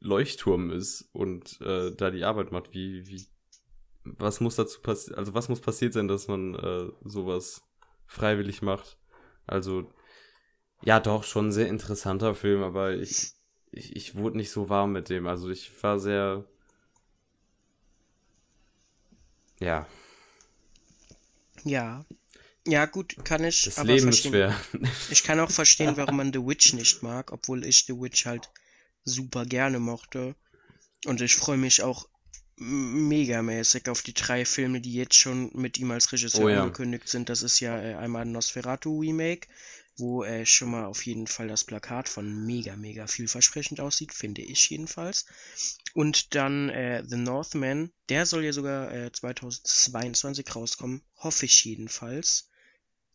Leuchtturm 0.00 0.70
ist 0.70 1.08
und 1.12 1.60
äh, 1.62 1.94
da 1.94 2.10
die 2.10 2.24
Arbeit 2.24 2.52
macht. 2.52 2.74
Wie, 2.74 3.06
wie, 3.06 3.26
was 4.02 4.40
muss 4.40 4.56
dazu 4.56 4.80
passieren? 4.82 5.18
Also 5.18 5.34
was 5.34 5.48
muss 5.48 5.60
passiert 5.60 5.94
sein, 5.94 6.08
dass 6.08 6.28
man 6.28 6.54
äh, 6.54 6.90
sowas 7.04 7.62
freiwillig 8.06 8.60
macht? 8.60 8.98
Also 9.46 9.90
ja, 10.82 11.00
doch 11.00 11.24
schon 11.24 11.48
ein 11.48 11.52
sehr 11.52 11.68
interessanter 11.68 12.34
Film, 12.34 12.62
aber 12.62 12.94
ich, 12.94 13.32
ich, 13.70 13.96
ich 13.96 14.16
wurde 14.16 14.36
nicht 14.36 14.50
so 14.50 14.68
warm 14.68 14.92
mit 14.92 15.08
dem. 15.08 15.26
Also 15.26 15.48
ich 15.48 15.82
war 15.82 15.98
sehr 15.98 16.44
ja, 19.60 19.86
Ja. 21.64 22.04
Ja, 22.66 22.86
gut, 22.86 23.16
kann 23.24 23.44
ich 23.44 23.62
das 23.64 23.78
aber 23.78 23.92
Leben 23.92 24.08
ist 24.08 24.22
schwer. 24.22 24.58
Ich 25.10 25.22
kann 25.22 25.38
auch 25.40 25.50
verstehen, 25.50 25.96
warum 25.98 26.16
man 26.16 26.32
The 26.32 26.38
Witch 26.46 26.72
nicht 26.72 27.02
mag, 27.02 27.30
obwohl 27.32 27.64
ich 27.66 27.84
The 27.86 27.92
Witch 27.94 28.24
halt 28.26 28.50
super 29.04 29.44
gerne 29.44 29.78
mochte. 29.80 30.34
Und 31.06 31.20
ich 31.20 31.34
freue 31.36 31.58
mich 31.58 31.82
auch 31.82 32.08
megamäßig 32.56 33.88
auf 33.88 34.02
die 34.02 34.14
drei 34.14 34.44
Filme, 34.46 34.80
die 34.80 34.94
jetzt 34.94 35.16
schon 35.16 35.50
mit 35.54 35.78
ihm 35.78 35.90
als 35.90 36.12
Regisseur 36.12 36.44
Oh 36.44 36.48
ja. 36.48 36.62
angekündigt 36.62 37.08
sind. 37.08 37.28
Das 37.28 37.42
ist 37.42 37.60
ja 37.60 37.78
äh, 37.80 37.94
einmal 37.96 38.22
ein 38.22 38.32
Nosferatu 38.32 39.00
Remake, 39.00 39.48
wo 39.96 40.24
äh, 40.24 40.44
schon 40.46 40.70
mal 40.70 40.84
auf 40.84 41.06
jeden 41.06 41.26
Fall 41.26 41.48
das 41.48 41.64
Plakat 41.64 42.08
von 42.08 42.46
mega, 42.46 42.76
mega 42.76 43.06
vielversprechend 43.06 43.80
aussieht, 43.80 44.12
finde 44.12 44.42
ich 44.42 44.70
jedenfalls. 44.70 45.26
Und 45.94 46.34
dann 46.34 46.68
äh, 46.68 47.04
The 47.06 47.16
Northman, 47.16 47.92
der 48.08 48.26
soll 48.26 48.44
ja 48.44 48.52
sogar 48.52 48.92
äh, 48.92 49.12
2022 49.12 50.54
rauskommen, 50.54 51.02
hoffe 51.16 51.46
ich 51.46 51.64
jedenfalls 51.64 52.48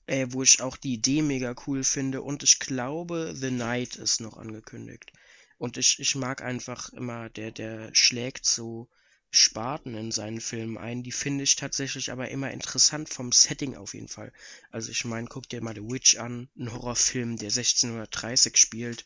äh, 0.09 0.27
wo 0.31 0.41
ich 0.41 0.61
auch 0.61 0.75
die 0.75 0.93
Idee 0.93 1.21
mega 1.21 1.53
cool 1.67 1.83
finde. 1.83 2.21
Und 2.23 2.41
ich 2.43 2.59
glaube, 2.59 3.33
The 3.35 3.51
Night 3.51 3.95
ist 3.95 4.21
noch 4.21 4.37
angekündigt. 4.37 5.11
Und 5.57 5.77
ich, 5.77 5.99
ich 5.99 6.15
mag 6.15 6.41
einfach 6.41 6.91
immer, 6.93 7.29
der, 7.29 7.51
der 7.51 7.93
schlägt 7.93 8.45
so 8.45 8.89
Sparten 9.31 9.95
in 9.95 10.11
seinen 10.11 10.41
Filmen 10.41 10.77
ein. 10.77 11.03
Die 11.03 11.11
finde 11.11 11.43
ich 11.43 11.55
tatsächlich 11.55 12.11
aber 12.11 12.29
immer 12.29 12.51
interessant 12.51 13.09
vom 13.09 13.31
Setting 13.31 13.75
auf 13.75 13.93
jeden 13.93 14.07
Fall. 14.07 14.33
Also 14.71 14.91
ich 14.91 15.05
meine, 15.05 15.27
guck 15.27 15.47
dir 15.47 15.61
mal 15.61 15.75
The 15.75 15.83
Witch 15.83 16.17
an, 16.17 16.49
ein 16.57 16.73
Horrorfilm, 16.73 17.37
der 17.37 17.49
1630 17.49 18.57
spielt, 18.57 19.05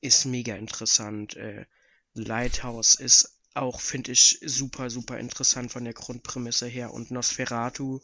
ist 0.00 0.24
mega 0.24 0.54
interessant. 0.56 1.36
Äh, 1.36 1.66
Lighthouse 2.14 2.94
ist 2.94 3.38
auch, 3.54 3.80
finde 3.80 4.12
ich, 4.12 4.40
super, 4.44 4.90
super 4.90 5.18
interessant 5.18 5.72
von 5.72 5.84
der 5.84 5.94
Grundprämisse 5.94 6.66
her. 6.66 6.92
Und 6.92 7.10
Nosferatu, 7.10 8.00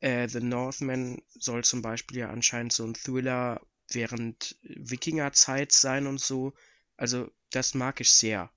äh, 0.00 0.28
The 0.28 0.40
Northman 0.40 1.20
soll 1.34 1.64
zum 1.64 1.82
Beispiel 1.82 2.18
ja 2.18 2.30
anscheinend 2.30 2.72
so 2.72 2.84
ein 2.84 2.94
Thriller 2.94 3.60
während 3.90 4.56
Wikingerzeit 4.62 5.72
sein 5.72 6.06
und 6.06 6.20
so. 6.20 6.54
Also, 6.96 7.30
das 7.50 7.74
mag 7.74 8.00
ich 8.00 8.10
sehr. 8.10 8.50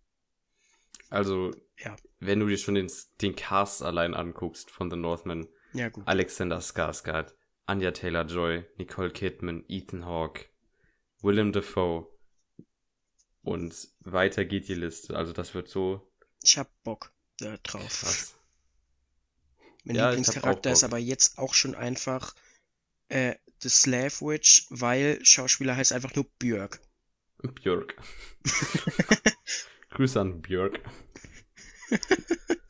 Also, 1.10 1.54
Ja. 1.80 1.96
wenn 2.20 2.40
du 2.40 2.48
dir 2.48 2.58
schon 2.58 2.76
den, 2.76 2.92
den 3.22 3.36
Cast 3.36 3.84
allein 3.84 4.14
anguckst 4.14 4.72
von 4.72 4.90
The 4.90 4.98
Northman, 4.98 5.48
Ja, 5.74 5.90
gut. 5.90 6.08
Alexander 6.08 6.58
Skarsgård, 6.60 7.34
Anya 7.66 7.92
Taylor-Joy, 7.92 8.66
Nicole 8.78 9.12
Kidman, 9.12 9.64
Ethan 9.68 10.06
Hawke, 10.06 10.46
Willem 11.22 11.52
Dafoe 11.52 12.08
und 13.44 13.88
weiter 14.02 14.46
geht 14.46 14.68
die 14.68 14.74
Liste. 14.76 15.16
Also 15.16 15.34
das 15.34 15.54
wird 15.54 15.68
so 15.68 16.12
Ich 16.44 16.58
hab 16.58 16.70
Bock 16.84 17.12
da 17.40 17.58
drauf. 17.64 18.02
krass. 18.02 18.34
Mein 19.84 19.96
Ja, 19.96 20.10
Lieblingscharakter 20.10 20.72
ist 20.72 20.84
aber 20.84 20.98
jetzt 20.98 21.38
auch 21.38 21.54
schon 21.54 21.76
einfach 21.76 22.36
äh, 23.10 23.36
The 23.62 23.70
Slave 23.70 24.14
Witch, 24.22 24.68
weil 24.70 25.24
Schauspieler 25.24 25.76
heißt 25.76 25.94
einfach 25.94 26.14
nur 26.16 26.26
Björk. 26.40 26.80
Björk. 27.56 27.96
Grüße 29.92 30.20
an 30.20 30.42
Björk. 30.42 30.82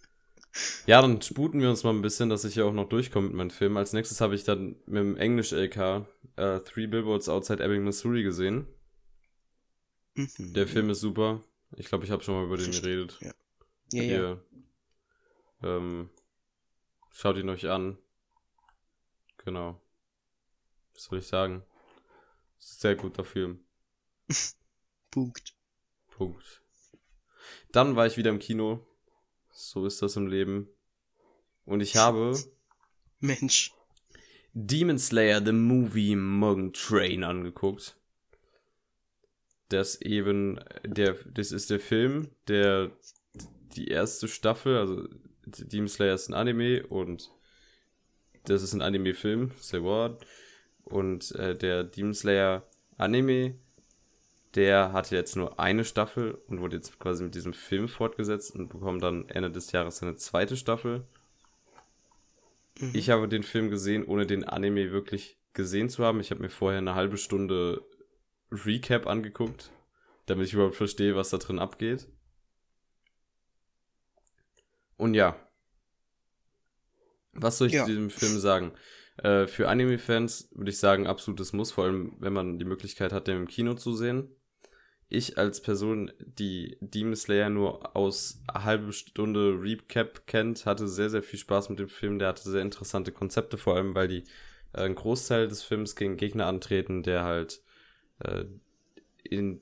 Ja, 0.88 1.01
dann 1.01 1.22
sputen 1.22 1.61
wir 1.61 1.70
uns 1.70 1.84
mal 1.84 1.93
ein 1.93 2.01
bisschen, 2.01 2.30
dass 2.30 2.43
ich 2.43 2.55
hier 2.55 2.65
auch 2.65 2.74
noch 2.74 2.89
durchkomme 2.89 3.28
mit 3.28 3.36
meinem 3.36 3.49
Film. 3.51 3.78
Als 3.78 3.93
nächstes 3.93 4.22
habe 4.22 4.36
ich 4.36 4.43
dann 4.43 4.76
mit 4.86 5.01
dem 5.01 5.18
Englisch-LK 5.18 6.07
äh, 6.38 6.59
Three 6.61 6.88
Billboards 6.88 7.30
Outside 7.30 7.63
Ebbing, 7.63 7.84
Missouri 7.84 8.24
gesehen. 8.24 8.68
Mhm. 10.15 10.53
Der 10.53 10.68
Film 10.68 10.89
ist 10.89 11.01
super. 11.01 11.43
Ich 11.76 11.88
glaube, 11.88 12.05
ich 12.05 12.11
habe 12.11 12.24
schon 12.24 12.36
mal 12.36 12.45
über 12.45 12.57
den 12.57 12.72
geredet. 12.72 13.18
ja. 13.22 13.34
Ja, 13.93 14.03
ja. 14.03 14.18
Ihr, 14.18 14.43
ähm, 15.63 16.09
schaut 17.11 17.38
ihn 17.38 17.49
euch 17.49 17.68
an. 17.70 17.97
Genau. 19.45 19.80
Was 20.93 21.03
soll 21.03 21.20
ich 21.20 21.28
sagen? 21.28 21.63
Sehr 22.57 22.95
guter 22.95 23.24
Film. 23.24 23.59
Punkt. 25.11 25.55
Punkt. 26.09 26.61
Dann 27.72 27.95
war 27.95 28.07
ich 28.07 28.18
wieder 28.18 28.30
im 28.30 28.39
Kino. 28.39 28.86
So 29.60 29.88
ist 29.88 30.03
das 30.03 30.16
im 30.16 30.28
Leben. 30.28 30.70
Und 31.66 31.82
ich 31.82 31.95
habe 31.95 32.38
Mensch. 33.20 33.74
Demon 34.53 34.99
Slayer 34.99 35.43
The 35.43 35.51
Movie 35.51 36.16
Mugen 36.16 36.74
Train 36.74 37.24
angeguckt. 37.24 37.97
Das 39.70 39.99
eben, 39.99 40.60
der, 40.86 41.16
das 41.26 41.51
ist 41.51 41.72
der 41.72 41.80
Film, 41.80 42.30
der 42.47 42.91
die 43.76 43.88
erste 43.88 44.28
Staffel, 44.28 44.78
also 44.78 45.08
Demon 45.47 45.88
Slayer 45.88 46.14
ist 46.14 46.30
ein 46.30 46.36
Anime 46.36 46.86
und 46.86 47.32
das 48.45 48.62
ist 48.62 48.74
ein 48.74 48.84
Anime-Film, 48.84 49.53
sehr 49.60 49.82
Wort. 49.82 50.24
Und 50.84 51.32
äh, 51.32 51.58
der 51.58 51.84
Demon 51.84 52.14
Slayer 52.14 52.64
Anime, 52.97 53.55
der 54.58 54.91
hatte 54.91 55.16
jetzt 55.16 55.36
nur 55.36 55.60
eine 55.60 55.86
Staffel 55.86 56.41
und 56.47 56.62
wurde 56.62 56.78
jetzt 56.78 56.99
quasi 56.99 57.24
mit 57.24 57.36
diesem 57.36 57.53
Film 57.53 57.88
fortgesetzt 57.88 58.55
und 58.55 58.70
bekommt 58.70 59.03
dann 59.03 59.30
Ende 59.30 59.51
des 59.51 59.72
Jahres 59.72 60.01
eine 60.01 60.16
zweite 60.16 60.58
Staffel. 60.58 61.05
Mhm. 62.80 62.89
Ich 62.93 63.12
habe 63.12 63.28
den 63.28 63.43
Film 63.43 63.70
gesehen, 63.70 64.03
ohne 64.03 64.26
den 64.26 64.43
Anime 64.43 64.91
wirklich 64.91 65.38
gesehen 65.53 65.89
zu 65.89 66.03
haben. 66.03 66.20
Ich 66.20 66.32
habe 66.32 66.41
mir 66.41 66.49
vorher 66.49 66.80
eine 66.80 66.95
halbe 66.95 67.18
Stunde 67.18 67.86
Recap 68.51 69.05
angeguckt, 69.05 69.72
damit 70.26 70.47
ich 70.47 70.53
überhaupt 70.55 70.76
verstehe, 70.76 71.16
was 71.16 71.30
da 71.30 71.38
drin 71.38 71.60
abgeht. 71.60 72.08
Und 74.97 75.14
ja. 75.14 75.39
Was 77.34 77.60
soll 77.60 77.68
ich 77.68 77.74
ja. 77.74 77.84
zu 77.84 77.91
diesem 77.91 78.10
Film 78.10 78.39
sagen? 78.39 78.72
Äh, 79.18 79.45
für 79.45 79.70
Anime-Fans 79.70 80.49
würde 80.55 80.72
ich 80.72 80.80
sagen, 80.80 81.05
absolutes 81.05 81.53
Muss, 81.53 81.72
vor 81.72 81.84
allem 81.84 82.16
wenn 82.18 82.34
man 82.34 82.58
die 82.58 82.66
Möglichkeit 82.66 83.14
hat, 83.14 83.28
den 83.28 83.38
im 83.38 83.47
Kino 83.47 83.76
zu 83.76 83.95
sehen 83.95 84.34
ich 85.10 85.38
als 85.38 85.62
Person, 85.62 86.12
die 86.20 86.78
Demon 86.82 87.16
Slayer 87.16 87.49
nur 87.49 87.95
aus 87.95 88.41
halben 88.53 88.91
Stunde 88.91 89.58
Recap 89.62 90.28
kennt, 90.28 90.66
hatte 90.66 90.88
sehr, 90.88 91.10
sehr 91.10 91.24
viel 91.24 91.39
Spaß 91.39 91.70
mit 91.70 91.80
dem 91.80 91.89
Film. 91.89 92.20
Der 92.20 92.30
hatte 92.30 92.49
sehr 92.49 92.62
interessante 92.62 93.12
Konzepte, 93.12 93.58
vor 93.58 93.76
allem 93.76 93.95
weil 93.95 94.08
die 94.10 94.24
äh, 94.74 94.82
ein 94.82 94.95
Großteil 94.95 95.47
des 95.47 95.64
Films 95.64 95.95
gegen 95.95 96.18
Gegner 96.18 96.47
antreten, 96.47 97.03
der 97.03 97.24
halt 97.24 97.62
äh, 98.20 98.45
in 99.24 99.62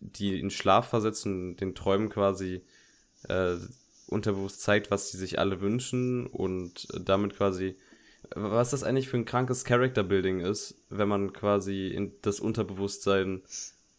die 0.00 0.38
in 0.40 0.50
Schlaf 0.50 0.88
versetzen, 0.88 1.56
den 1.56 1.74
Träumen 1.74 2.08
quasi 2.08 2.62
äh, 3.28 3.56
unterbewusst 4.06 4.60
zeigt, 4.60 4.90
was 4.90 5.10
die 5.10 5.16
sich 5.16 5.38
alle 5.38 5.60
wünschen 5.60 6.26
und 6.26 6.88
damit 7.06 7.36
quasi 7.36 7.76
was 8.34 8.70
das 8.70 8.84
eigentlich 8.84 9.08
für 9.08 9.16
ein 9.16 9.24
krankes 9.24 9.64
Character 9.64 10.04
Building 10.04 10.40
ist, 10.40 10.74
wenn 10.88 11.08
man 11.08 11.32
quasi 11.32 11.88
in 11.88 12.12
das 12.22 12.38
Unterbewusstsein 12.38 13.42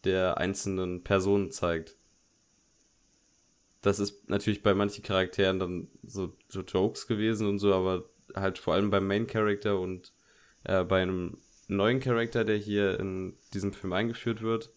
der 0.04 0.38
einzelnen 0.38 1.02
Personen 1.02 1.50
zeigt. 1.50 1.96
Das 3.80 3.98
ist 3.98 4.28
natürlich 4.28 4.62
bei 4.62 4.74
manchen 4.74 5.02
Charakteren 5.02 5.58
dann 5.58 5.88
so, 6.02 6.32
so 6.48 6.60
Jokes 6.60 7.06
gewesen 7.06 7.48
und 7.48 7.58
so, 7.58 7.74
aber 7.74 8.04
halt 8.34 8.58
vor 8.58 8.74
allem 8.74 8.90
beim 8.90 9.06
Main 9.06 9.26
Character 9.26 9.78
und 9.78 10.12
äh, 10.64 10.84
bei 10.84 11.02
einem 11.02 11.38
neuen 11.68 12.00
Charakter, 12.00 12.44
der 12.44 12.56
hier 12.56 12.98
in 13.00 13.34
diesem 13.52 13.72
Film 13.72 13.92
eingeführt 13.92 14.42
wird, 14.42 14.70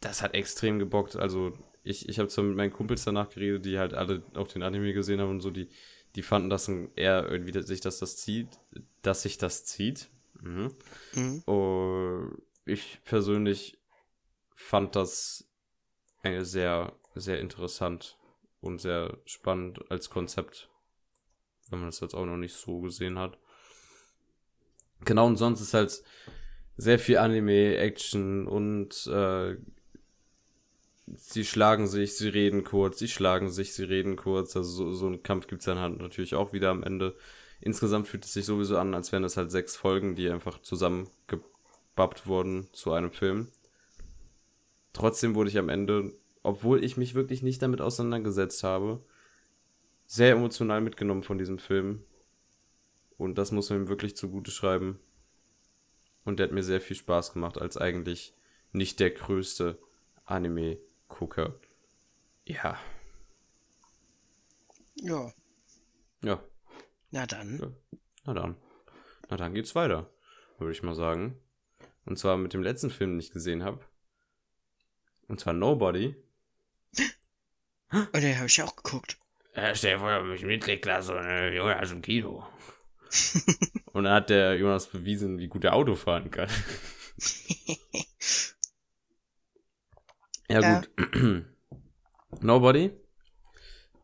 das 0.00 0.22
hat 0.22 0.34
extrem 0.34 0.78
gebockt. 0.78 1.16
Also 1.16 1.52
ich, 1.82 2.08
ich 2.08 2.18
habe 2.18 2.28
zwar 2.28 2.44
mit 2.44 2.56
meinen 2.56 2.72
Kumpels 2.72 3.04
danach 3.04 3.30
geredet, 3.30 3.64
die 3.64 3.78
halt 3.78 3.94
alle 3.94 4.22
auch 4.34 4.48
den 4.48 4.62
Anime 4.62 4.92
gesehen 4.92 5.20
haben 5.20 5.30
und 5.30 5.40
so, 5.40 5.50
die, 5.50 5.68
die 6.14 6.22
fanden 6.22 6.50
das 6.50 6.70
eher 6.96 7.28
irgendwie, 7.30 7.52
dass 7.52 7.66
sich 7.66 7.80
das, 7.80 7.98
das 7.98 8.16
zieht, 8.16 8.48
dass 9.02 9.22
sich 9.22 9.38
das 9.38 9.64
zieht. 9.64 10.08
Mhm. 10.40 10.72
Mhm. 11.14 11.42
Und 11.46 12.42
ich 12.66 13.00
persönlich 13.04 13.78
fand 14.54 14.96
das 14.96 15.48
sehr, 16.22 16.92
sehr 17.14 17.40
interessant 17.40 18.18
und 18.60 18.80
sehr 18.80 19.18
spannend 19.24 19.90
als 19.90 20.10
Konzept, 20.10 20.68
wenn 21.70 21.78
man 21.78 21.88
das 21.88 22.00
jetzt 22.00 22.14
auch 22.14 22.26
noch 22.26 22.36
nicht 22.36 22.54
so 22.54 22.80
gesehen 22.80 23.18
hat. 23.18 23.38
Genau, 25.04 25.26
und 25.26 25.36
sonst 25.36 25.60
ist 25.60 25.74
halt 25.74 26.02
sehr 26.76 26.98
viel 26.98 27.18
Anime, 27.18 27.76
Action 27.76 28.48
und 28.48 29.06
äh, 29.06 29.56
sie 31.14 31.44
schlagen 31.44 31.86
sich, 31.86 32.16
sie 32.16 32.28
reden 32.28 32.64
kurz, 32.64 32.98
sie 32.98 33.08
schlagen 33.08 33.50
sich, 33.50 33.72
sie 33.72 33.84
reden 33.84 34.16
kurz. 34.16 34.56
Also 34.56 34.70
so, 34.70 34.92
so 34.92 35.06
ein 35.06 35.22
Kampf 35.22 35.46
gibt's 35.46 35.66
dann 35.66 35.78
halt 35.78 35.98
natürlich 35.98 36.34
auch 36.34 36.52
wieder 36.52 36.70
am 36.70 36.82
Ende. 36.82 37.16
Insgesamt 37.60 38.08
fühlt 38.08 38.24
es 38.24 38.32
sich 38.32 38.44
sowieso 38.44 38.78
an, 38.78 38.94
als 38.94 39.12
wären 39.12 39.24
es 39.24 39.36
halt 39.36 39.50
sechs 39.50 39.76
Folgen, 39.76 40.16
die 40.16 40.28
einfach 40.28 40.60
zusammenge 40.60 41.08
gebappt 41.96 42.26
wurden 42.26 42.68
zu 42.74 42.92
einem 42.92 43.10
Film. 43.10 43.50
Trotzdem 44.92 45.34
wurde 45.34 45.48
ich 45.48 45.56
am 45.56 45.70
Ende, 45.70 46.12
obwohl 46.42 46.84
ich 46.84 46.98
mich 46.98 47.14
wirklich 47.14 47.42
nicht 47.42 47.62
damit 47.62 47.80
auseinandergesetzt 47.80 48.62
habe, 48.62 49.02
sehr 50.06 50.32
emotional 50.32 50.82
mitgenommen 50.82 51.22
von 51.22 51.38
diesem 51.38 51.58
Film. 51.58 52.04
Und 53.16 53.38
das 53.38 53.50
muss 53.50 53.70
man 53.70 53.80
ihm 53.80 53.88
wirklich 53.88 54.14
zugute 54.14 54.50
schreiben. 54.50 55.00
Und 56.24 56.38
der 56.38 56.48
hat 56.48 56.52
mir 56.52 56.62
sehr 56.62 56.82
viel 56.82 56.96
Spaß 56.96 57.32
gemacht, 57.32 57.56
als 57.58 57.78
eigentlich 57.78 58.34
nicht 58.72 59.00
der 59.00 59.10
größte 59.10 59.78
Anime-Gucker. 60.26 61.54
Ja. 62.44 62.78
Ja. 64.96 65.32
Ja. 66.22 66.42
Na 67.10 67.26
dann. 67.26 67.58
Ja. 67.58 67.98
Na 68.26 68.34
dann. 68.34 68.56
Na 69.30 69.36
dann 69.38 69.54
geht's 69.54 69.74
weiter, 69.74 70.10
würde 70.58 70.72
ich 70.72 70.82
mal 70.82 70.94
sagen. 70.94 71.40
Und 72.06 72.18
zwar 72.18 72.36
mit 72.36 72.54
dem 72.54 72.62
letzten 72.62 72.90
Film, 72.90 73.12
den 73.12 73.20
ich 73.20 73.32
gesehen 73.32 73.64
habe. 73.64 73.84
Und 75.28 75.40
zwar 75.40 75.52
Nobody. 75.52 76.14
Und 77.90 78.08
oh, 78.14 78.20
den 78.20 78.36
habe 78.36 78.46
ich 78.46 78.62
auch 78.62 78.76
geguckt. 78.76 79.18
Ja, 79.54 79.74
stell 79.74 79.94
dir 79.94 80.00
vor, 80.00 80.32
ich 80.32 80.44
Mittelklasse 80.44 81.14
und 81.18 81.24
äh, 81.24 81.54
Jonas 81.54 81.90
im 81.92 82.02
Kino. 82.02 82.46
und 83.92 84.04
dann 84.04 84.14
hat 84.14 84.30
der 84.30 84.56
Jonas 84.56 84.86
bewiesen, 84.86 85.38
wie 85.38 85.48
gut 85.48 85.64
er 85.64 85.74
Auto 85.74 85.94
fahren 85.94 86.30
kann. 86.30 86.48
ja, 90.48 90.60
ja, 90.60 90.80
gut. 90.80 91.46
Nobody 92.40 92.92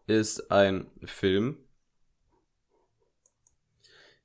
ist 0.06 0.50
ein 0.50 0.90
Film 1.04 1.61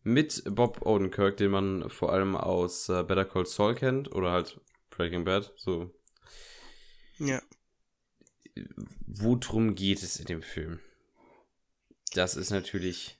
mit 0.07 0.43
Bob 0.45 0.85
Odenkirk, 0.85 1.35
den 1.35 1.51
man 1.51 1.89
vor 1.89 2.13
allem 2.13 2.37
aus 2.37 2.87
äh, 2.87 3.03
Better 3.03 3.25
Call 3.25 3.45
Saul 3.45 3.75
kennt 3.75 4.09
oder 4.13 4.31
halt 4.31 4.59
Breaking 4.89 5.25
Bad, 5.25 5.53
so. 5.57 5.93
Ja. 7.17 7.41
Worum 9.05 9.75
geht 9.75 10.01
es 10.01 10.17
in 10.17 10.25
dem 10.25 10.41
Film? 10.41 10.79
Das 12.13 12.37
ist 12.37 12.51
natürlich 12.51 13.19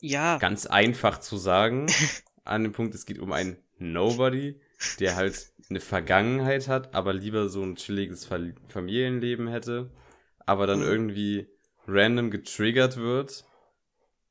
ja. 0.00 0.38
ganz 0.38 0.66
einfach 0.66 1.20
zu 1.20 1.36
sagen. 1.36 1.86
An 2.44 2.62
dem 2.62 2.72
Punkt, 2.72 2.94
es 2.94 3.04
geht 3.04 3.18
um 3.18 3.32
einen 3.32 3.58
Nobody, 3.78 4.60
der 4.98 5.16
halt 5.16 5.52
eine 5.68 5.80
Vergangenheit 5.80 6.68
hat, 6.68 6.94
aber 6.94 7.12
lieber 7.12 7.48
so 7.48 7.62
ein 7.62 7.76
chilliges 7.76 8.26
Familienleben 8.68 9.48
hätte, 9.48 9.90
aber 10.38 10.66
dann 10.66 10.78
mhm. 10.78 10.86
irgendwie 10.86 11.48
random 11.86 12.30
getriggert 12.30 12.96
wird 12.96 13.44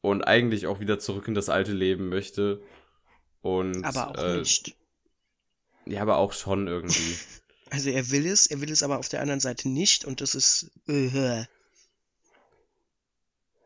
und 0.06 0.24
eigentlich 0.24 0.68
auch 0.68 0.80
wieder 0.80 0.99
zurück 0.99 1.28
in 1.28 1.34
das 1.34 1.49
alte 1.49 1.74
Leben 1.74 2.10
möchte. 2.10 2.62
Und, 3.41 3.84
aber 3.84 4.10
auch 4.10 4.24
äh, 4.24 4.38
nicht. 4.38 4.76
Ja, 5.86 6.01
aber 6.01 6.18
auch 6.18 6.34
schon 6.34 6.68
irgendwie. 6.68 7.18
Also 7.72 7.89
er 7.89 8.12
will 8.12 8.28
es, 8.28 8.45
er 8.45 8.62
will 8.62 8.72
es 8.72 8.84
aber 8.84 8.99
auf 8.99 9.10
der 9.10 9.22
anderen 9.22 9.39
Seite 9.39 9.68
nicht 9.68 10.06
und 10.06 10.22
das 10.22 10.36
ist. 10.36 10.72
Uh, 10.88 11.43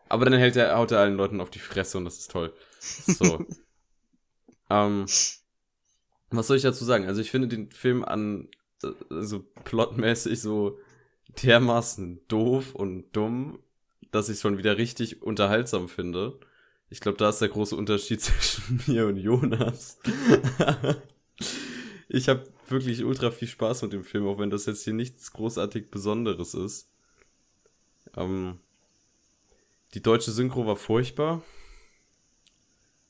aber 0.08 0.26
dann 0.26 0.40
hält 0.40 0.56
er, 0.56 0.76
haut 0.78 0.92
er 0.92 1.00
allen 1.00 1.18
Leuten 1.18 1.42
auf 1.42 1.50
die 1.50 1.60
Fresse 1.60 1.98
und 1.98 2.06
das 2.06 2.18
ist 2.18 2.32
toll. 2.32 2.54
So. 2.80 3.46
ähm, 4.70 5.06
was 6.32 6.48
soll 6.48 6.58
ich 6.58 6.64
dazu 6.64 6.86
sagen? 6.86 7.08
Also 7.08 7.20
ich 7.20 7.30
finde 7.30 7.50
den 7.50 7.72
Film 7.72 8.04
an 8.06 8.48
äh, 8.84 8.88
so 9.10 9.46
plotmäßig 9.66 10.42
so 10.42 10.80
dermaßen 11.44 12.26
doof 12.30 12.74
und 12.74 13.12
dumm 13.12 13.60
dass 14.12 14.30
ich 14.30 14.36
es 14.36 14.42
schon 14.42 14.58
wieder 14.58 14.78
richtig 14.78 15.22
unterhaltsam 15.22 15.88
finde. 15.88 16.40
Ich 16.90 17.00
glaube, 17.00 17.18
da 17.18 17.30
ist 17.30 17.40
der 17.40 17.50
große 17.50 17.76
Unterschied 17.76 18.22
zwischen 18.22 18.82
mir 18.88 19.08
und 19.08 19.18
Jonas. 19.18 20.00
ich 22.10 22.30
habe 22.30 22.48
wirklich 22.68 23.04
ultra 23.04 23.32
viel 23.32 23.48
Spaß 23.48 23.84
mit 23.84 23.94
dem 23.94 24.04
Film, 24.04 24.28
auch 24.28 24.40
wenn 24.40 24.50
das 24.50 24.66
jetzt 24.66 24.84
hier 24.84 24.94
nichts 24.94 25.32
großartig 25.32 25.92
Besonderes 25.92 26.54
ist. 26.54 26.90
Ähm, 28.16 28.60
die 29.94 30.02
deutsche 30.02 30.32
Synchro 30.32 30.66
war 30.66 30.76
furchtbar. 30.76 31.44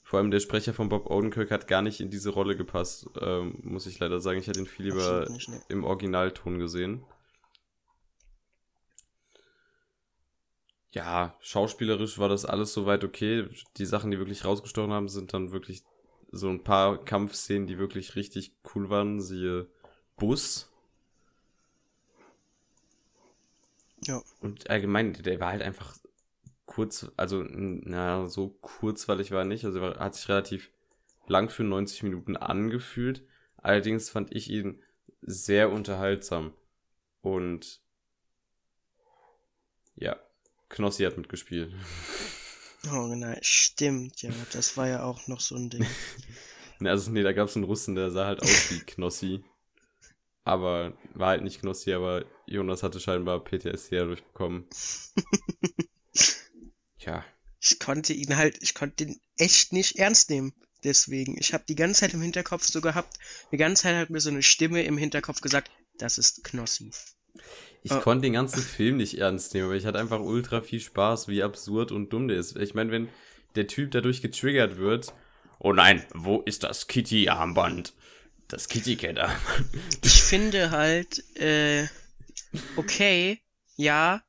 Vor 0.04 0.18
allem 0.18 0.32
der 0.32 0.40
Sprecher 0.40 0.74
von 0.74 0.90
Bob 0.90 1.10
Odenkirk 1.10 1.52
hat 1.52 1.68
gar 1.68 1.84
nicht 1.84 2.00
in 2.00 2.10
diese 2.10 2.32
Rolle 2.32 2.56
gepasst, 2.56 3.08
ähm, 3.22 3.60
muss 3.62 3.86
ich 3.86 4.00
leider 4.00 4.20
sagen. 4.22 4.40
Ich 4.40 4.48
hätte 4.48 4.60
ihn 4.60 4.66
viel 4.66 4.88
lieber 4.88 5.28
im 5.68 5.84
Originalton 5.84 6.58
gesehen. 6.58 7.04
Ja, 10.92 11.36
schauspielerisch 11.42 12.18
war 12.18 12.30
das 12.30 12.46
alles 12.46 12.74
soweit 12.74 13.04
okay. 13.04 13.48
Die 13.78 13.86
Sachen, 13.86 14.12
die 14.12 14.18
wirklich 14.18 14.46
rausgestochen 14.46 14.92
haben, 14.92 15.08
sind 15.08 15.34
dann 15.34 15.52
wirklich 15.52 15.84
so 16.32 16.50
ein 16.50 16.64
paar 16.64 17.04
Kampfszenen, 17.04 17.68
die 17.68 17.78
wirklich 17.78 18.16
richtig 18.16 18.54
cool 18.74 18.90
waren. 18.90 19.22
Siehe 19.22 19.68
Bus. 20.16 20.72
Ja. 24.06 24.22
Und 24.42 24.70
allgemein, 24.70 25.14
der 25.14 25.40
war 25.40 25.52
halt 25.52 25.62
einfach 25.62 25.98
kurz, 26.66 27.12
also, 27.18 27.44
na, 27.44 28.28
so 28.28 28.50
kurzweilig 28.62 29.32
war 29.32 29.40
er 29.40 29.46
nicht. 29.46 29.66
Also, 29.66 29.80
er 29.80 30.00
hat 30.00 30.16
sich 30.16 30.30
relativ 30.30 30.72
lang 31.28 31.50
für 31.50 31.64
90 31.64 32.04
Minuten 32.04 32.36
angefühlt. 32.36 33.24
Allerdings 33.58 34.10
fand 34.10 34.34
ich 34.34 34.50
ihn 34.50 34.82
sehr 35.22 35.72
unterhaltsam. 35.72 36.54
Und 37.22 37.82
ja, 39.96 40.16
Knossi 40.70 41.04
hat 41.04 41.18
mitgespielt. 41.18 41.74
Oh 42.94 43.14
nein, 43.14 43.38
stimmt, 43.42 44.22
ja, 44.22 44.32
das 44.54 44.78
war 44.78 44.88
ja 44.88 45.04
auch 45.04 45.28
noch 45.28 45.42
so 45.42 45.54
ein 45.56 45.70
Ding. 45.70 45.86
ne, 46.80 46.90
also 46.90 47.12
nee, 47.12 47.24
da 47.24 47.34
gab 47.34 47.50
es 47.50 47.58
einen 47.58 47.66
Russen, 47.66 47.94
der 47.94 48.10
sah 48.10 48.26
halt 48.26 48.42
aus 48.42 48.72
wie 48.72 48.80
Knossi. 48.80 49.44
aber 50.46 50.94
war 51.14 51.32
halt 51.32 51.44
nicht 51.44 51.60
Knossi, 51.60 51.92
aber 51.92 52.24
Jonas 52.48 52.82
hatte 52.82 53.02
scheinbar 53.02 53.44
PTSD 53.44 53.98
dadurch 53.98 54.24
bekommen. 54.24 54.66
Tja. 57.00 57.26
Ich 57.60 57.80
konnte 57.80 58.14
ihn 58.14 58.38
halt, 58.38 58.58
ich 58.62 58.74
konnte 58.74 59.04
ihn 59.04 59.20
echt 59.36 59.74
nicht 59.74 59.98
ernst 59.98 60.30
nehmen. 60.30 60.54
Deswegen, 60.86 61.38
ich 61.38 61.54
habe 61.54 61.66
die 61.68 61.76
ganze 61.76 62.00
Zeit 62.00 62.14
im 62.14 62.22
Hinterkopf 62.22 62.64
so 62.64 62.80
gehabt, 62.80 63.20
die 63.52 63.58
ganze 63.58 63.84
Zeit 63.84 63.98
hat 63.98 64.10
mir 64.10 64.22
so 64.22 64.30
eine 64.30 64.44
Stimme 64.44 64.84
im 64.84 64.98
Hinterkopf 64.98 65.42
gesagt, 65.42 65.70
das 65.98 66.18
ist 66.18 66.46
Knossi. 66.46 66.92
Ich 67.82 67.92
oh. 67.92 68.00
konnte 68.00 68.24
den 68.24 68.34
ganzen 68.34 68.62
Film 68.62 68.98
nicht 68.98 69.18
ernst 69.18 69.54
nehmen, 69.54 69.68
aber 69.68 69.76
ich 69.76 69.86
hatte 69.86 70.00
einfach 70.00 70.20
ultra 70.20 70.62
viel 70.62 70.82
Spaß, 70.82 71.28
wie 71.28 71.44
absurd 71.44 71.92
und 71.92 72.12
dumm 72.12 72.28
der 72.28 72.38
ist. 72.38 72.58
Ich 72.58 72.74
meine, 72.74 72.92
wenn 72.92 73.10
der 73.56 73.68
Typ 73.68 73.92
dadurch 73.92 74.22
getriggert 74.22 74.78
wird, 74.78 75.14
oh 75.60 75.74
nein, 75.74 76.06
wo 76.14 76.42
ist 76.42 76.64
das 76.64 76.88
Kitty-Armband? 76.88 77.94
Das 78.50 78.68
Kitty 78.68 78.96
Cat 78.96 79.20
Armband. 79.20 79.68
Ich 80.04 80.24
finde 80.24 80.72
halt, 80.72 81.24
äh, 81.38 81.88
okay, 82.76 83.40
ja, 83.76 84.24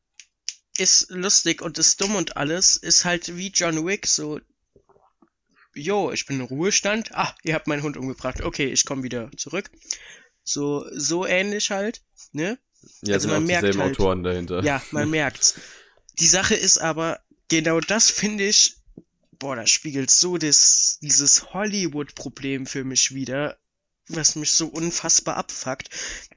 ist 0.79 1.11
lustig 1.11 1.63
und 1.63 1.79
ist 1.79 2.01
dumm 2.01 2.17
und 2.17 2.37
alles, 2.37 2.77
ist 2.77 3.05
halt 3.05 3.37
wie 3.37 3.49
John 3.49 3.87
Wick, 3.87 4.07
so, 4.07 4.41
jo, 5.75 6.13
ich 6.13 6.27
bin 6.27 6.41
in 6.41 6.47
Ruhestand, 6.47 7.15
ah, 7.15 7.35
ihr 7.43 7.55
habt 7.55 7.67
meinen 7.67 7.83
Hund 7.83 7.97
umgebracht, 7.97 8.43
okay, 8.43 8.67
ich 8.67 8.85
komme 8.85 9.03
wieder 9.03 9.31
zurück. 9.37 9.71
So, 10.43 10.87
so 10.93 11.27
ähnlich 11.27 11.71
halt, 11.71 12.03
ne? 12.33 12.59
Ja, 13.03 13.15
also 13.15 13.29
man 13.29 13.45
merkt 13.45 13.65
halt, 13.65 13.79
Autoren 13.79 14.23
dahinter. 14.23 14.63
Ja, 14.63 14.83
man 14.91 15.11
merkt's. 15.11 15.55
Die 16.19 16.27
Sache 16.27 16.55
ist 16.55 16.79
aber, 16.79 17.21
genau 17.49 17.81
das 17.81 18.11
finde 18.11 18.47
ich, 18.47 18.77
boah, 19.39 19.57
das 19.57 19.71
spiegelt 19.71 20.11
so 20.11 20.37
das, 20.37 20.99
dieses 21.01 21.53
Hollywood-Problem 21.53 22.67
für 22.67 22.85
mich 22.85 23.15
wieder, 23.15 23.59
was 24.09 24.37
mich 24.37 24.53
so 24.53 24.67
unfassbar 24.67 25.37
abfuckt, 25.37 25.89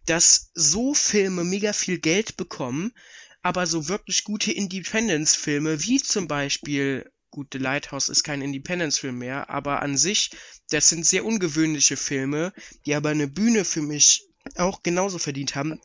dass 0.06 0.52
so 0.54 0.94
Filme 0.94 1.44
mega 1.44 1.74
viel 1.74 2.00
Geld 2.00 2.38
bekommen, 2.38 2.94
aber 3.42 3.68
so 3.68 3.90
wirklich 3.90 4.24
gute 4.24 4.52
Independence-Filme, 4.52 5.84
wie 5.84 6.02
zum 6.02 6.28
Beispiel, 6.28 7.12
gut, 7.30 7.48
The 7.52 7.58
Lighthouse 7.58 8.10
ist 8.10 8.24
kein 8.24 8.42
Independence-Film 8.42 9.18
mehr, 9.18 9.50
aber 9.50 9.82
an 9.82 9.98
sich, 9.98 10.32
das 10.70 10.90
sind 10.90 11.06
sehr 11.06 11.26
ungewöhnliche 11.26 11.98
Filme, 11.98 12.54
die 12.86 12.96
aber 12.96 13.10
eine 13.10 13.28
Bühne 13.28 13.66
für 13.66 13.82
mich 13.82 14.30
auch 14.56 14.82
genauso 14.84 15.20
verdient 15.20 15.56
haben. 15.56 15.80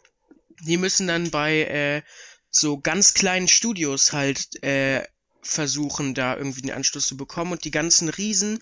Die 0.61 0.77
müssen 0.77 1.07
dann 1.07 1.31
bei 1.31 1.63
äh, 1.65 2.03
so 2.51 2.79
ganz 2.79 3.15
kleinen 3.15 3.49
Studios 3.49 4.13
halt 4.13 4.63
äh, 4.63 5.05
versuchen, 5.43 6.15
da 6.15 6.37
irgendwie 6.37 6.63
einen 6.63 6.77
Anschluss 6.77 7.07
zu 7.07 7.17
bekommen. 7.17 7.53
Und 7.53 7.65
die 7.65 7.71
ganzen 7.71 8.09
Riesen, 8.09 8.59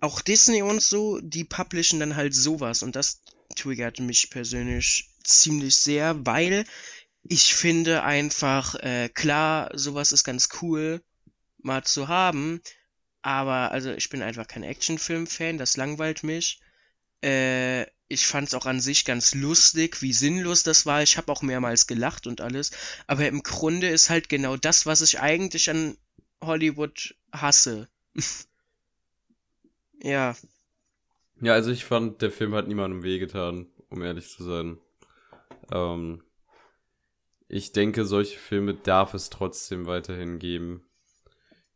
auch 0.00 0.20
Disney 0.20 0.62
und 0.62 0.82
so, 0.82 1.20
die 1.20 1.44
publishen 1.44 2.00
dann 2.00 2.16
halt 2.16 2.34
sowas. 2.34 2.82
Und 2.82 2.96
das 2.96 3.22
triggert 3.54 4.00
mich 4.00 4.30
persönlich 4.30 5.10
ziemlich 5.24 5.76
sehr, 5.76 6.26
weil 6.26 6.64
ich 7.28 7.54
finde 7.54 8.02
einfach, 8.02 8.74
äh, 8.76 9.08
klar, 9.08 9.70
sowas 9.74 10.12
ist 10.12 10.24
ganz 10.24 10.48
cool 10.62 11.02
mal 11.58 11.82
zu 11.82 12.08
haben, 12.08 12.60
aber 13.22 13.72
also 13.72 13.92
ich 13.92 14.08
bin 14.08 14.22
einfach 14.22 14.46
kein 14.46 14.62
Actionfilm-Fan, 14.62 15.58
das 15.58 15.76
langweilt 15.76 16.22
mich. 16.22 16.60
Äh, 17.22 17.86
ich 18.08 18.26
fand 18.26 18.48
es 18.48 18.54
auch 18.54 18.66
an 18.66 18.80
sich 18.80 19.04
ganz 19.04 19.34
lustig, 19.34 20.00
wie 20.02 20.12
sinnlos 20.12 20.62
das 20.62 20.86
war. 20.86 21.02
Ich 21.02 21.16
habe 21.16 21.30
auch 21.32 21.42
mehrmals 21.42 21.86
gelacht 21.86 22.26
und 22.26 22.40
alles. 22.40 22.70
Aber 23.06 23.26
im 23.26 23.42
Grunde 23.42 23.88
ist 23.88 24.10
halt 24.10 24.28
genau 24.28 24.56
das, 24.56 24.86
was 24.86 25.00
ich 25.00 25.20
eigentlich 25.20 25.68
an 25.70 25.96
Hollywood 26.40 27.16
hasse. 27.32 27.88
ja. 30.02 30.36
Ja, 31.40 31.52
also 31.52 31.70
ich 31.70 31.84
fand, 31.84 32.22
der 32.22 32.30
Film 32.30 32.54
hat 32.54 32.68
niemandem 32.68 33.02
wehgetan, 33.02 33.66
um 33.90 34.02
ehrlich 34.02 34.30
zu 34.30 34.44
sein. 34.44 34.78
Ähm, 35.72 36.22
ich 37.48 37.72
denke, 37.72 38.04
solche 38.04 38.38
Filme 38.38 38.74
darf 38.74 39.14
es 39.14 39.30
trotzdem 39.30 39.86
weiterhin 39.86 40.38
geben. 40.38 40.86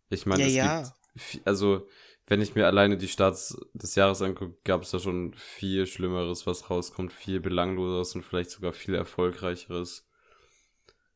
Ich 0.08 0.26
meine, 0.26 0.42
ja, 0.42 0.48
es 0.48 0.54
ja. 0.54 0.94
gibt, 1.32 1.46
also, 1.46 1.88
wenn 2.30 2.40
ich 2.40 2.54
mir 2.54 2.66
alleine 2.66 2.96
die 2.96 3.08
Starts 3.08 3.58
des 3.74 3.96
Jahres 3.96 4.22
angucke, 4.22 4.56
gab 4.62 4.82
es 4.82 4.92
da 4.92 5.00
schon 5.00 5.34
viel 5.34 5.88
Schlimmeres, 5.88 6.46
was 6.46 6.70
rauskommt, 6.70 7.12
viel 7.12 7.40
belangloseres 7.40 8.14
und 8.14 8.22
vielleicht 8.22 8.52
sogar 8.52 8.72
viel 8.72 8.94
erfolgreicheres. 8.94 10.06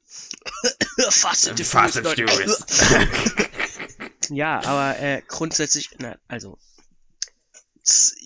Fast 1.10 1.48
and 1.48 1.60
Fast 1.60 2.00
Furious. 2.00 2.64
ja, 4.28 4.60
aber 4.64 4.98
äh, 4.98 5.22
grundsätzlich, 5.28 5.90
na, 5.98 6.18
also 6.26 6.58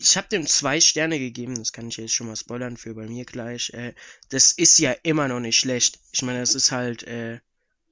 ich 0.00 0.16
habe 0.16 0.28
dem 0.28 0.46
zwei 0.46 0.80
Sterne 0.80 1.18
gegeben, 1.18 1.56
das 1.56 1.74
kann 1.74 1.88
ich 1.88 1.98
jetzt 1.98 2.14
schon 2.14 2.28
mal 2.28 2.36
spoilern 2.36 2.78
für 2.78 2.94
bei 2.94 3.06
mir 3.06 3.26
gleich. 3.26 3.68
Äh, 3.74 3.92
das 4.30 4.52
ist 4.52 4.78
ja 4.78 4.92
immer 5.02 5.28
noch 5.28 5.40
nicht 5.40 5.58
schlecht. 5.58 5.98
Ich 6.12 6.22
meine, 6.22 6.40
das 6.40 6.54
ist 6.54 6.72
halt. 6.72 7.02
Äh, 7.02 7.40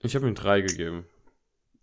ich 0.00 0.14
habe 0.14 0.26
ihm 0.26 0.34
drei 0.34 0.62
gegeben. 0.62 1.06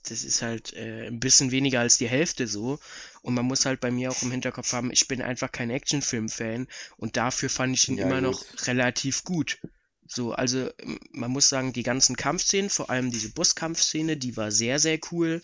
Das 0.09 0.23
ist 0.23 0.41
halt 0.41 0.73
äh, 0.73 1.07
ein 1.07 1.19
bisschen 1.19 1.51
weniger 1.51 1.79
als 1.79 1.97
die 1.97 2.07
Hälfte 2.07 2.47
so. 2.47 2.79
Und 3.21 3.33
man 3.33 3.45
muss 3.45 3.65
halt 3.65 3.79
bei 3.79 3.91
mir 3.91 4.11
auch 4.11 4.21
im 4.21 4.31
Hinterkopf 4.31 4.73
haben, 4.73 4.91
ich 4.91 5.07
bin 5.07 5.21
einfach 5.21 5.51
kein 5.51 5.69
Actionfilm-Fan 5.69 6.67
und 6.97 7.15
dafür 7.17 7.49
fand 7.49 7.75
ich 7.75 7.87
ihn 7.87 7.97
ja, 7.97 8.05
immer 8.05 8.21
gut. 8.21 8.23
noch 8.23 8.67
relativ 8.67 9.23
gut. 9.23 9.59
So, 10.05 10.33
also 10.33 10.69
man 11.11 11.31
muss 11.31 11.49
sagen, 11.49 11.73
die 11.73 11.83
ganzen 11.83 12.15
Kampfszenen, 12.15 12.69
vor 12.69 12.89
allem 12.89 13.11
diese 13.11 13.31
Buskampfszene, 13.31 14.17
die 14.17 14.35
war 14.35 14.51
sehr, 14.51 14.79
sehr 14.79 14.99
cool. 15.11 15.41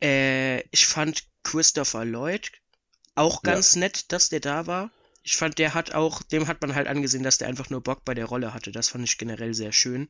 Äh, 0.00 0.60
ich 0.70 0.86
fand 0.86 1.24
Christopher 1.42 2.04
Lloyd 2.04 2.52
auch 3.14 3.42
ganz 3.42 3.74
ja. 3.74 3.80
nett, 3.80 4.12
dass 4.12 4.28
der 4.28 4.40
da 4.40 4.66
war. 4.66 4.90
Ich 5.22 5.36
fand, 5.36 5.58
der 5.58 5.74
hat 5.74 5.94
auch, 5.94 6.22
dem 6.22 6.48
hat 6.48 6.60
man 6.60 6.74
halt 6.74 6.86
angesehen, 6.86 7.22
dass 7.22 7.38
der 7.38 7.48
einfach 7.48 7.70
nur 7.70 7.82
Bock 7.82 8.04
bei 8.04 8.14
der 8.14 8.26
Rolle 8.26 8.52
hatte. 8.52 8.72
Das 8.72 8.88
fand 8.88 9.04
ich 9.04 9.18
generell 9.18 9.54
sehr 9.54 9.72
schön. 9.72 10.08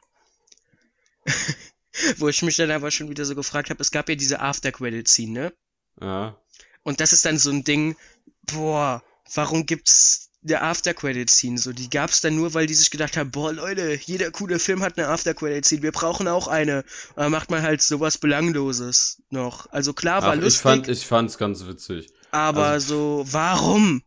Wo 2.18 2.28
ich 2.28 2.42
mich 2.42 2.57
dann 2.57 2.70
aber 2.70 2.90
schon 2.90 3.09
wieder 3.09 3.24
so 3.24 3.34
gefragt 3.34 3.70
habe, 3.70 3.82
es 3.82 3.90
gab 3.90 4.09
ja 4.09 4.14
diese 4.14 4.40
After-Credit-Scene, 4.40 5.32
ne? 5.32 5.53
Ja. 6.01 6.36
Und 6.82 7.01
das 7.01 7.12
ist 7.12 7.24
dann 7.24 7.38
so 7.38 7.51
ein 7.51 7.64
Ding, 7.64 7.97
boah, 8.42 9.03
warum 9.34 9.66
gibt's 9.66 10.30
eine 10.45 10.61
After-Credit-Scene? 10.61 11.59
So, 11.59 11.72
die 11.72 11.88
gab's 11.88 12.20
dann 12.20 12.36
nur, 12.36 12.53
weil 12.55 12.66
die 12.66 12.74
sich 12.74 12.90
gedacht 12.90 13.16
haben, 13.16 13.30
boah, 13.30 13.53
Leute, 13.53 13.99
jeder 14.05 14.30
coole 14.30 14.59
Film 14.59 14.82
hat 14.82 14.99
eine 14.99 15.09
After-Credit-Scene, 15.09 15.82
wir 15.82 15.92
brauchen 15.92 16.28
auch 16.28 16.49
eine. 16.49 16.84
Da 17.16 17.28
macht 17.28 17.51
man 17.51 17.62
halt 17.62 17.80
sowas 17.80 18.18
Belangloses 18.18 19.22
noch. 19.30 19.70
Also 19.70 19.92
klar 19.92 20.22
war 20.22 20.32
Ach, 20.32 20.36
lustig. 20.36 20.57
Ich 20.57 20.61
fand, 20.61 20.88
ich 20.88 21.07
fand's 21.07 21.38
ganz 21.38 21.66
witzig. 21.66 22.09
Aber 22.30 22.66
also, 22.66 23.24
so, 23.24 23.32
warum? 23.32 24.03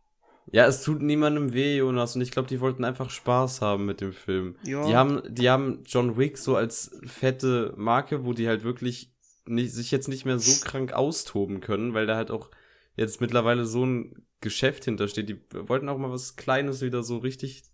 Ja, 0.50 0.66
es 0.66 0.82
tut 0.82 1.02
niemandem 1.02 1.52
weh, 1.52 1.76
Jonas. 1.76 2.16
Und 2.16 2.22
ich 2.22 2.30
glaube, 2.30 2.48
die 2.48 2.60
wollten 2.60 2.84
einfach 2.84 3.10
Spaß 3.10 3.60
haben 3.60 3.84
mit 3.86 4.00
dem 4.00 4.12
Film. 4.12 4.56
Ja. 4.64 4.86
Die 4.86 4.96
haben, 4.96 5.22
die 5.28 5.50
haben 5.50 5.82
John 5.84 6.16
Wick 6.16 6.38
so 6.38 6.56
als 6.56 6.98
fette 7.04 7.74
Marke, 7.76 8.24
wo 8.24 8.32
die 8.32 8.48
halt 8.48 8.64
wirklich 8.64 9.12
nicht, 9.46 9.72
sich 9.72 9.90
jetzt 9.90 10.08
nicht 10.08 10.24
mehr 10.24 10.38
so 10.38 10.64
krank 10.64 10.92
austoben 10.92 11.60
können, 11.60 11.94
weil 11.94 12.06
da 12.06 12.16
halt 12.16 12.30
auch 12.30 12.50
jetzt 12.96 13.20
mittlerweile 13.20 13.64
so 13.64 13.84
ein 13.84 14.26
Geschäft 14.40 14.84
hintersteht. 14.84 15.28
Die 15.28 15.40
wollten 15.52 15.88
auch 15.88 15.98
mal 15.98 16.10
was 16.10 16.36
Kleines 16.36 16.80
wieder 16.80 17.02
so 17.02 17.18
richtig 17.18 17.64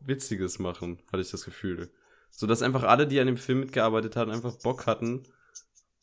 Witziges 0.00 0.58
machen, 0.58 0.98
hatte 1.10 1.22
ich 1.22 1.30
das 1.30 1.44
Gefühl. 1.44 1.90
So 2.30 2.46
dass 2.46 2.62
einfach 2.62 2.84
alle, 2.84 3.06
die 3.06 3.20
an 3.20 3.26
dem 3.26 3.36
Film 3.36 3.60
mitgearbeitet 3.60 4.16
haben, 4.16 4.30
einfach 4.30 4.56
Bock 4.58 4.86
hatten, 4.86 5.22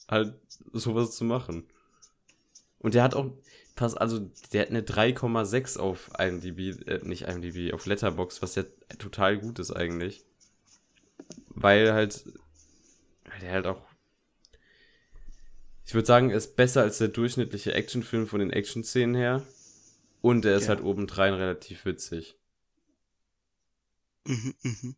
halt 0.09 0.33
sowas 0.73 1.15
zu 1.15 1.23
machen. 1.23 1.67
Und 2.79 2.95
der 2.95 3.03
hat 3.03 3.15
auch, 3.15 3.31
pass, 3.75 3.95
also 3.95 4.31
der 4.51 4.61
hat 4.61 4.69
eine 4.69 4.81
3,6 4.81 5.77
auf 5.77 6.11
IMDb, 6.17 6.87
äh, 6.87 6.99
nicht 7.03 7.23
IMDb, 7.23 7.73
auf 7.73 7.85
Letterbox, 7.85 8.41
was 8.41 8.55
ja 8.55 8.63
total 8.99 9.37
gut 9.37 9.59
ist 9.59 9.71
eigentlich. 9.71 10.23
Weil 11.49 11.93
halt, 11.93 12.25
weil 13.25 13.39
der 13.41 13.51
halt 13.51 13.67
auch, 13.67 13.81
ich 15.85 15.93
würde 15.93 16.07
sagen, 16.07 16.29
ist 16.29 16.55
besser 16.55 16.81
als 16.81 16.97
der 16.97 17.09
durchschnittliche 17.09 17.73
Actionfilm 17.73 18.27
von 18.27 18.39
den 18.39 18.51
Action-Szenen 18.51 19.15
her. 19.15 19.45
Und 20.21 20.45
er 20.45 20.55
ist 20.55 20.63
ja. 20.63 20.69
halt 20.69 20.81
obendrein 20.81 21.33
relativ 21.33 21.83
witzig. 21.85 22.37
Mhm, 24.25 24.53
mhm. 24.63 24.95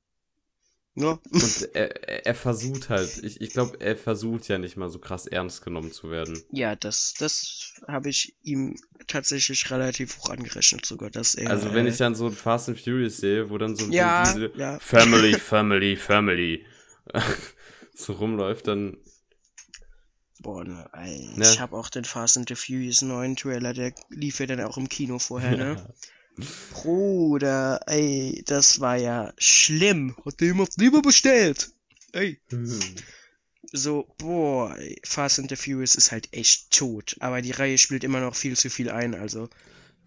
Ja. 0.95 1.19
Und 1.29 1.69
er, 1.73 2.25
er 2.25 2.35
versucht 2.35 2.89
halt, 2.89 3.21
ich, 3.21 3.41
ich 3.41 3.49
glaube, 3.49 3.79
er 3.81 3.97
versucht 3.97 4.47
ja 4.47 4.57
nicht 4.57 4.77
mal 4.77 4.89
so 4.89 4.97
krass 4.97 5.27
ernst 5.27 5.61
genommen 5.63 5.91
zu 5.91 6.09
werden. 6.09 6.41
Ja, 6.51 6.75
das, 6.77 7.13
das 7.19 7.73
habe 7.85 8.09
ich 8.09 8.33
ihm 8.43 8.77
tatsächlich 9.07 9.69
relativ 9.71 10.17
hoch 10.17 10.29
angerechnet 10.29 10.85
sogar, 10.85 11.09
dass 11.09 11.35
er. 11.35 11.49
Also 11.49 11.73
wenn 11.73 11.85
ich 11.85 11.97
dann 11.97 12.15
so 12.15 12.31
Fast 12.31 12.69
and 12.69 12.79
Furious 12.79 13.17
sehe, 13.17 13.49
wo 13.49 13.57
dann 13.57 13.75
so 13.75 13.91
ja, 13.91 14.23
diese 14.23 14.51
ja. 14.55 14.79
Family, 14.79 15.33
Family, 15.33 15.97
Family 15.97 16.65
so 17.93 18.13
rumläuft, 18.13 18.67
dann. 18.67 18.97
Boah, 20.39 20.63
ne, 20.63 20.89
ne? 21.35 21.43
ich 21.43 21.59
habe 21.59 21.75
auch 21.75 21.89
den 21.89 22.05
Fast 22.05 22.37
and 22.37 22.47
the 22.47 22.55
Furious 22.55 23.01
neuen 23.01 23.35
Trailer, 23.35 23.73
der 23.73 23.93
lief 24.09 24.39
ja 24.39 24.45
dann 24.45 24.61
auch 24.61 24.77
im 24.77 24.87
Kino 24.87 25.19
vorher, 25.19 25.57
ne? 25.57 25.93
Bruder, 26.69 27.79
ey, 27.87 28.43
das 28.45 28.79
war 28.79 28.97
ja 28.97 29.33
schlimm. 29.37 30.15
Hat 30.25 30.41
jemand 30.41 30.75
lieber 30.77 31.01
bestellt? 31.01 31.71
Ey. 32.11 32.39
Mhm. 32.51 33.05
So, 33.71 34.07
boah, 34.17 34.75
Fast 35.03 35.39
and 35.39 35.49
the 35.49 35.55
Furious 35.55 35.95
ist 35.95 36.11
halt 36.11 36.29
echt 36.31 36.71
tot. 36.71 37.15
Aber 37.19 37.41
die 37.41 37.51
Reihe 37.51 37.77
spielt 37.77 38.03
immer 38.03 38.19
noch 38.21 38.35
viel 38.35 38.55
zu 38.57 38.69
viel 38.69 38.89
ein, 38.89 39.15
also. 39.15 39.49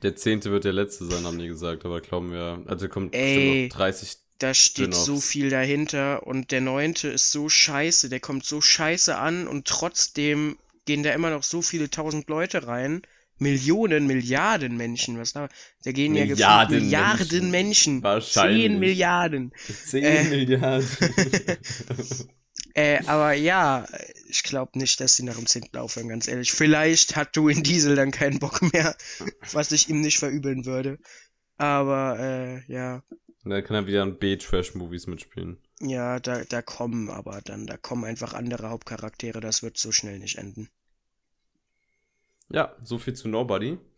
Der 0.02 0.16
zehnte 0.16 0.50
wird 0.50 0.64
der 0.64 0.72
letzte 0.72 1.06
sein, 1.06 1.24
haben 1.24 1.38
die 1.38 1.48
gesagt, 1.48 1.84
aber 1.84 2.00
glauben 2.00 2.30
wir, 2.32 2.64
also 2.66 2.88
kommt 2.88 3.14
Ey, 3.14 3.22
bestimmt 3.22 3.46
noch 3.46 3.68
30 3.68 4.18
Da 4.38 4.54
steht 4.54 4.94
so 4.94 5.20
viel 5.20 5.50
dahinter 5.50 6.26
und 6.26 6.52
der 6.52 6.60
neunte 6.60 7.08
ist 7.08 7.32
so 7.32 7.48
scheiße, 7.48 8.08
der 8.08 8.20
kommt 8.20 8.44
so 8.44 8.60
scheiße 8.60 9.16
an 9.16 9.48
und 9.48 9.66
trotzdem 9.66 10.58
gehen 10.84 11.02
da 11.02 11.12
immer 11.12 11.30
noch 11.30 11.42
so 11.42 11.62
viele 11.62 11.90
tausend 11.90 12.28
Leute 12.28 12.66
rein. 12.66 13.02
Millionen, 13.38 14.06
Milliarden 14.06 14.76
Menschen, 14.76 15.18
was 15.18 15.32
da? 15.32 15.48
Da 15.84 15.92
gehen 15.92 16.14
ja 16.14 16.26
Milliarden 16.26 16.78
Milliarden 16.80 17.50
Menschen. 17.50 18.02
Wahrscheinlich. 18.02 18.62
Zehn 18.64 18.78
Milliarden. 18.78 19.52
10 19.86 20.04
Äh. 20.04 20.24
Milliarden. 20.24 20.88
Äh, 22.74 23.00
aber 23.06 23.32
ja, 23.32 23.86
ich 24.28 24.42
glaube 24.44 24.78
nicht, 24.78 25.00
dass 25.00 25.16
sie 25.16 25.24
nach 25.24 25.36
dem 25.36 25.46
zehnten 25.46 25.76
aufhören, 25.78 26.08
ganz 26.08 26.28
ehrlich. 26.28 26.52
Vielleicht 26.52 27.16
hat 27.16 27.36
Dwayne 27.36 27.62
Diesel 27.62 27.96
dann 27.96 28.10
keinen 28.12 28.38
Bock 28.38 28.62
mehr, 28.72 28.96
was 29.52 29.72
ich 29.72 29.88
ihm 29.88 30.00
nicht 30.00 30.18
verübeln 30.18 30.64
würde. 30.64 30.98
Aber 31.56 32.18
äh, 32.20 32.72
ja, 32.72 33.02
Und 33.44 33.50
dann 33.50 33.64
kann 33.64 33.74
er 33.76 33.86
wieder 33.86 34.02
in 34.04 34.18
B-Trash-Movies 34.18 35.06
mitspielen. 35.08 35.58
ja, 35.80 36.20
da, 36.20 36.44
da 36.44 36.62
kommen 36.62 37.10
aber 37.10 37.40
dann, 37.42 37.66
da 37.66 37.76
kommen 37.76 38.04
einfach 38.04 38.32
andere 38.34 38.70
Hauptcharaktere, 38.70 39.40
das 39.40 39.62
wird 39.62 39.76
so 39.78 39.90
schnell 39.92 40.18
nicht 40.20 40.38
enden. 40.38 40.68
Ja, 42.50 42.74
so 42.82 42.98
viel 42.98 43.14
zu 43.14 43.28
Nobody. 43.28 43.78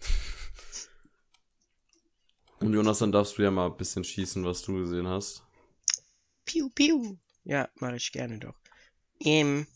Und 2.60 2.74
Jonas, 2.74 2.98
dann 2.98 3.12
darfst 3.12 3.38
du 3.38 3.42
ja 3.42 3.50
mal 3.50 3.66
ein 3.66 3.76
bisschen 3.76 4.04
schießen, 4.04 4.44
was 4.44 4.62
du 4.62 4.74
gesehen 4.74 5.08
hast. 5.08 5.42
Piu, 6.44 6.68
piu. 6.70 7.16
Ja, 7.44 7.68
mache 7.76 7.96
ich 7.96 8.12
gerne 8.12 8.38
doch. 8.38 8.54
Ähm, 9.20 9.66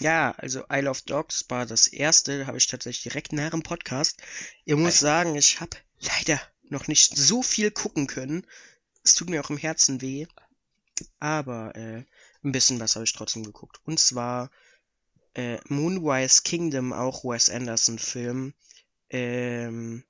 ja, 0.00 0.32
also 0.38 0.64
Isle 0.70 0.88
of 0.88 1.02
Dogs 1.02 1.44
war 1.48 1.66
das 1.66 1.88
erste, 1.88 2.46
habe 2.46 2.56
ich 2.56 2.66
tatsächlich 2.66 3.02
direkt 3.02 3.32
nach 3.32 3.50
dem 3.50 3.62
Podcast. 3.62 4.22
Ich 4.64 4.74
muss 4.74 4.98
sagen, 4.98 5.34
ich 5.34 5.60
habe 5.60 5.76
leider 6.00 6.40
noch 6.62 6.88
nicht 6.88 7.16
so 7.16 7.42
viel 7.42 7.70
gucken 7.70 8.06
können. 8.06 8.46
Es 9.04 9.14
tut 9.14 9.28
mir 9.28 9.44
auch 9.44 9.50
im 9.50 9.58
Herzen 9.58 10.00
weh. 10.00 10.26
Aber 11.18 11.74
äh, 11.76 12.04
ein 12.44 12.52
bisschen 12.52 12.80
was 12.80 12.94
habe 12.94 13.04
ich 13.04 13.12
trotzdem 13.12 13.42
geguckt. 13.42 13.80
Und 13.84 13.98
zwar 14.00 14.50
äh, 15.34 15.58
Moonrise 15.68 16.42
Kingdom, 16.42 16.92
auch 16.92 17.24
Wes 17.24 17.50
Anderson 17.50 17.98
Film. 17.98 18.54
Ähm, 19.10 20.04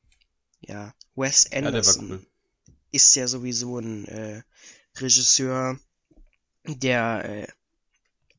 ja, 0.61 0.95
Wes 1.17 1.47
Ja, 1.61 1.71
Anderson 1.71 2.11
cool. 2.11 2.27
ist 2.93 3.15
ja 3.17 3.27
sowieso 3.29 3.79
ein 3.79 4.07
äh, 4.09 4.43
Regisseur, 4.99 5.79
der 6.67 7.25
äh, 7.25 7.47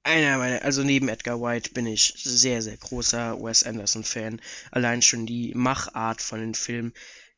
einer 0.04 0.38
meiner, 0.38 0.62
also 0.64 0.84
neben 0.84 1.10
Edgar 1.10 1.42
White 1.42 1.72
bin 1.72 1.86
ich 1.88 2.14
sehr, 2.18 2.62
sehr 2.62 2.78
großer 2.78 3.42
Wes 3.42 3.64
Anderson-Fan. 3.64 4.42
Allein 4.72 5.02
schon 5.02 5.26
die 5.26 5.54
Machart 5.56 6.22
von 6.22 6.40
den 6.40 6.56
Filmen. 6.56 6.94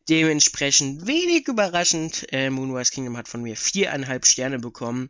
Dementsprechend 0.10 1.08
wenig 1.08 1.48
überraschend, 1.48 2.28
äh, 2.32 2.50
Moonrise 2.50 2.92
Kingdom 2.92 3.18
hat 3.18 3.28
von 3.28 3.42
mir 3.44 3.56
viereinhalb 3.58 4.26
Sterne 4.26 4.60
bekommen. 4.60 5.10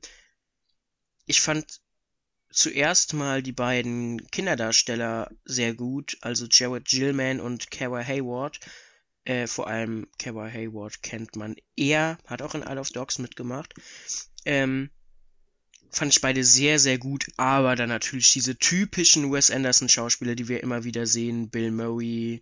Ich 1.27 1.39
fand 1.41 1.81
zuerst 2.55 3.13
mal 3.13 3.43
die 3.43 3.51
beiden 3.51 4.25
Kinderdarsteller 4.31 5.29
sehr 5.43 5.73
gut, 5.73 6.17
also 6.21 6.47
Jared 6.49 6.85
Gillman 6.85 7.39
und 7.39 7.69
Kara 7.69 8.01
Hayward. 8.01 8.59
Äh, 9.25 9.47
vor 9.47 9.67
allem 9.67 10.07
Kara 10.17 10.47
Hayward 10.47 11.01
kennt 11.03 11.35
man 11.35 11.55
eher, 11.75 12.17
hat 12.25 12.41
auch 12.41 12.55
in 12.55 12.63
Isle 12.63 12.79
of 12.79 12.89
Dogs 12.91 13.19
mitgemacht. 13.19 13.73
Ähm, 14.45 14.89
fand 15.91 16.13
ich 16.13 16.21
beide 16.21 16.43
sehr, 16.43 16.79
sehr 16.79 16.97
gut, 16.97 17.27
aber 17.37 17.75
dann 17.75 17.89
natürlich 17.89 18.31
diese 18.31 18.57
typischen 18.57 19.31
Wes 19.31 19.51
Anderson 19.51 19.89
Schauspieler, 19.89 20.35
die 20.35 20.47
wir 20.47 20.63
immer 20.63 20.83
wieder 20.83 21.07
sehen, 21.07 21.49
Bill 21.49 21.71
Murray, 21.71 22.41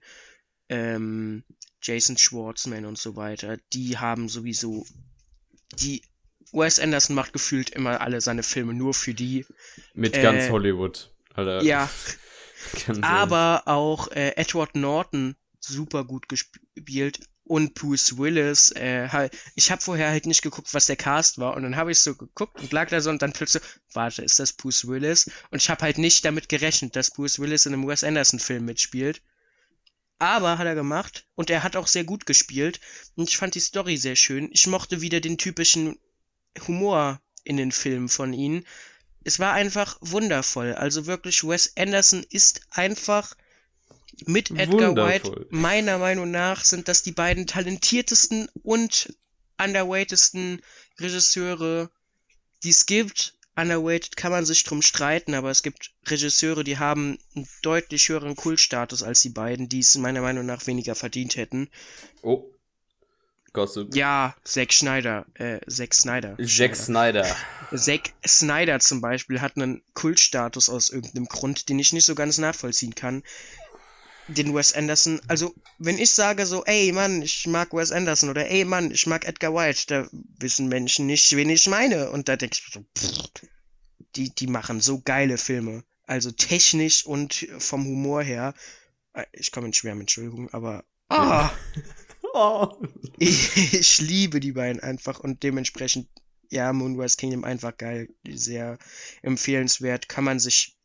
ähm, 0.70 1.44
Jason 1.82 2.18
Schwartzman 2.18 2.86
und 2.86 2.98
so 2.98 3.16
weiter, 3.16 3.58
die 3.74 3.98
haben 3.98 4.30
sowieso, 4.30 4.86
die, 5.80 6.04
Wes 6.54 6.80
Anderson 6.80 7.16
macht 7.16 7.34
gefühlt 7.34 7.72
immer 7.72 8.02
alle 8.02 8.22
seine 8.22 8.44
Filme 8.44 8.74
nur 8.74 8.94
für 8.94 9.14
die, 9.14 9.46
Mit 9.94 10.16
Äh, 10.16 10.22
ganz 10.24 10.50
Hollywood. 10.50 11.12
Alter. 11.34 11.64
ja, 11.64 11.90
aber 13.02 13.64
auch 13.66 14.10
äh, 14.12 14.36
Edward 14.36 14.76
Norton 14.76 15.36
super 15.60 16.04
gut 16.06 16.30
gespielt 16.30 17.20
und 17.46 17.74
Bruce 17.74 18.18
Willis. 18.18 18.72
Äh, 18.72 19.10
halt, 19.10 19.38
ich 19.56 19.72
habe 19.72 19.82
vorher 19.82 20.10
halt 20.10 20.26
nicht 20.26 20.42
geguckt, 20.42 20.74
was 20.74 20.86
der 20.86 20.96
Cast 20.96 21.40
war 21.40 21.56
und 21.56 21.64
dann 21.64 21.76
habe 21.76 21.92
ich 21.92 22.00
so 22.00 22.16
geguckt 22.16 22.60
und 22.60 22.72
lag 22.72 22.90
da 22.90 23.02
so 23.02 23.10
und 23.10 23.22
dann 23.22 23.34
plötzlich, 23.34 23.64
warte, 23.94 24.24
ist 24.24 24.40
das 24.40 24.54
Bruce 24.54 24.88
Willis? 24.88 25.30
Und 25.50 25.62
ich 25.62 25.70
habe 25.70 25.82
halt 25.82 25.98
nicht 25.98 26.24
damit 26.26 26.50
gerechnet, 26.50 26.96
dass 26.96 27.12
Bruce 27.12 27.40
Willis 27.40 27.66
in 27.66 27.74
einem 27.74 27.88
Wes 27.88 28.04
Anderson 28.04 28.40
Film 28.40 28.66
mitspielt. 28.66 29.22
Aber 30.20 30.58
hat 30.58 30.68
er 30.68 30.76
gemacht 30.76 31.26
und 31.36 31.50
er 31.50 31.64
hat 31.64 31.76
auch 31.76 31.88
sehr 31.88 32.06
gut 32.06 32.26
gespielt 32.26 32.80
und 33.16 33.28
ich 33.28 33.38
fand 33.38 33.56
die 33.56 33.60
Story 33.60 33.98
sehr 33.98 34.16
schön. 34.16 34.50
Ich 34.54 34.68
mochte 34.68 35.02
wieder 35.02 35.20
den 35.20 35.38
typischen 35.38 35.98
Humor 36.68 37.22
in 37.44 37.58
den 37.58 37.72
Filmen 37.72 38.10
von 38.10 38.34
ihnen. 38.34 38.66
Es 39.24 39.40
war 39.40 39.54
einfach 39.54 39.98
wundervoll. 40.02 40.74
Also 40.74 41.06
wirklich, 41.06 41.44
Wes 41.44 41.74
Anderson 41.78 42.26
ist 42.30 42.62
einfach 42.72 43.36
mit 44.26 44.52
Edgar 44.52 44.90
Wundervoll. 44.90 45.36
White, 45.36 45.48
meiner 45.50 45.98
Meinung 45.98 46.32
nach, 46.32 46.64
sind 46.64 46.88
das 46.88 47.04
die 47.04 47.12
beiden 47.12 47.48
talentiertesten 47.48 48.50
und 48.64 49.16
underwatedsten 49.58 50.62
Regisseure, 51.00 51.90
die 52.64 52.70
es 52.70 52.86
gibt. 52.86 53.38
Underweighted 53.56 54.18
kann 54.18 54.32
man 54.32 54.46
sich 54.46 54.64
drum 54.64 54.82
streiten, 54.82 55.36
aber 55.36 55.52
es 55.52 55.62
gibt 55.62 55.94
Regisseure, 56.08 56.64
die 56.64 56.80
haben 56.80 57.20
einen 57.36 57.48
deutlich 57.62 58.10
höheren 58.10 58.36
Kultstatus 58.36 59.04
als 59.04 59.22
die 59.22 59.30
beiden, 59.30 59.70
die 59.70 59.80
es 59.80 59.96
meiner 59.96 60.22
Meinung 60.22 60.46
nach 60.46 60.66
weniger 60.66 60.96
verdient 60.96 61.36
hätten. 61.36 61.70
Oh. 62.24 62.50
Gossip. 63.54 63.96
Ja, 63.96 64.36
Zack 64.44 64.74
Schneider, 64.74 65.26
äh, 65.36 65.60
Zack 65.70 65.94
Snyder. 65.94 66.36
Zack 66.38 66.76
Schneider. 66.76 66.76
Snyder. 67.24 67.36
Zack 67.76 68.14
Snyder 68.28 68.80
zum 68.80 69.00
Beispiel 69.02 69.42
hat 69.42 69.56
einen 69.56 69.84
Kultstatus 69.94 70.70
aus 70.70 70.90
irgendeinem 70.90 71.28
Grund, 71.28 71.70
den 71.70 71.80
ich 71.80 71.94
nicht 71.94 72.06
so 72.06 72.16
ganz 72.16 72.38
nachvollziehen 72.40 72.96
kann. 72.96 73.24
Den 74.28 74.56
Wes 74.56 74.74
Anderson, 74.74 75.22
also 75.28 75.54
wenn 75.80 75.98
ich 75.98 76.12
sage 76.12 76.46
so, 76.46 76.64
ey 76.64 76.92
Mann, 76.94 77.22
ich 77.22 77.46
mag 77.46 77.74
Wes 77.74 77.92
Anderson 77.92 78.30
oder 78.30 78.50
ey 78.50 78.64
Mann, 78.64 78.90
ich 78.90 79.06
mag 79.06 79.28
Edgar 79.28 79.54
White, 79.54 79.84
da 79.88 80.08
wissen 80.40 80.68
Menschen 80.70 81.06
nicht, 81.08 81.36
wen 81.36 81.50
ich 81.50 81.68
meine. 81.68 82.10
Und 82.10 82.30
da 82.30 82.38
denke 82.38 82.58
ich 82.58 82.72
so, 82.74 82.86
pff, 82.98 83.30
die, 84.16 84.34
die 84.34 84.48
machen 84.48 84.80
so 84.80 85.02
geile 85.02 85.38
Filme. 85.38 85.84
Also 86.06 86.32
technisch 86.32 87.06
und 87.06 87.48
vom 87.60 87.86
Humor 87.86 88.24
her. 88.24 88.54
Äh, 89.14 89.26
Ich 89.34 89.52
komme 89.52 89.68
in 89.68 89.74
Schwärmen, 89.74 90.02
Entschuldigung, 90.02 90.50
aber. 90.54 90.86
Ah! 91.10 91.52
Oh. 92.34 92.68
Ich, 93.20 93.74
ich 93.74 94.02
liebe 94.02 94.40
die 94.40 94.54
beiden 94.54 94.82
einfach 94.82 95.20
und 95.20 95.44
dementsprechend, 95.44 96.08
ja, 96.50 96.74
Moonrise 96.74 97.16
Kingdom 97.16 97.44
einfach 97.44 97.78
geil, 97.78 98.10
sehr 98.28 98.80
empfehlenswert, 99.22 100.10
kann 100.10 100.24
man 100.24 100.40
sich, 100.40 100.76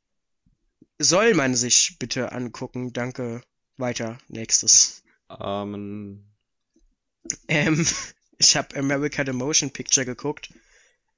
soll 0.99 1.34
man 1.34 1.55
sich 1.55 1.96
bitte 1.99 2.32
angucken, 2.32 2.92
danke, 2.92 3.40
weiter, 3.78 4.18
nächstes. 4.28 5.03
Amen. 5.28 6.30
Ähm, 7.49 7.86
ich 8.38 8.55
habe 8.55 8.76
America 8.76 9.24
the 9.24 9.32
Motion 9.32 9.70
Picture 9.70 10.05
geguckt. 10.05 10.53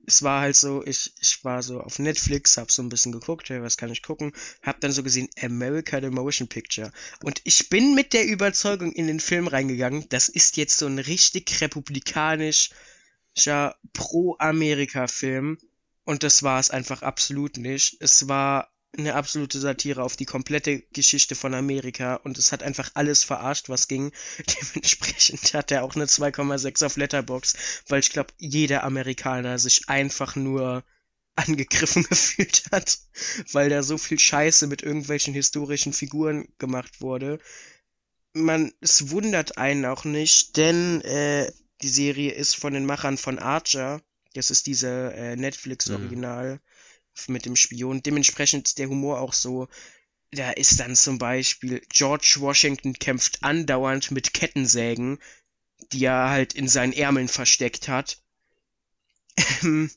Es 0.07 0.23
war 0.23 0.41
halt 0.41 0.57
so, 0.57 0.85
ich, 0.85 1.13
ich 1.21 1.45
war 1.45 1.63
so 1.63 1.81
auf 1.81 1.99
Netflix, 1.99 2.57
hab 2.57 2.71
so 2.71 2.83
ein 2.83 2.89
bisschen 2.89 3.13
geguckt, 3.13 3.49
hey, 3.51 3.63
was 3.63 3.77
kann 3.77 3.91
ich 3.91 4.03
gucken? 4.03 4.33
Hab 4.63 4.81
dann 4.81 4.93
so 4.93 5.03
gesehen, 5.03 5.29
America 5.41 6.01
the 6.01 6.11
Motion 6.11 6.49
Picture. 6.49 6.93
Und 7.23 7.41
ich 7.45 7.69
bin 7.69 7.95
mit 7.95 8.13
der 8.13 8.27
Überzeugung 8.27 8.93
in 8.93 9.07
den 9.07 9.21
Film 9.21 9.47
reingegangen, 9.47 10.09
das 10.09 10.29
ist 10.29 10.57
jetzt 10.57 10.79
so 10.79 10.87
ein 10.87 10.99
richtig 10.99 11.61
republikanischer 11.61 12.75
Pro-Amerika-Film. 13.93 15.59
Und 16.05 16.23
das 16.23 16.43
war 16.43 16.59
es 16.59 16.71
einfach 16.71 17.03
absolut 17.03 17.57
nicht. 17.57 17.97
Es 18.01 18.27
war 18.27 18.70
eine 18.99 19.15
absolute 19.15 19.61
Satire 19.61 20.03
auf 20.03 20.17
die 20.17 20.27
komplette 20.27 20.81
Geschichte 20.93 21.35
von 21.35 21.55
Amerika 21.55 22.17
und 22.17 22.39
es 22.39 22.53
hat 22.53 22.63
einfach 22.63 22.91
alles 22.95 23.23
verarscht, 23.23 23.69
was 23.69 23.89
ging. 23.89 24.13
Dementsprechend 24.39 25.55
hat 25.55 25.71
er 25.71 25.85
auch 25.85 25.95
eine 25.95 26.07
2,6 26.07 26.87
auf 26.87 26.97
Letterbox, 26.97 27.55
weil 27.89 28.01
ich 28.01 28.11
glaube, 28.11 28.33
jeder 28.39 28.85
Amerikaner 28.85 29.59
sich 29.59 29.89
einfach 29.89 30.37
nur 30.37 30.85
angegriffen 31.37 32.03
gefühlt 32.09 32.65
hat, 32.73 32.99
weil 33.53 33.71
da 33.71 33.83
so 33.83 33.97
viel 33.97 34.19
Scheiße 34.19 34.67
mit 34.67 34.83
irgendwelchen 34.83 35.35
historischen 35.35 35.93
Figuren 35.93 36.49
gemacht 36.59 37.01
wurde. 37.01 37.39
Man, 38.33 38.73
es 38.81 39.11
wundert 39.11 39.59
einen 39.59 39.85
auch 39.87 40.05
nicht, 40.05 40.57
denn 40.57 41.01
äh, 41.03 41.51
die 41.83 41.89
Serie 41.89 42.33
ist 42.33 42.57
von 42.57 42.75
den 42.75 42.87
Machern 42.87 43.17
von 43.17 43.39
Archer. 43.39 44.03
Das 44.35 44.51
ist 44.51 44.67
diese 44.67 45.13
äh, 45.15 45.37
Netflix-Original 45.37 46.61
mit 47.29 47.47
dem 47.47 47.57
Spion. 47.57 48.03
Dementsprechend 48.03 48.69
ist 48.69 48.79
der 48.79 48.89
Humor 48.89 49.21
auch 49.21 49.33
so. 49.33 49.69
Da 50.33 50.51
ist 50.53 50.79
dann 50.79 50.95
zum 50.95 51.19
Beispiel 51.19 51.83
George 51.89 52.37
Washington 52.39 52.95
kämpft 52.95 53.43
andauernd 53.43 54.11
mit 54.11 54.33
Kettensägen, 54.33 55.19
die 55.93 56.05
er 56.05 56.31
halt 56.31 56.55
in 56.55 56.69
seinen 56.69 56.93
Ärmeln 56.93 57.29
versteckt 57.29 57.89
hat. 57.89 58.23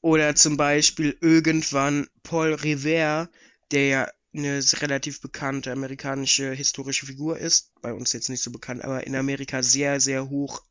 Oder 0.00 0.36
zum 0.36 0.56
Beispiel 0.56 1.16
irgendwann 1.20 2.08
Paul 2.22 2.54
Revere, 2.54 3.28
der 3.72 3.86
ja 3.86 4.10
eine 4.32 4.62
relativ 4.74 5.20
bekannte 5.20 5.72
amerikanische 5.72 6.52
historische 6.52 7.06
Figur 7.06 7.38
ist, 7.38 7.72
bei 7.80 7.92
uns 7.92 8.12
jetzt 8.12 8.28
nicht 8.28 8.42
so 8.42 8.50
bekannt, 8.50 8.84
aber 8.84 9.06
in 9.06 9.16
Amerika 9.16 9.62
sehr, 9.62 9.98
sehr 9.98 10.28
hoch 10.28 10.62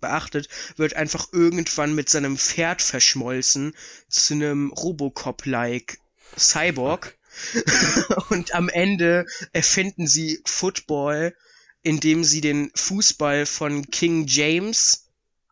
beachtet, 0.00 0.48
wird 0.76 0.94
einfach 0.94 1.28
irgendwann 1.32 1.94
mit 1.94 2.08
seinem 2.08 2.36
Pferd 2.36 2.82
verschmolzen 2.82 3.74
zu 4.08 4.34
einem 4.34 4.72
Robocop-like 4.72 5.98
Cyborg. 6.38 7.16
und 8.30 8.54
am 8.54 8.68
Ende 8.68 9.24
erfinden 9.52 10.06
sie 10.06 10.40
Football, 10.44 11.34
indem 11.82 12.24
sie 12.24 12.40
den 12.40 12.70
Fußball 12.74 13.46
von 13.46 13.88
King 13.90 14.26
James 14.26 15.06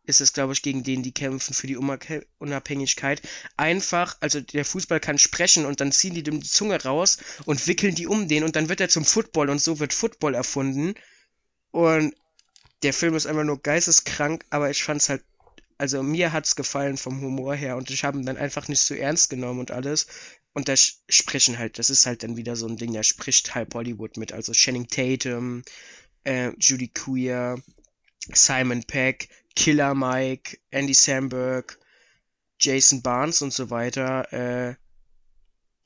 ist 0.09 0.23
es, 0.23 0.33
glaube 0.33 0.55
ich, 0.55 0.63
gegen 0.63 0.83
den, 0.83 1.03
die 1.03 1.13
kämpfen 1.13 1.53
für 1.53 1.67
die 1.67 1.77
Unabhängigkeit. 1.77 3.21
Einfach, 3.59 4.17
also 4.21 4.41
der 4.41 4.65
Fußball 4.65 5.01
kann 5.01 5.19
sprechen 5.19 5.67
und 5.67 5.81
dann 5.81 5.93
ziehen 5.93 6.15
die 6.15 6.23
die 6.23 6.41
Zunge 6.41 6.83
raus 6.83 7.19
und 7.45 7.67
wickeln 7.67 7.95
die 7.95 8.07
um 8.07 8.27
den 8.27 8.43
und 8.43 8.57
dann 8.57 8.71
wird 8.71 8.81
er 8.81 8.89
zum 8.89 9.05
Football 9.05 9.51
und 9.51 9.61
so 9.61 9.81
wird 9.81 9.93
Football 9.93 10.35
erfunden. 10.35 10.95
Und 11.73 12.15
der 12.83 12.93
Film 12.93 13.15
ist 13.15 13.27
einfach 13.27 13.45
nur 13.45 13.61
geisteskrank, 13.63 14.45
aber 14.51 14.71
ich 14.71 14.83
fand's 14.83 15.09
halt, 15.09 15.25
also 15.79 16.03
mir 16.03 16.33
hat's 16.33 16.57
gefallen 16.57 16.97
vom 16.97 17.21
Humor 17.21 17.55
her 17.55 17.77
und 17.77 17.91
ich 17.91 18.05
habe 18.05 18.19
ihn 18.19 18.27
dann 18.27 18.37
einfach 18.37 18.69
nicht 18.69 18.81
so 18.81 18.95
ernst 18.95 19.31
genommen 19.31 19.61
und 19.61 19.71
alles. 19.71 20.07
Und 20.55 20.69
da 20.69 20.75
sprechen 20.77 21.59
halt, 21.59 21.79
das 21.79 21.91
ist 21.91 22.07
halt 22.07 22.23
dann 22.23 22.37
wieder 22.37 22.57
so 22.57 22.67
ein 22.67 22.77
Ding, 22.77 22.93
da 22.93 23.03
spricht 23.03 23.55
halb 23.55 23.75
Hollywood 23.75 24.17
mit, 24.17 24.33
also 24.33 24.53
Channing 24.53 24.89
Tatum, 24.89 25.63
äh, 26.25 26.51
Judy 26.59 26.89
Queer, 26.89 27.63
Simon 28.33 28.83
Peck, 28.85 29.29
Killer 29.55 29.95
Mike, 29.95 30.59
Andy 30.71 30.95
Samberg, 30.95 31.79
Jason 32.61 33.03
Barnes 33.03 33.43
und 33.43 33.53
so 33.53 33.71
weiter. 33.71 34.33
Äh, 34.33 34.75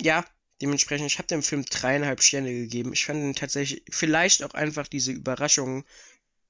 ja, 0.01 0.24
dementsprechend, 0.61 1.07
ich 1.07 1.18
habe 1.18 1.28
dem 1.28 1.43
Film 1.43 1.64
dreieinhalb 1.64 2.22
Sterne 2.22 2.53
gegeben. 2.53 2.93
Ich 2.93 3.05
fand 3.05 3.20
ihn 3.20 3.34
tatsächlich, 3.34 3.82
vielleicht 3.90 4.43
auch 4.43 4.55
einfach 4.55 4.88
diese 4.88 5.12
Überraschung, 5.12 5.84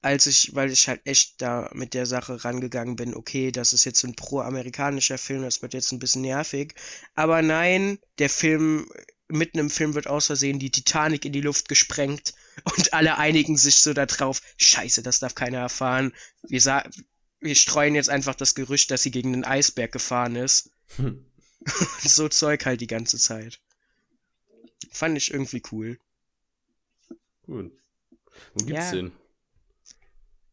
als 0.03 0.27
ich, 0.27 0.53
weil 0.53 0.69
ich 0.69 0.89
halt 0.89 1.01
echt 1.05 1.41
da 1.41 1.69
mit 1.73 1.93
der 1.93 2.05
Sache 2.05 2.43
rangegangen 2.43 2.97
bin, 2.97 3.15
okay, 3.15 3.51
das 3.51 3.71
ist 3.71 3.85
jetzt 3.85 4.03
ein 4.03 4.15
pro-amerikanischer 4.15 5.17
Film, 5.17 5.43
das 5.43 5.61
wird 5.61 5.73
jetzt 5.73 5.93
ein 5.93 5.99
bisschen 5.99 6.23
nervig. 6.23 6.75
Aber 7.15 7.41
nein, 7.41 7.99
der 8.19 8.29
Film, 8.29 8.91
mitten 9.29 9.59
im 9.59 9.69
Film 9.69 9.95
wird 9.95 10.07
aus 10.07 10.25
Versehen 10.25 10.59
die 10.59 10.71
Titanic 10.71 11.23
in 11.23 11.31
die 11.31 11.41
Luft 11.41 11.69
gesprengt 11.69 12.33
und 12.77 12.93
alle 12.93 13.17
einigen 13.17 13.55
sich 13.55 13.77
so 13.77 13.93
darauf, 13.93 14.41
scheiße, 14.57 15.03
das 15.03 15.19
darf 15.19 15.35
keiner 15.35 15.59
erfahren. 15.59 16.13
Wir, 16.43 16.59
sa 16.59 16.83
wir 17.39 17.55
streuen 17.55 17.95
jetzt 17.95 18.09
einfach 18.09 18.35
das 18.35 18.55
Gerücht, 18.55 18.91
dass 18.91 19.03
sie 19.03 19.11
gegen 19.11 19.31
den 19.31 19.45
Eisberg 19.45 19.93
gefahren 19.93 20.35
ist. 20.35 20.69
Hm. 20.97 21.25
so 22.03 22.27
Zeug 22.27 22.65
halt 22.65 22.81
die 22.81 22.87
ganze 22.87 23.17
Zeit. 23.17 23.61
Fand 24.91 25.17
ich 25.17 25.33
irgendwie 25.33 25.63
cool. 25.71 25.97
Cool. 27.47 27.71
Wo 28.53 28.65
gibt's 28.65 28.91
ja. 28.91 28.91
den? 28.91 29.13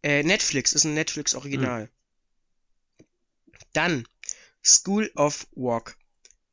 Äh, 0.02 0.22
Netflix, 0.22 0.72
ist 0.72 0.84
ein 0.84 0.94
Netflix-Original. 0.94 1.82
Hm. 1.82 3.06
Dann 3.72 4.08
School 4.64 5.10
of 5.14 5.46
Walk. 5.52 5.96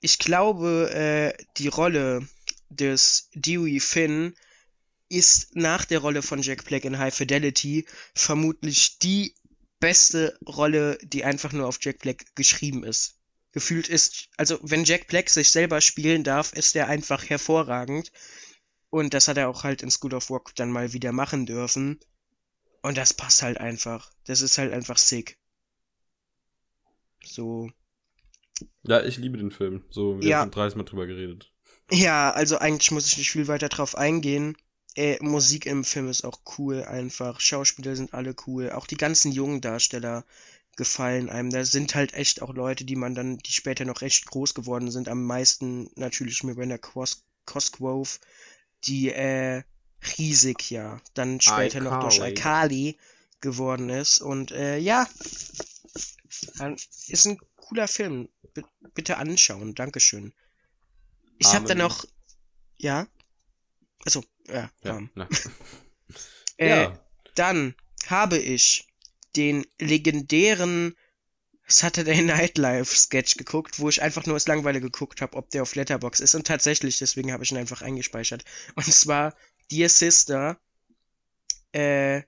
Ich 0.01 0.19
glaube, 0.19 0.91
äh, 0.93 1.43
die 1.57 1.67
Rolle 1.67 2.27
des 2.69 3.29
Dewey 3.33 3.79
Finn 3.79 4.35
ist 5.09 5.55
nach 5.55 5.85
der 5.85 5.99
Rolle 5.99 6.21
von 6.21 6.41
Jack 6.41 6.65
Black 6.65 6.85
in 6.85 6.97
High 6.97 7.15
Fidelity 7.15 7.85
vermutlich 8.13 8.99
die 8.99 9.33
beste 9.79 10.37
Rolle, 10.45 10.97
die 11.01 11.23
einfach 11.23 11.53
nur 11.53 11.67
auf 11.67 11.79
Jack 11.81 11.99
Black 11.99 12.35
geschrieben 12.35 12.83
ist. 12.83 13.15
Gefühlt 13.53 13.87
ist, 13.87 14.27
also 14.37 14.59
wenn 14.61 14.83
Jack 14.83 15.07
Black 15.07 15.29
sich 15.29 15.51
selber 15.51 15.81
spielen 15.81 16.23
darf, 16.23 16.53
ist 16.53 16.75
er 16.75 16.87
einfach 16.87 17.29
hervorragend. 17.29 18.11
Und 18.89 19.13
das 19.13 19.27
hat 19.27 19.37
er 19.37 19.49
auch 19.49 19.63
halt 19.63 19.81
in 19.81 19.91
School 19.91 20.13
of 20.13 20.29
Rock 20.29 20.53
dann 20.55 20.71
mal 20.71 20.93
wieder 20.93 21.11
machen 21.11 21.45
dürfen. 21.45 21.99
Und 22.82 22.97
das 22.97 23.13
passt 23.13 23.41
halt 23.41 23.57
einfach. 23.57 24.11
Das 24.25 24.41
ist 24.41 24.57
halt 24.57 24.73
einfach 24.73 24.97
sick. 24.97 25.38
So. 27.23 27.69
Ja, 28.84 29.03
ich 29.03 29.17
liebe 29.17 29.38
den 29.38 29.51
Film. 29.51 29.84
So, 29.89 30.19
wir 30.19 30.28
ja. 30.28 30.39
haben 30.39 30.51
30 30.51 30.78
Mal 30.78 30.84
drüber 30.84 31.05
geredet. 31.05 31.51
Ja, 31.91 32.32
also 32.32 32.57
eigentlich 32.57 32.91
muss 32.91 33.07
ich 33.07 33.17
nicht 33.17 33.32
viel 33.32 33.47
weiter 33.47 33.69
drauf 33.69 33.95
eingehen. 33.97 34.57
Äh, 34.95 35.17
Musik 35.21 35.65
im 35.65 35.84
Film 35.84 36.09
ist 36.09 36.23
auch 36.23 36.39
cool 36.57 36.84
einfach. 36.84 37.39
Schauspieler 37.39 37.95
sind 37.95 38.13
alle 38.13 38.36
cool. 38.47 38.71
Auch 38.71 38.88
die 38.88 38.97
ganzen 38.97 39.32
jungen 39.32 39.61
Darsteller 39.61 40.25
gefallen 40.75 41.30
einem. 41.30 41.49
Da 41.49 41.65
sind 41.65 41.95
halt 41.95 42.13
echt 42.13 42.41
auch 42.41 42.53
Leute, 42.53 42.86
die 42.86 42.95
man 42.95 43.15
dann, 43.15 43.38
die 43.38 43.51
später 43.51 43.86
noch 43.86 44.01
recht 44.01 44.25
groß 44.25 44.53
geworden 44.53 44.89
sind. 44.91 45.09
Am 45.09 45.23
meisten 45.25 45.89
natürlich 45.95 46.43
Miranda 46.43 46.78
Cos 46.78 47.25
Cosgrove, 47.45 48.19
die 48.84 49.09
äh, 49.09 49.63
riesig 50.17 50.69
ja 50.69 51.01
dann 51.13 51.41
später 51.41 51.79
noch 51.79 51.99
durch 51.99 52.21
Alkali 52.21 52.97
geworden 53.41 53.89
ist. 53.89 54.19
Und 54.19 54.51
äh, 54.51 54.77
ja, 54.77 55.07
ist 57.07 57.25
ein 57.25 57.39
cooler 57.55 57.87
Film. 57.87 58.29
B 58.53 58.61
bitte 58.93 59.17
anschauen. 59.17 59.75
Dankeschön. 59.75 60.33
Ich 61.37 61.53
habe 61.53 61.67
dann 61.67 61.77
noch. 61.79 62.05
Ja? 62.77 63.07
Also, 64.05 64.23
ja, 64.47 64.71
ja, 64.83 65.01
äh, 66.57 66.69
ja. 66.69 66.99
Dann 67.35 67.75
habe 68.07 68.37
ich 68.37 68.87
den 69.35 69.65
legendären 69.79 70.95
Saturday 71.67 72.21
Night 72.21 72.57
Live 72.57 72.95
Sketch 72.95 73.35
geguckt, 73.35 73.79
wo 73.79 73.89
ich 73.89 74.01
einfach 74.01 74.25
nur 74.25 74.35
aus 74.35 74.47
Langweile 74.47 74.79
geguckt 74.79 75.21
habe, 75.21 75.35
ob 75.35 75.49
der 75.49 75.63
auf 75.63 75.75
Letterbox 75.75 76.21
ist. 76.21 76.33
Und 76.33 76.47
tatsächlich, 76.47 76.97
deswegen 76.97 77.33
habe 77.33 77.43
ich 77.43 77.51
ihn 77.51 77.57
einfach 77.57 77.81
eingespeichert. 77.81 78.45
Und 78.75 78.85
zwar 78.85 79.35
Dear 79.72 79.89
Sister. 79.89 80.59
Äh, 81.74 82.24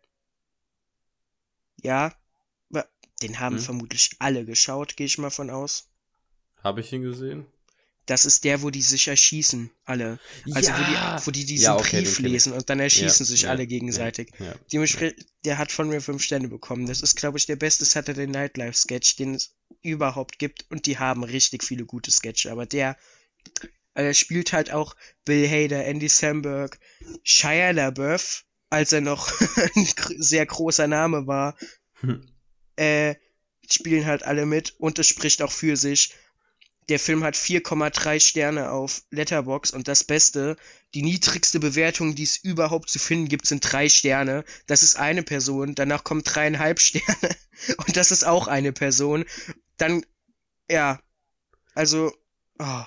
ja, 1.82 2.14
den 3.22 3.40
haben 3.40 3.58
hm. 3.58 3.64
vermutlich 3.64 4.12
alle 4.20 4.46
geschaut, 4.46 4.96
gehe 4.96 5.06
ich 5.06 5.18
mal 5.18 5.30
von 5.30 5.50
aus. 5.50 5.90
Habe 6.64 6.82
ich 6.82 6.92
ihn 6.92 7.02
gesehen? 7.02 7.46
Das 8.06 8.26
ist 8.26 8.44
der, 8.44 8.64
wo 8.64 8.72
die 8.72 8.82
sich 8.82 9.08
erschießen, 9.08 9.70
alle. 9.86 10.20
Also 10.54 10.72
ja. 10.72 10.80
wo, 10.80 10.84
die, 10.84 11.28
wo 11.28 11.32
die 11.32 11.46
diesen 11.46 11.66
ja, 11.66 11.76
okay, 11.78 12.02
Brief 12.02 12.20
lesen 12.20 12.54
und 12.54 12.68
dann 12.68 12.80
erschießen 12.80 13.24
ja, 13.24 13.30
sich 13.30 13.48
alle 13.48 13.68
gegenseitig. 13.68 14.32
Ja, 14.40 14.56
der 15.46 15.58
hat 15.60 15.72
von 15.72 15.90
mir 15.90 16.02
fünf 16.02 16.24
Sterne 16.24 16.48
bekommen. 16.48 16.88
Das 16.88 17.02
ist, 17.02 17.16
glaube 17.16 17.38
ich, 17.38 17.46
der 17.46 17.56
beste 17.56 17.86
Saturday 17.86 18.26
Night 18.26 18.58
Live 18.58 18.78
Sketch, 18.78 19.16
den 19.18 19.36
es 19.36 19.54
überhaupt 19.84 20.40
gibt. 20.40 20.66
Und 20.72 20.88
die 20.88 20.98
haben 20.98 21.24
richtig 21.24 21.64
viele 21.64 21.86
gute 21.86 22.10
Sketche. 22.10 22.52
Aber 22.52 22.66
der 22.66 22.98
äh, 23.94 24.14
spielt 24.14 24.54
halt 24.54 24.72
auch 24.72 24.96
Bill 25.26 25.48
Hader, 25.48 25.86
Andy 25.86 26.10
Samberg, 26.10 26.80
Shia 27.24 27.72
LaBeouf, 27.72 28.46
als 28.70 28.94
er 28.94 29.02
noch 29.02 29.30
ein 29.76 29.88
sehr 30.18 30.46
großer 30.46 30.88
Name 30.88 31.28
war. 31.28 31.58
Hm. 32.02 32.26
Äh, 32.76 33.16
spielen 33.70 34.06
halt 34.06 34.24
alle 34.24 34.46
mit 34.46 34.76
und 34.80 35.00
es 35.00 35.08
spricht 35.08 35.42
auch 35.42 35.52
für 35.52 35.76
sich. 35.76 36.14
Der 36.90 37.00
Film 37.00 37.24
hat 37.24 37.36
4,3 37.36 38.20
Sterne 38.20 38.72
auf 38.72 39.04
Letterbox 39.12 39.72
und 39.72 39.88
das 39.88 40.04
Beste, 40.04 40.56
die 40.96 41.04
niedrigste 41.04 41.60
Bewertung, 41.60 42.16
die 42.16 42.24
es 42.24 42.38
überhaupt 42.38 42.90
zu 42.90 42.98
finden 42.98 43.28
gibt, 43.28 43.46
sind 43.46 43.62
drei 43.62 43.90
Sterne. 43.90 44.44
Das 44.66 44.82
ist 44.82 44.96
eine 44.96 45.22
Person. 45.22 45.76
Danach 45.76 46.04
kommen 46.04 46.24
dreieinhalb 46.24 46.80
Sterne 46.80 47.36
und 47.78 47.96
das 47.96 48.12
ist 48.12 48.24
auch 48.24 48.48
eine 48.48 48.74
Person. 48.74 49.26
Dann, 49.78 50.04
ja, 50.70 51.00
also, 51.76 52.12
oh, 52.58 52.84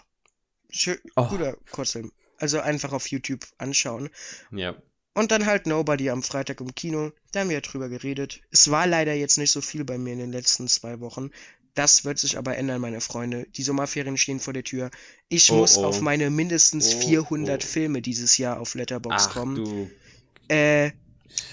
schön, 0.73 0.99
oh. 1.16 1.27
guter 1.27 1.57
Kurzfilm. 1.70 2.11
Also 2.39 2.61
einfach 2.61 2.93
auf 2.93 3.07
YouTube 3.07 3.47
anschauen. 3.59 4.11
Ja. 4.51 4.75
Und 5.14 5.31
dann 5.31 5.47
halt 5.47 5.66
Nobody 5.66 6.11
am 6.11 6.23
Freitag 6.23 6.61
im 6.61 6.75
Kino. 6.75 7.12
Da 7.31 7.41
haben 7.41 7.51
wir 7.51 7.55
ja 7.55 7.61
drüber 7.61 7.89
geredet. 7.89 8.41
Es 8.51 8.70
war 8.70 8.87
leider 8.87 9.12
jetzt 9.12 9.37
nicht 9.37 9.53
so 9.53 9.61
viel 9.61 9.85
bei 9.85 9.99
mir 9.99 10.14
in 10.14 10.18
den 10.18 10.33
letzten 10.33 10.66
zwei 10.68 11.01
Wochen. 11.01 11.31
Das 11.75 12.05
wird 12.05 12.18
sich 12.18 12.37
aber 12.37 12.57
ändern, 12.57 12.81
meine 12.81 13.01
Freunde. 13.01 13.47
Die 13.57 13.62
Sommerferien 13.62 14.18
stehen 14.18 14.41
vor 14.41 14.53
der 14.53 14.64
Tür. 14.64 14.91
Ich 15.29 15.51
oh, 15.51 15.57
muss 15.57 15.77
oh. 15.77 15.85
auf 15.85 16.01
meine 16.01 16.31
mindestens 16.31 16.95
oh, 16.95 17.01
400 17.01 17.62
Filme 17.62 18.03
dieses 18.03 18.37
Jahr 18.39 18.61
auf 18.61 18.75
Letterbox 18.75 19.27
Ach, 19.29 19.33
kommen. 19.33 19.57
Du. 19.57 19.91
Äh, 20.49 20.91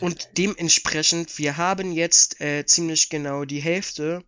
und 0.01 0.37
dementsprechend, 0.37 1.37
wir 1.37 1.57
haben 1.57 1.91
jetzt 1.91 2.41
äh, 2.41 2.65
ziemlich 2.65 3.09
genau 3.09 3.45
die 3.45 3.61
Hälfte 3.61 4.23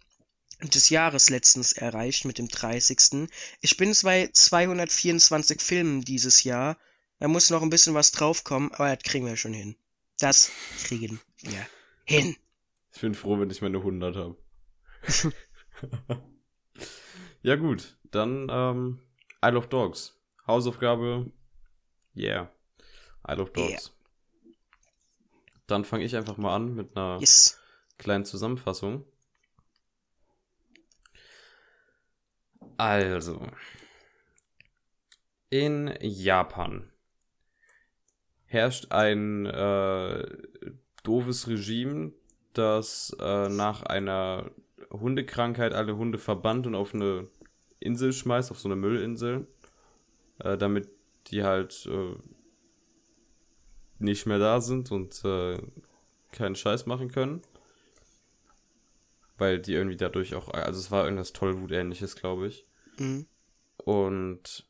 des 0.61 0.89
Jahres 0.89 1.29
letztens 1.29 1.73
erreicht 1.73 2.25
mit 2.25 2.37
dem 2.37 2.47
30. 2.47 3.29
Ich 3.61 3.77
bin 3.77 3.95
bei 4.03 4.29
224 4.31 5.61
Filmen 5.61 6.01
dieses 6.01 6.43
Jahr. 6.43 6.77
Da 7.19 7.27
muss 7.27 7.49
noch 7.49 7.61
ein 7.61 7.69
bisschen 7.69 7.93
was 7.93 8.11
draufkommen, 8.11 8.71
aber 8.73 8.95
das 8.95 9.03
kriegen 9.03 9.25
wir 9.25 9.37
schon 9.37 9.53
hin. 9.53 9.75
Das 10.19 10.51
kriegen 10.83 11.19
wir 11.39 11.67
hin. 12.05 12.35
Ich 12.93 13.01
bin 13.01 13.15
froh, 13.15 13.39
wenn 13.39 13.49
ich 13.49 13.61
meine 13.61 13.77
100 13.77 14.15
habe. 14.15 14.37
ja 17.41 17.55
gut, 17.55 17.97
dann 18.11 18.47
ähm, 18.49 18.99
Isle 19.43 19.57
of 19.57 19.67
Dogs. 19.67 20.19
Hausaufgabe, 20.45 21.31
yeah. 22.15 22.51
Isle 23.27 23.41
of 23.43 23.53
Dogs. 23.53 23.91
Yeah. 24.43 24.55
Dann 25.67 25.85
fange 25.85 26.03
ich 26.03 26.15
einfach 26.15 26.37
mal 26.37 26.55
an 26.55 26.75
mit 26.75 26.97
einer 26.97 27.19
yes. 27.19 27.57
kleinen 27.97 28.25
Zusammenfassung. 28.25 29.05
Also, 32.81 33.39
In 35.51 35.93
Japan 36.01 36.89
herrscht 38.45 38.91
ein 38.91 39.45
äh, 39.45 40.25
doofes 41.03 41.47
Regime, 41.47 42.13
das 42.53 43.15
äh, 43.19 43.49
nach 43.49 43.83
einer 43.83 44.49
Hundekrankheit 44.89 45.73
alle 45.73 45.95
Hunde 45.95 46.17
verbannt 46.17 46.65
und 46.65 46.73
auf 46.73 46.95
eine 46.95 47.27
Insel 47.79 48.13
schmeißt, 48.13 48.49
auf 48.49 48.57
so 48.57 48.67
eine 48.67 48.77
Müllinsel, 48.77 49.45
äh, 50.39 50.57
damit 50.57 50.89
die 51.27 51.43
halt 51.43 51.85
äh, 51.85 52.15
nicht 53.99 54.25
mehr 54.25 54.39
da 54.39 54.59
sind 54.59 54.91
und 54.91 55.23
äh, 55.23 55.59
keinen 56.31 56.55
Scheiß 56.55 56.87
machen 56.87 57.11
können. 57.11 57.43
Weil 59.37 59.59
die 59.59 59.73
irgendwie 59.73 59.97
dadurch 59.97 60.33
auch, 60.33 60.49
also 60.49 60.79
es 60.79 60.89
war 60.89 61.03
irgendwas 61.03 61.31
Tollwut-ähnliches, 61.31 62.15
glaube 62.15 62.47
ich. 62.47 62.65
Mhm. 63.01 63.25
Und 63.77 64.67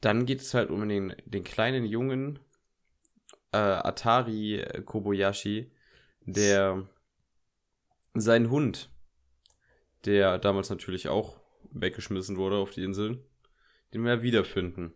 dann 0.00 0.26
geht 0.26 0.40
es 0.40 0.54
halt 0.54 0.70
um 0.70 0.88
den, 0.88 1.14
den 1.24 1.44
kleinen 1.44 1.84
Jungen 1.84 2.38
äh, 3.52 3.58
Atari 3.58 4.64
Kobayashi, 4.84 5.70
der 6.20 6.88
seinen 8.14 8.50
Hund, 8.50 8.90
der 10.04 10.38
damals 10.38 10.70
natürlich 10.70 11.08
auch 11.08 11.40
weggeschmissen 11.70 12.36
wurde 12.36 12.56
auf 12.56 12.70
die 12.70 12.84
Insel, 12.84 13.24
den 13.92 14.04
wir 14.04 14.22
wiederfinden. 14.22 14.94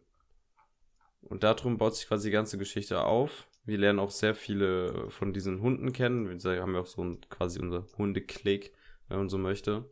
Und 1.22 1.44
darum 1.44 1.78
baut 1.78 1.96
sich 1.96 2.08
quasi 2.08 2.28
die 2.28 2.32
ganze 2.32 2.58
Geschichte 2.58 3.04
auf. 3.04 3.46
Wir 3.64 3.78
lernen 3.78 3.98
auch 3.98 4.10
sehr 4.10 4.34
viele 4.34 5.10
von 5.10 5.32
diesen 5.32 5.60
Hunden 5.60 5.92
kennen. 5.92 6.28
Wir 6.28 6.62
haben 6.62 6.74
ja 6.74 6.80
auch 6.80 6.86
so 6.86 7.04
ein, 7.04 7.20
quasi 7.28 7.60
unser 7.60 7.86
Hundeklick, 7.98 8.72
wenn 9.08 9.18
man 9.18 9.28
so 9.28 9.38
möchte. 9.38 9.90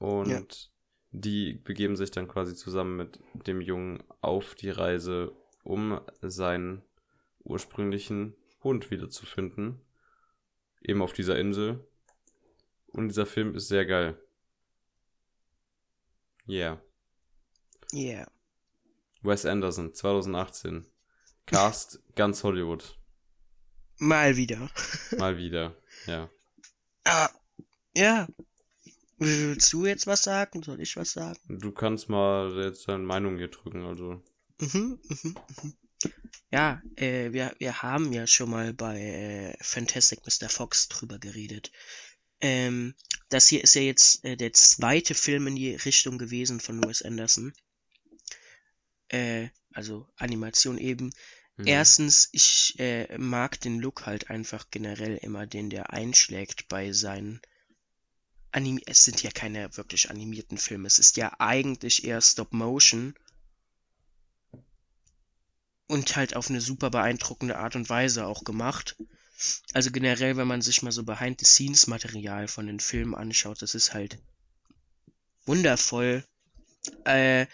Und 0.00 0.28
ja. 0.28 0.42
die 1.12 1.52
begeben 1.52 1.94
sich 1.94 2.10
dann 2.10 2.26
quasi 2.26 2.56
zusammen 2.56 2.96
mit 2.96 3.20
dem 3.46 3.60
Jungen 3.60 4.02
auf 4.22 4.54
die 4.54 4.70
Reise, 4.70 5.36
um 5.62 6.00
seinen 6.22 6.82
ursprünglichen 7.44 8.34
Hund 8.64 8.90
wiederzufinden. 8.90 9.80
Eben 10.80 11.02
auf 11.02 11.12
dieser 11.12 11.38
Insel. 11.38 11.86
Und 12.86 13.08
dieser 13.08 13.26
Film 13.26 13.54
ist 13.54 13.68
sehr 13.68 13.84
geil. 13.84 14.18
Yeah. 16.48 16.82
Yeah. 17.92 18.26
Wes 19.20 19.44
Anderson, 19.44 19.92
2018. 19.94 20.86
Cast 21.44 22.02
ganz 22.16 22.42
Hollywood. 22.42 22.98
Mal 23.98 24.38
wieder. 24.38 24.70
Mal 25.18 25.36
wieder, 25.36 25.76
ja. 26.06 26.30
Ah, 27.04 27.28
ja. 27.94 28.26
Willst 29.20 29.72
du 29.74 29.84
jetzt 29.84 30.06
was 30.06 30.22
sagen? 30.22 30.62
Soll 30.62 30.80
ich 30.80 30.96
was 30.96 31.12
sagen? 31.12 31.38
Du 31.46 31.72
kannst 31.72 32.08
mal 32.08 32.58
jetzt 32.64 32.88
deine 32.88 33.04
Meinung 33.04 33.36
hier 33.36 33.48
drücken, 33.48 33.84
also. 33.84 34.22
Mhm, 34.58 34.98
mhm, 35.08 35.36
mhm. 35.62 35.74
Ja, 36.50 36.82
äh, 36.96 37.30
wir, 37.32 37.54
wir 37.58 37.82
haben 37.82 38.12
ja 38.14 38.26
schon 38.26 38.50
mal 38.50 38.72
bei 38.72 38.98
äh, 38.98 39.56
Fantastic 39.60 40.20
Mr. 40.26 40.48
Fox 40.48 40.88
drüber 40.88 41.18
geredet. 41.18 41.70
Ähm, 42.40 42.94
das 43.28 43.48
hier 43.48 43.62
ist 43.62 43.74
ja 43.74 43.82
jetzt 43.82 44.24
äh, 44.24 44.36
der 44.36 44.54
zweite 44.54 45.14
Film 45.14 45.46
in 45.48 45.56
die 45.56 45.74
Richtung 45.74 46.16
gewesen 46.16 46.58
von 46.58 46.82
Wes 46.82 47.02
Anderson. 47.02 47.52
Äh, 49.08 49.48
also 49.72 50.08
Animation 50.16 50.78
eben. 50.78 51.12
Mhm. 51.58 51.66
Erstens, 51.66 52.30
ich 52.32 52.74
äh, 52.78 53.18
mag 53.18 53.60
den 53.60 53.80
Look 53.80 54.06
halt 54.06 54.30
einfach 54.30 54.70
generell 54.70 55.18
immer, 55.18 55.46
den 55.46 55.68
der 55.68 55.92
einschlägt 55.92 56.68
bei 56.68 56.92
seinen 56.92 57.42
Anim 58.52 58.80
es 58.86 59.04
sind 59.04 59.22
ja 59.22 59.30
keine 59.30 59.76
wirklich 59.76 60.10
animierten 60.10 60.58
Filme. 60.58 60.86
Es 60.86 60.98
ist 60.98 61.16
ja 61.16 61.32
eigentlich 61.38 62.04
eher 62.04 62.20
Stop 62.20 62.52
Motion. 62.52 63.14
Und 65.86 66.16
halt 66.16 66.36
auf 66.36 66.50
eine 66.50 66.60
super 66.60 66.90
beeindruckende 66.90 67.58
Art 67.58 67.74
und 67.76 67.88
Weise 67.88 68.26
auch 68.26 68.44
gemacht. 68.44 68.96
Also 69.72 69.90
generell, 69.90 70.36
wenn 70.36 70.46
man 70.46 70.62
sich 70.62 70.82
mal 70.82 70.92
so 70.92 71.02
Behind-the-Scenes-Material 71.02 72.46
von 72.46 72.66
den 72.66 72.78
Filmen 72.78 73.14
anschaut, 73.14 73.62
das 73.62 73.74
ist 73.74 73.94
halt 73.94 74.18
wundervoll. 75.46 76.24
Äh, 77.04 77.46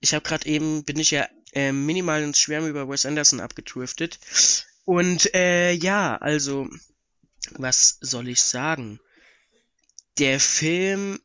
ich 0.00 0.14
habe 0.14 0.22
gerade 0.22 0.46
eben, 0.46 0.84
bin 0.84 0.98
ich 0.98 1.10
ja 1.10 1.28
äh, 1.52 1.72
minimal 1.72 2.22
ins 2.22 2.38
Schwärme 2.38 2.68
über 2.68 2.88
Wes 2.88 3.06
Anderson 3.06 3.40
abgedriftet. 3.40 4.18
Und 4.84 5.34
äh, 5.34 5.72
ja, 5.72 6.16
also, 6.16 6.68
was 7.52 7.98
soll 8.00 8.28
ich 8.28 8.42
sagen? 8.42 9.00
Der 10.20 10.38
Film 10.38 11.18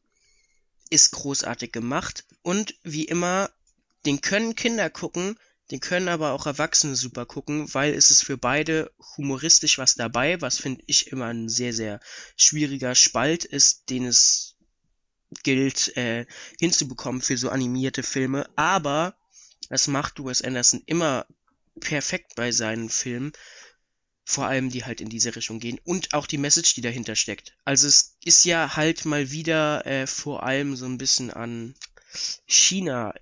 ist 0.89 1.11
großartig 1.11 1.73
gemacht 1.73 2.23
und 2.43 2.75
wie 2.83 3.03
immer, 3.03 3.51
den 4.05 4.21
können 4.21 4.55
Kinder 4.55 4.89
gucken, 4.89 5.37
den 5.69 5.81
können 5.81 6.07
aber 6.07 6.31
auch 6.31 6.45
Erwachsene 6.45 6.95
super 6.95 7.25
gucken, 7.25 7.73
weil 7.73 7.93
es 7.93 8.09
ist 8.09 8.23
für 8.23 8.37
beide 8.37 8.93
humoristisch 9.17 9.79
was 9.79 9.95
dabei, 9.95 10.39
was 10.39 10.59
finde 10.59 10.81
ich 10.87 11.11
immer 11.11 11.25
ein 11.25 11.49
sehr, 11.49 11.73
sehr 11.73 11.99
schwieriger 12.37 12.95
Spalt 12.95 13.43
ist, 13.43 13.89
den 13.89 14.05
es 14.05 14.55
gilt 15.43 15.97
äh, 15.97 16.25
hinzubekommen 16.61 17.21
für 17.21 17.35
so 17.35 17.49
animierte 17.49 18.01
Filme. 18.01 18.49
Aber 18.55 19.17
das 19.67 19.87
macht 19.87 20.23
Wes 20.23 20.41
Anderson 20.41 20.81
immer 20.85 21.25
perfekt 21.81 22.35
bei 22.35 22.53
seinen 22.53 22.89
Filmen. 22.89 23.33
Vor 24.27 24.47
allem, 24.47 24.69
die 24.69 24.83
halt 24.83 25.01
in 25.01 25.09
diese 25.09 25.35
Richtung 25.35 25.59
gehen. 25.59 25.79
Und 25.83 26.13
auch 26.13 26.25
die 26.25 26.39
Message, 26.39 26.73
die 26.73 26.81
dahinter 26.81 27.15
steckt. 27.15 27.55
Also 27.63 27.87
es 27.87 28.17
ist 28.23 28.43
ja 28.43 28.75
halt 28.75 29.05
mal 29.05 29.31
wieder 29.31 29.85
äh, 29.85 30.07
vor 30.07 30.43
allem 30.43 30.75
so 30.75 30.85
ein 30.85 30.97
bisschen 30.97 31.31
an 31.31 31.75
China 32.47 33.13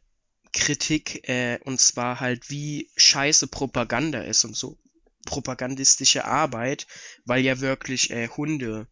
Kritik, 0.54 1.28
äh, 1.28 1.60
und 1.66 1.82
zwar 1.82 2.20
halt 2.20 2.49
wie 2.49 2.89
scheiße 2.95 3.47
Propaganda 3.47 4.22
ist 4.22 4.45
und 4.45 4.56
so 4.56 4.78
propagandistische 5.26 6.26
Arbeit, 6.26 6.88
weil 7.26 7.43
ja 7.43 7.60
wirklich 7.60 8.12
äh, 8.12 8.28
Hunde 8.28 8.88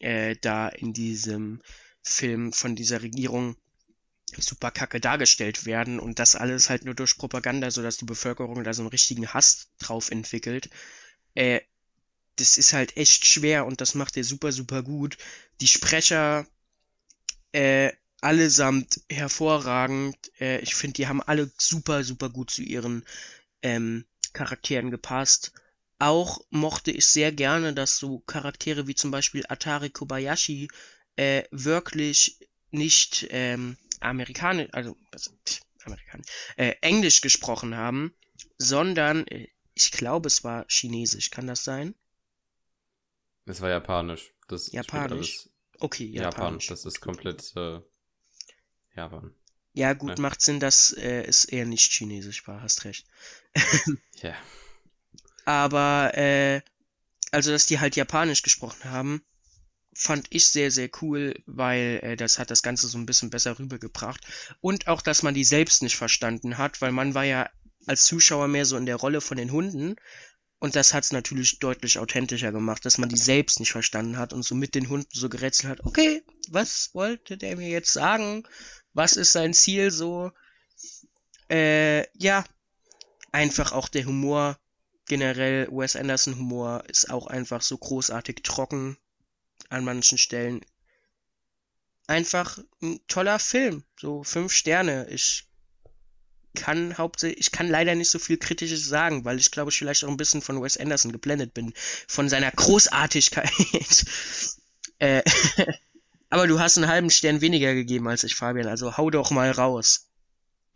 äh, 0.00 0.36
da 0.40 0.68
in 0.68 0.92
diesem 0.92 1.62
Film 2.02 2.52
von 2.52 2.76
dieser 2.76 3.02
Regierung 3.02 3.56
super 4.36 4.70
kacke 4.70 5.00
dargestellt 5.00 5.64
werden 5.66 5.98
und 6.00 6.18
das 6.18 6.36
alles 6.36 6.68
halt 6.68 6.84
nur 6.84 6.94
durch 6.94 7.16
Propaganda, 7.16 7.70
sodass 7.70 7.96
die 7.96 8.04
Bevölkerung 8.04 8.62
da 8.64 8.74
so 8.74 8.82
einen 8.82 8.90
richtigen 8.90 9.32
Hass 9.32 9.68
drauf 9.78 10.10
entwickelt. 10.10 10.68
Äh, 11.36 11.60
das 12.36 12.58
ist 12.58 12.72
halt 12.72 12.96
echt 12.96 13.26
schwer 13.26 13.66
und 13.66 13.80
das 13.80 13.94
macht 13.94 14.16
er 14.16 14.24
super, 14.24 14.52
super 14.52 14.82
gut. 14.82 15.16
Die 15.60 15.68
Sprecher, 15.68 16.46
äh, 17.52 17.92
allesamt 18.20 19.00
hervorragend. 19.10 20.16
Äh, 20.40 20.58
ich 20.60 20.74
finde, 20.74 20.94
die 20.94 21.06
haben 21.06 21.22
alle 21.22 21.50
super, 21.58 22.04
super 22.04 22.28
gut 22.28 22.50
zu 22.50 22.62
ihren 22.62 23.04
ähm, 23.62 24.04
Charakteren 24.32 24.90
gepasst. 24.90 25.52
Auch 25.98 26.40
mochte 26.50 26.90
ich 26.90 27.06
sehr 27.06 27.32
gerne, 27.32 27.72
dass 27.72 27.98
so 27.98 28.18
Charaktere 28.20 28.86
wie 28.86 28.94
zum 28.94 29.10
Beispiel 29.10 29.44
Atari 29.48 29.90
Kobayashi 29.90 30.68
äh, 31.16 31.44
wirklich 31.50 32.38
nicht 32.70 33.26
ähm, 33.30 33.78
amerikanisch, 34.00 34.68
also 34.72 34.96
amerikanisch, 35.84 36.26
äh, 36.56 36.74
Englisch 36.82 37.22
gesprochen 37.22 37.76
haben, 37.76 38.12
sondern 38.58 39.26
äh, 39.28 39.48
ich 39.76 39.90
glaube, 39.92 40.26
es 40.26 40.42
war 40.42 40.64
Chinesisch. 40.68 41.30
Kann 41.30 41.46
das 41.46 41.62
sein? 41.62 41.94
Es 43.44 43.60
war 43.60 43.68
Japanisch. 43.68 44.32
Das 44.48 44.72
Japanisch. 44.72 45.48
Okay, 45.78 46.06
Japanisch. 46.06 46.64
Japan. 46.64 46.76
Das 46.76 46.84
ist 46.86 47.00
komplett 47.00 47.52
äh, 47.56 47.80
Japan. 48.96 49.34
Ja, 49.74 49.92
gut, 49.92 50.18
ja. 50.18 50.22
macht 50.22 50.40
Sinn, 50.40 50.58
dass 50.58 50.92
äh, 50.92 51.24
es 51.24 51.44
eher 51.44 51.66
nicht 51.66 51.92
Chinesisch 51.92 52.48
war. 52.48 52.62
Hast 52.62 52.86
recht. 52.86 53.06
ja. 54.22 54.34
Aber 55.44 56.16
äh, 56.16 56.62
also, 57.30 57.52
dass 57.52 57.66
die 57.66 57.78
halt 57.78 57.96
Japanisch 57.96 58.42
gesprochen 58.42 58.90
haben, 58.90 59.22
fand 59.92 60.26
ich 60.30 60.46
sehr, 60.46 60.70
sehr 60.70 60.88
cool, 61.02 61.42
weil 61.44 62.00
äh, 62.02 62.16
das 62.16 62.38
hat 62.38 62.50
das 62.50 62.62
Ganze 62.62 62.88
so 62.88 62.96
ein 62.96 63.06
bisschen 63.06 63.28
besser 63.28 63.58
rübergebracht. 63.58 64.26
Und 64.62 64.88
auch, 64.88 65.02
dass 65.02 65.22
man 65.22 65.34
die 65.34 65.44
selbst 65.44 65.82
nicht 65.82 65.96
verstanden 65.96 66.56
hat, 66.56 66.80
weil 66.80 66.92
man 66.92 67.14
war 67.14 67.24
ja 67.24 67.50
als 67.86 68.04
Zuschauer 68.04 68.48
mehr 68.48 68.66
so 68.66 68.76
in 68.76 68.86
der 68.86 68.96
Rolle 68.96 69.20
von 69.20 69.36
den 69.36 69.52
Hunden. 69.52 69.96
Und 70.58 70.74
das 70.74 70.94
hat 70.94 71.04
es 71.04 71.12
natürlich 71.12 71.58
deutlich 71.58 71.98
authentischer 71.98 72.50
gemacht, 72.50 72.84
dass 72.84 72.98
man 72.98 73.08
die 73.08 73.16
selbst 73.16 73.60
nicht 73.60 73.72
verstanden 73.72 74.18
hat 74.18 74.32
und 74.32 74.42
so 74.42 74.54
mit 74.54 74.74
den 74.74 74.88
Hunden 74.88 75.08
so 75.12 75.28
gerätselt 75.28 75.70
hat, 75.70 75.86
okay, 75.86 76.22
was 76.48 76.90
wollte 76.94 77.36
der 77.36 77.56
mir 77.56 77.68
jetzt 77.68 77.92
sagen? 77.92 78.46
Was 78.94 79.16
ist 79.16 79.32
sein 79.32 79.52
Ziel 79.52 79.90
so? 79.90 80.32
Äh, 81.50 82.08
ja, 82.18 82.44
einfach 83.32 83.72
auch 83.72 83.88
der 83.88 84.06
Humor 84.06 84.58
generell, 85.06 85.68
Wes 85.70 85.96
Anderson 85.96 86.36
Humor 86.36 86.84
ist 86.88 87.10
auch 87.10 87.26
einfach 87.26 87.62
so 87.62 87.78
großartig 87.78 88.42
trocken 88.42 88.96
an 89.68 89.84
manchen 89.84 90.18
Stellen. 90.18 90.64
Einfach 92.06 92.58
ein 92.82 93.00
toller 93.08 93.38
Film. 93.38 93.84
So 93.98 94.22
fünf 94.22 94.52
Sterne. 94.52 95.08
Ich 95.10 95.48
kann 96.56 96.98
hauptsächlich, 96.98 97.38
ich 97.38 97.52
kann 97.52 97.68
leider 97.68 97.94
nicht 97.94 98.10
so 98.10 98.18
viel 98.18 98.36
Kritisches 98.36 98.86
sagen, 98.86 99.24
weil 99.24 99.38
ich 99.38 99.52
glaube, 99.52 99.70
ich 99.70 99.78
vielleicht 99.78 100.04
auch 100.04 100.08
ein 100.08 100.16
bisschen 100.16 100.42
von 100.42 100.60
Wes 100.60 100.76
Anderson 100.76 101.12
geblendet 101.12 101.54
bin. 101.54 101.72
Von 102.08 102.28
seiner 102.28 102.50
Großartigkeit. 102.50 103.50
äh, 104.98 105.22
aber 106.30 106.48
du 106.48 106.58
hast 106.58 106.76
einen 106.76 106.88
halben 106.88 107.10
Stern 107.10 107.40
weniger 107.40 107.74
gegeben 107.74 108.08
als 108.08 108.24
ich, 108.24 108.34
Fabian, 108.34 108.66
also 108.66 108.96
hau 108.96 109.10
doch 109.10 109.30
mal 109.30 109.52
raus. 109.52 110.10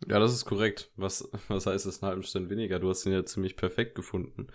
Ja, 0.07 0.19
das 0.19 0.33
ist 0.33 0.45
korrekt. 0.45 0.89
Was, 0.95 1.29
was 1.47 1.65
heißt 1.65 1.85
das 1.85 2.01
einen 2.01 2.09
halben 2.09 2.23
Stern 2.23 2.49
weniger? 2.49 2.79
Du 2.79 2.89
hast 2.89 3.05
ihn 3.05 3.11
ja 3.11 3.25
ziemlich 3.25 3.57
perfekt 3.57 3.95
gefunden. 3.95 4.47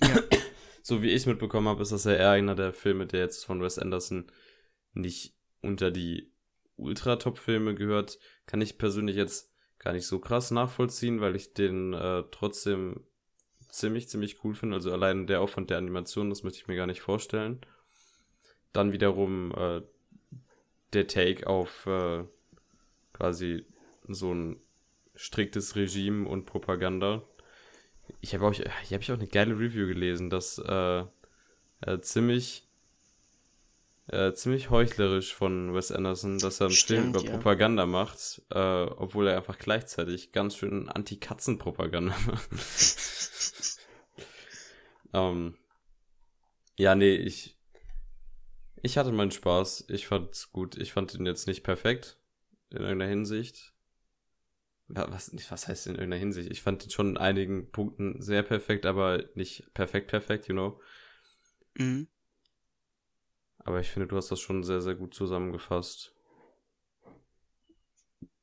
Ja. 0.00 0.22
So 0.80 1.02
wie 1.02 1.10
ich 1.10 1.26
mitbekommen 1.26 1.68
habe, 1.68 1.82
ist 1.82 1.92
das 1.92 2.04
ja 2.04 2.12
eher 2.12 2.30
einer 2.30 2.54
der 2.54 2.72
Filme, 2.72 3.06
der 3.06 3.20
jetzt 3.20 3.44
von 3.44 3.60
Wes 3.60 3.78
Anderson 3.78 4.32
nicht 4.94 5.36
unter 5.60 5.90
die 5.90 6.32
Ultra-Top-Filme 6.76 7.74
gehört. 7.74 8.18
Kann 8.46 8.62
ich 8.62 8.78
persönlich 8.78 9.14
jetzt 9.14 9.47
gar 9.78 9.92
nicht 9.92 10.06
so 10.06 10.18
krass 10.18 10.50
nachvollziehen, 10.50 11.20
weil 11.20 11.36
ich 11.36 11.54
den 11.54 11.92
äh, 11.94 12.24
trotzdem 12.30 13.04
ziemlich, 13.68 14.08
ziemlich 14.08 14.42
cool 14.44 14.54
finde. 14.54 14.76
Also 14.76 14.92
allein 14.92 15.26
der 15.26 15.40
Aufwand 15.40 15.70
der 15.70 15.78
Animation, 15.78 16.30
das 16.30 16.42
möchte 16.42 16.58
ich 16.58 16.68
mir 16.68 16.76
gar 16.76 16.86
nicht 16.86 17.00
vorstellen. 17.00 17.60
Dann 18.72 18.92
wiederum 18.92 19.52
äh, 19.56 19.82
der 20.92 21.06
Take 21.06 21.46
auf 21.46 21.86
äh, 21.86 22.24
quasi 23.12 23.64
so 24.06 24.32
ein 24.32 24.60
striktes 25.14 25.76
Regime 25.76 26.28
und 26.28 26.46
Propaganda. 26.46 27.22
Ich 28.20 28.34
habe 28.34 28.46
auch, 28.46 28.52
ich 28.52 29.12
auch 29.12 29.16
eine 29.16 29.26
geile 29.26 29.58
Review 29.58 29.86
gelesen, 29.86 30.30
dass 30.30 30.58
äh, 30.58 31.04
äh, 31.80 32.00
ziemlich 32.00 32.67
äh, 34.08 34.32
ziemlich 34.32 34.70
heuchlerisch 34.70 35.34
von 35.34 35.74
Wes 35.74 35.92
Anderson, 35.92 36.38
dass 36.38 36.60
er 36.60 36.70
Film 36.70 36.74
Stimmt, 36.74 37.16
über 37.16 37.22
ja. 37.24 37.30
Propaganda 37.32 37.86
macht, 37.86 38.42
äh, 38.50 38.58
obwohl 38.58 39.28
er 39.28 39.36
einfach 39.36 39.58
gleichzeitig 39.58 40.32
ganz 40.32 40.56
schön 40.56 40.88
Anti-Katzen-Propaganda 40.88 42.14
macht. 42.26 42.48
ähm, 45.12 45.54
ja, 46.76 46.94
nee, 46.94 47.14
ich 47.14 47.56
ich 48.82 48.96
hatte 48.96 49.12
meinen 49.12 49.30
Spaß. 49.30 49.86
Ich 49.88 50.06
fand's 50.06 50.50
gut. 50.52 50.76
Ich 50.76 50.92
fand 50.92 51.14
ihn 51.14 51.26
jetzt 51.26 51.46
nicht 51.46 51.62
perfekt 51.62 52.18
in 52.70 52.78
irgendeiner 52.78 53.10
Hinsicht. 53.10 53.74
Wa- 54.88 55.06
Was, 55.10 55.32
was 55.50 55.68
heißt 55.68 55.86
in 55.88 55.94
irgendeiner 55.94 56.20
Hinsicht? 56.20 56.50
Ich 56.50 56.62
fand 56.62 56.84
ihn 56.84 56.90
schon 56.90 57.10
in 57.10 57.16
einigen 57.16 57.70
Punkten 57.70 58.22
sehr 58.22 58.42
perfekt, 58.42 58.86
aber 58.86 59.24
nicht 59.34 59.72
perfekt 59.74 60.08
perfekt, 60.08 60.48
you 60.48 60.54
know. 60.54 60.80
Mhm. 61.78 62.06
Aber 63.68 63.80
ich 63.80 63.90
finde, 63.90 64.08
du 64.08 64.16
hast 64.16 64.30
das 64.30 64.40
schon 64.40 64.64
sehr, 64.64 64.80
sehr 64.80 64.94
gut 64.94 65.12
zusammengefasst. 65.12 66.14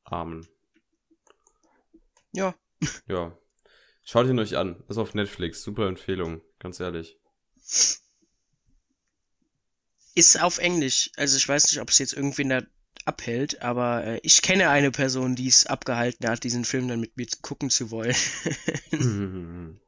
Amen. 0.03 0.47
Ja. 2.32 2.53
Ja. 3.07 3.36
Schaut 4.03 4.28
ihn 4.28 4.38
euch 4.38 4.55
an. 4.55 4.84
Ist 4.88 4.99
auf 4.99 5.15
Netflix. 5.15 5.63
Super 5.63 5.88
Empfehlung. 5.88 6.41
Ganz 6.59 6.80
ehrlich. 6.80 7.17
Ist 10.13 10.39
auf 10.39 10.59
Englisch. 10.59 11.09
Also 11.17 11.38
ich 11.38 11.49
weiß 11.49 11.71
nicht, 11.71 11.82
ob 11.82 11.89
es 11.89 11.97
jetzt 11.97 12.13
irgendwen 12.13 12.49
da 12.49 12.61
abhält, 13.05 13.63
aber 13.63 14.03
äh, 14.03 14.19
ich 14.21 14.43
kenne 14.43 14.69
eine 14.69 14.91
Person, 14.91 15.34
die 15.34 15.47
es 15.47 15.65
abgehalten 15.65 16.30
hat, 16.30 16.43
diesen 16.43 16.65
Film 16.65 16.88
dann 16.88 16.99
mit 16.99 17.17
mir 17.17 17.26
gucken 17.41 17.71
zu 17.71 17.89
wollen. 17.89 18.15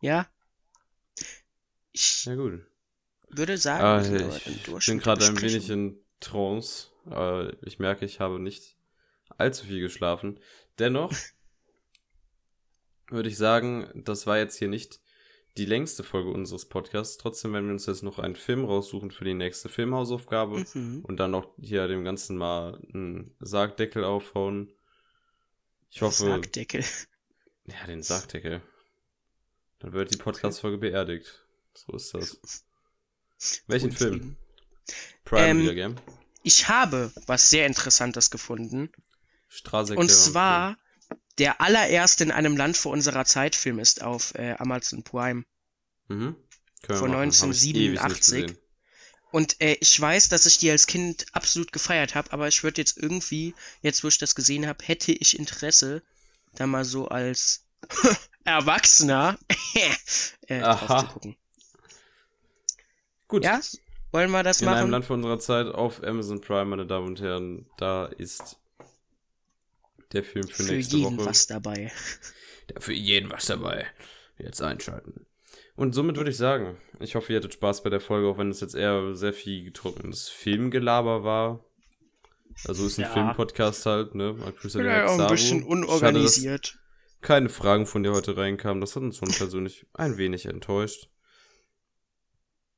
ja. 0.00 0.26
Ich 1.92 2.24
ja, 2.24 2.34
gut. 2.36 2.71
Würde 3.32 3.56
sagen, 3.58 3.84
Ah, 3.84 3.98
wir 3.98 4.30
sind 4.30 4.68
ich 4.78 4.86
bin 4.86 4.98
gerade 4.98 5.24
ein 5.26 5.40
wenig 5.40 5.68
in 5.70 5.98
Trance. 6.20 6.88
Ich 7.62 7.78
merke, 7.78 8.04
ich 8.04 8.20
habe 8.20 8.38
nicht 8.38 8.76
allzu 9.38 9.66
viel 9.66 9.80
geschlafen. 9.80 10.38
Dennoch 10.78 11.12
würde 13.08 13.28
ich 13.28 13.36
sagen, 13.36 13.90
das 14.04 14.26
war 14.26 14.38
jetzt 14.38 14.56
hier 14.58 14.68
nicht 14.68 15.00
die 15.58 15.66
längste 15.66 16.02
Folge 16.02 16.30
unseres 16.30 16.66
Podcasts. 16.66 17.18
Trotzdem 17.18 17.52
werden 17.52 17.66
wir 17.66 17.72
uns 17.72 17.84
jetzt 17.86 18.02
noch 18.02 18.18
einen 18.18 18.36
Film 18.36 18.64
raussuchen 18.64 19.10
für 19.10 19.24
die 19.24 19.34
nächste 19.34 19.68
Filmhausaufgabe 19.68 20.64
Mhm. 20.74 21.00
und 21.04 21.18
dann 21.18 21.30
noch 21.30 21.54
hier 21.60 21.86
dem 21.88 22.04
Ganzen 22.04 22.38
mal 22.38 22.80
einen 22.94 23.34
Sargdeckel 23.40 24.02
aufhauen. 24.04 24.72
Ich 25.90 26.00
hoffe, 26.00 26.24
Sargdeckel. 26.24 26.84
ja, 27.66 27.86
den 27.86 28.02
Sargdeckel. 28.02 28.62
Dann 29.80 29.92
wird 29.92 30.14
die 30.14 30.16
Podcast-Folge 30.18 30.78
beerdigt. 30.78 31.44
So 31.74 31.92
ist 31.94 32.14
das. 32.14 32.40
Welchen 33.66 33.92
Film? 33.92 34.36
Prime 35.24 35.48
Ähm, 35.48 35.62
wieder, 35.62 35.74
gell? 35.74 35.94
Ich 36.42 36.68
habe 36.68 37.12
was 37.26 37.50
sehr 37.50 37.66
Interessantes 37.66 38.30
gefunden. 38.30 38.90
Straße 39.48 39.94
Und 39.94 40.10
zwar 40.10 40.76
der 41.38 41.60
allererste 41.60 42.24
in 42.24 42.30
einem 42.30 42.56
Land 42.56 42.76
vor 42.76 42.92
unserer 42.92 43.24
Zeit 43.24 43.54
Film 43.54 43.78
ist 43.78 44.02
auf 44.02 44.34
äh, 44.34 44.54
Amazon 44.58 45.02
Prime. 45.02 45.44
Mhm. 46.08 46.36
Von 46.84 47.10
machen. 47.10 47.14
Hab 47.14 47.30
ich 47.30 47.42
1987. 47.42 47.76
ewig 47.76 48.02
nicht 48.02 48.20
gesehen. 48.20 48.58
Und 49.30 49.60
äh, 49.62 49.76
ich 49.80 49.98
weiß, 49.98 50.28
dass 50.28 50.44
ich 50.44 50.58
die 50.58 50.70
als 50.70 50.86
Kind 50.86 51.24
absolut 51.32 51.72
gefeiert 51.72 52.14
habe, 52.14 52.32
aber 52.32 52.48
ich 52.48 52.62
würde 52.62 52.80
jetzt 52.82 52.98
irgendwie, 52.98 53.54
jetzt 53.80 54.04
wo 54.04 54.08
ich 54.08 54.18
das 54.18 54.34
gesehen 54.34 54.66
habe, 54.66 54.84
hätte 54.84 55.12
ich 55.12 55.38
Interesse, 55.38 56.02
da 56.54 56.66
mal 56.66 56.84
so 56.84 57.08
als 57.08 57.66
Erwachsener 58.44 59.38
äh, 60.48 60.60
drauf 60.60 61.00
zu 61.00 61.12
gucken. 61.14 61.36
Gut. 63.32 63.44
Ja? 63.44 63.60
Wollen 64.12 64.30
wir 64.30 64.42
das 64.42 64.60
In 64.60 64.68
einem 64.68 64.76
machen? 64.80 64.90
Land 64.90 65.04
von 65.06 65.16
unserer 65.16 65.38
Zeit 65.38 65.66
auf 65.68 66.02
Amazon 66.04 66.40
Prime, 66.42 66.66
meine 66.66 66.86
Damen 66.86 67.06
und 67.06 67.20
Herren, 67.22 67.66
da 67.78 68.04
ist 68.06 68.58
der 70.12 70.22
Film 70.22 70.46
für, 70.48 70.64
Für 70.64 70.72
nächste 70.74 70.98
jeden 70.98 71.16
Woche. 71.16 71.26
was 71.26 71.46
dabei. 71.46 71.90
Da 72.68 72.78
für 72.80 72.92
jeden 72.92 73.28
was 73.30 73.46
dabei. 73.46 73.86
Jetzt 74.38 74.62
einschalten. 74.62 75.26
Und 75.74 75.94
somit 75.94 76.16
würde 76.16 76.30
ich 76.30 76.36
sagen, 76.36 76.76
ich 77.00 77.16
hoffe, 77.16 77.32
ihr 77.32 77.38
hattet 77.38 77.54
Spaß 77.54 77.82
bei 77.82 77.90
der 77.90 78.00
Folge, 78.00 78.28
auch 78.28 78.38
wenn 78.38 78.50
es 78.50 78.60
jetzt 78.60 78.74
eher 78.76 79.16
sehr 79.16 79.32
viel 79.32 79.64
getrunkenes 79.64 80.28
Filmgelaber 80.28 81.24
war. 81.24 81.64
Also 82.68 82.86
ist 82.86 82.98
ein 82.98 83.02
Ja. 83.02 83.08
Filmpodcast 83.12 83.86
halt, 83.86 84.14
ne? 84.14 84.36
Ja, 84.38 84.44
Alex 84.44 84.64
ein 85.18 85.26
bisschen 85.26 85.60
Schade, 85.62 85.64
unorganisiert. 85.66 86.74
dass 86.74 86.80
keine 87.26 87.48
Fragen 87.48 87.86
von 87.86 88.02
dir 88.04 88.12
heute 88.12 88.36
reinkamen. 88.36 88.80
Das 88.80 88.94
hat 88.94 89.02
uns 89.02 89.16
schon 89.16 89.30
persönlich 89.32 89.86
ein 89.94 90.16
wenig 90.18 90.46
enttäuscht. 90.46 91.08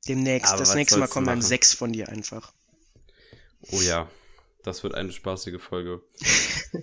Demnächst. 0.09 0.53
Aber 0.53 0.61
das 0.61 0.75
nächste 0.75 0.99
Mal 0.99 1.09
kommen 1.09 1.27
dann 1.27 1.43
sechs 1.43 1.73
von 1.73 1.93
dir 1.93 2.09
einfach. 2.09 2.53
Oh 3.73 3.81
ja, 3.81 4.11
das 4.63 4.83
wird 4.83 4.95
eine 4.95 5.13
spaßige 5.13 5.61
Folge. 5.61 6.03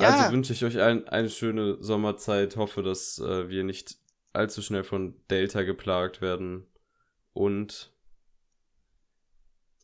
Ja. 0.00 0.16
Also 0.16 0.32
wünsche 0.32 0.54
ich 0.54 0.64
euch 0.64 0.80
allen 0.80 1.06
eine 1.08 1.28
schöne 1.28 1.76
Sommerzeit. 1.82 2.56
Hoffe, 2.56 2.82
dass 2.82 3.18
äh, 3.18 3.50
wir 3.50 3.64
nicht 3.64 3.96
allzu 4.32 4.62
schnell 4.62 4.82
von 4.82 5.14
Delta 5.28 5.62
geplagt 5.62 6.22
werden. 6.22 6.66
Und 7.34 7.92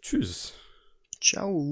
tschüss. 0.00 0.54
Ciao. 1.20 1.70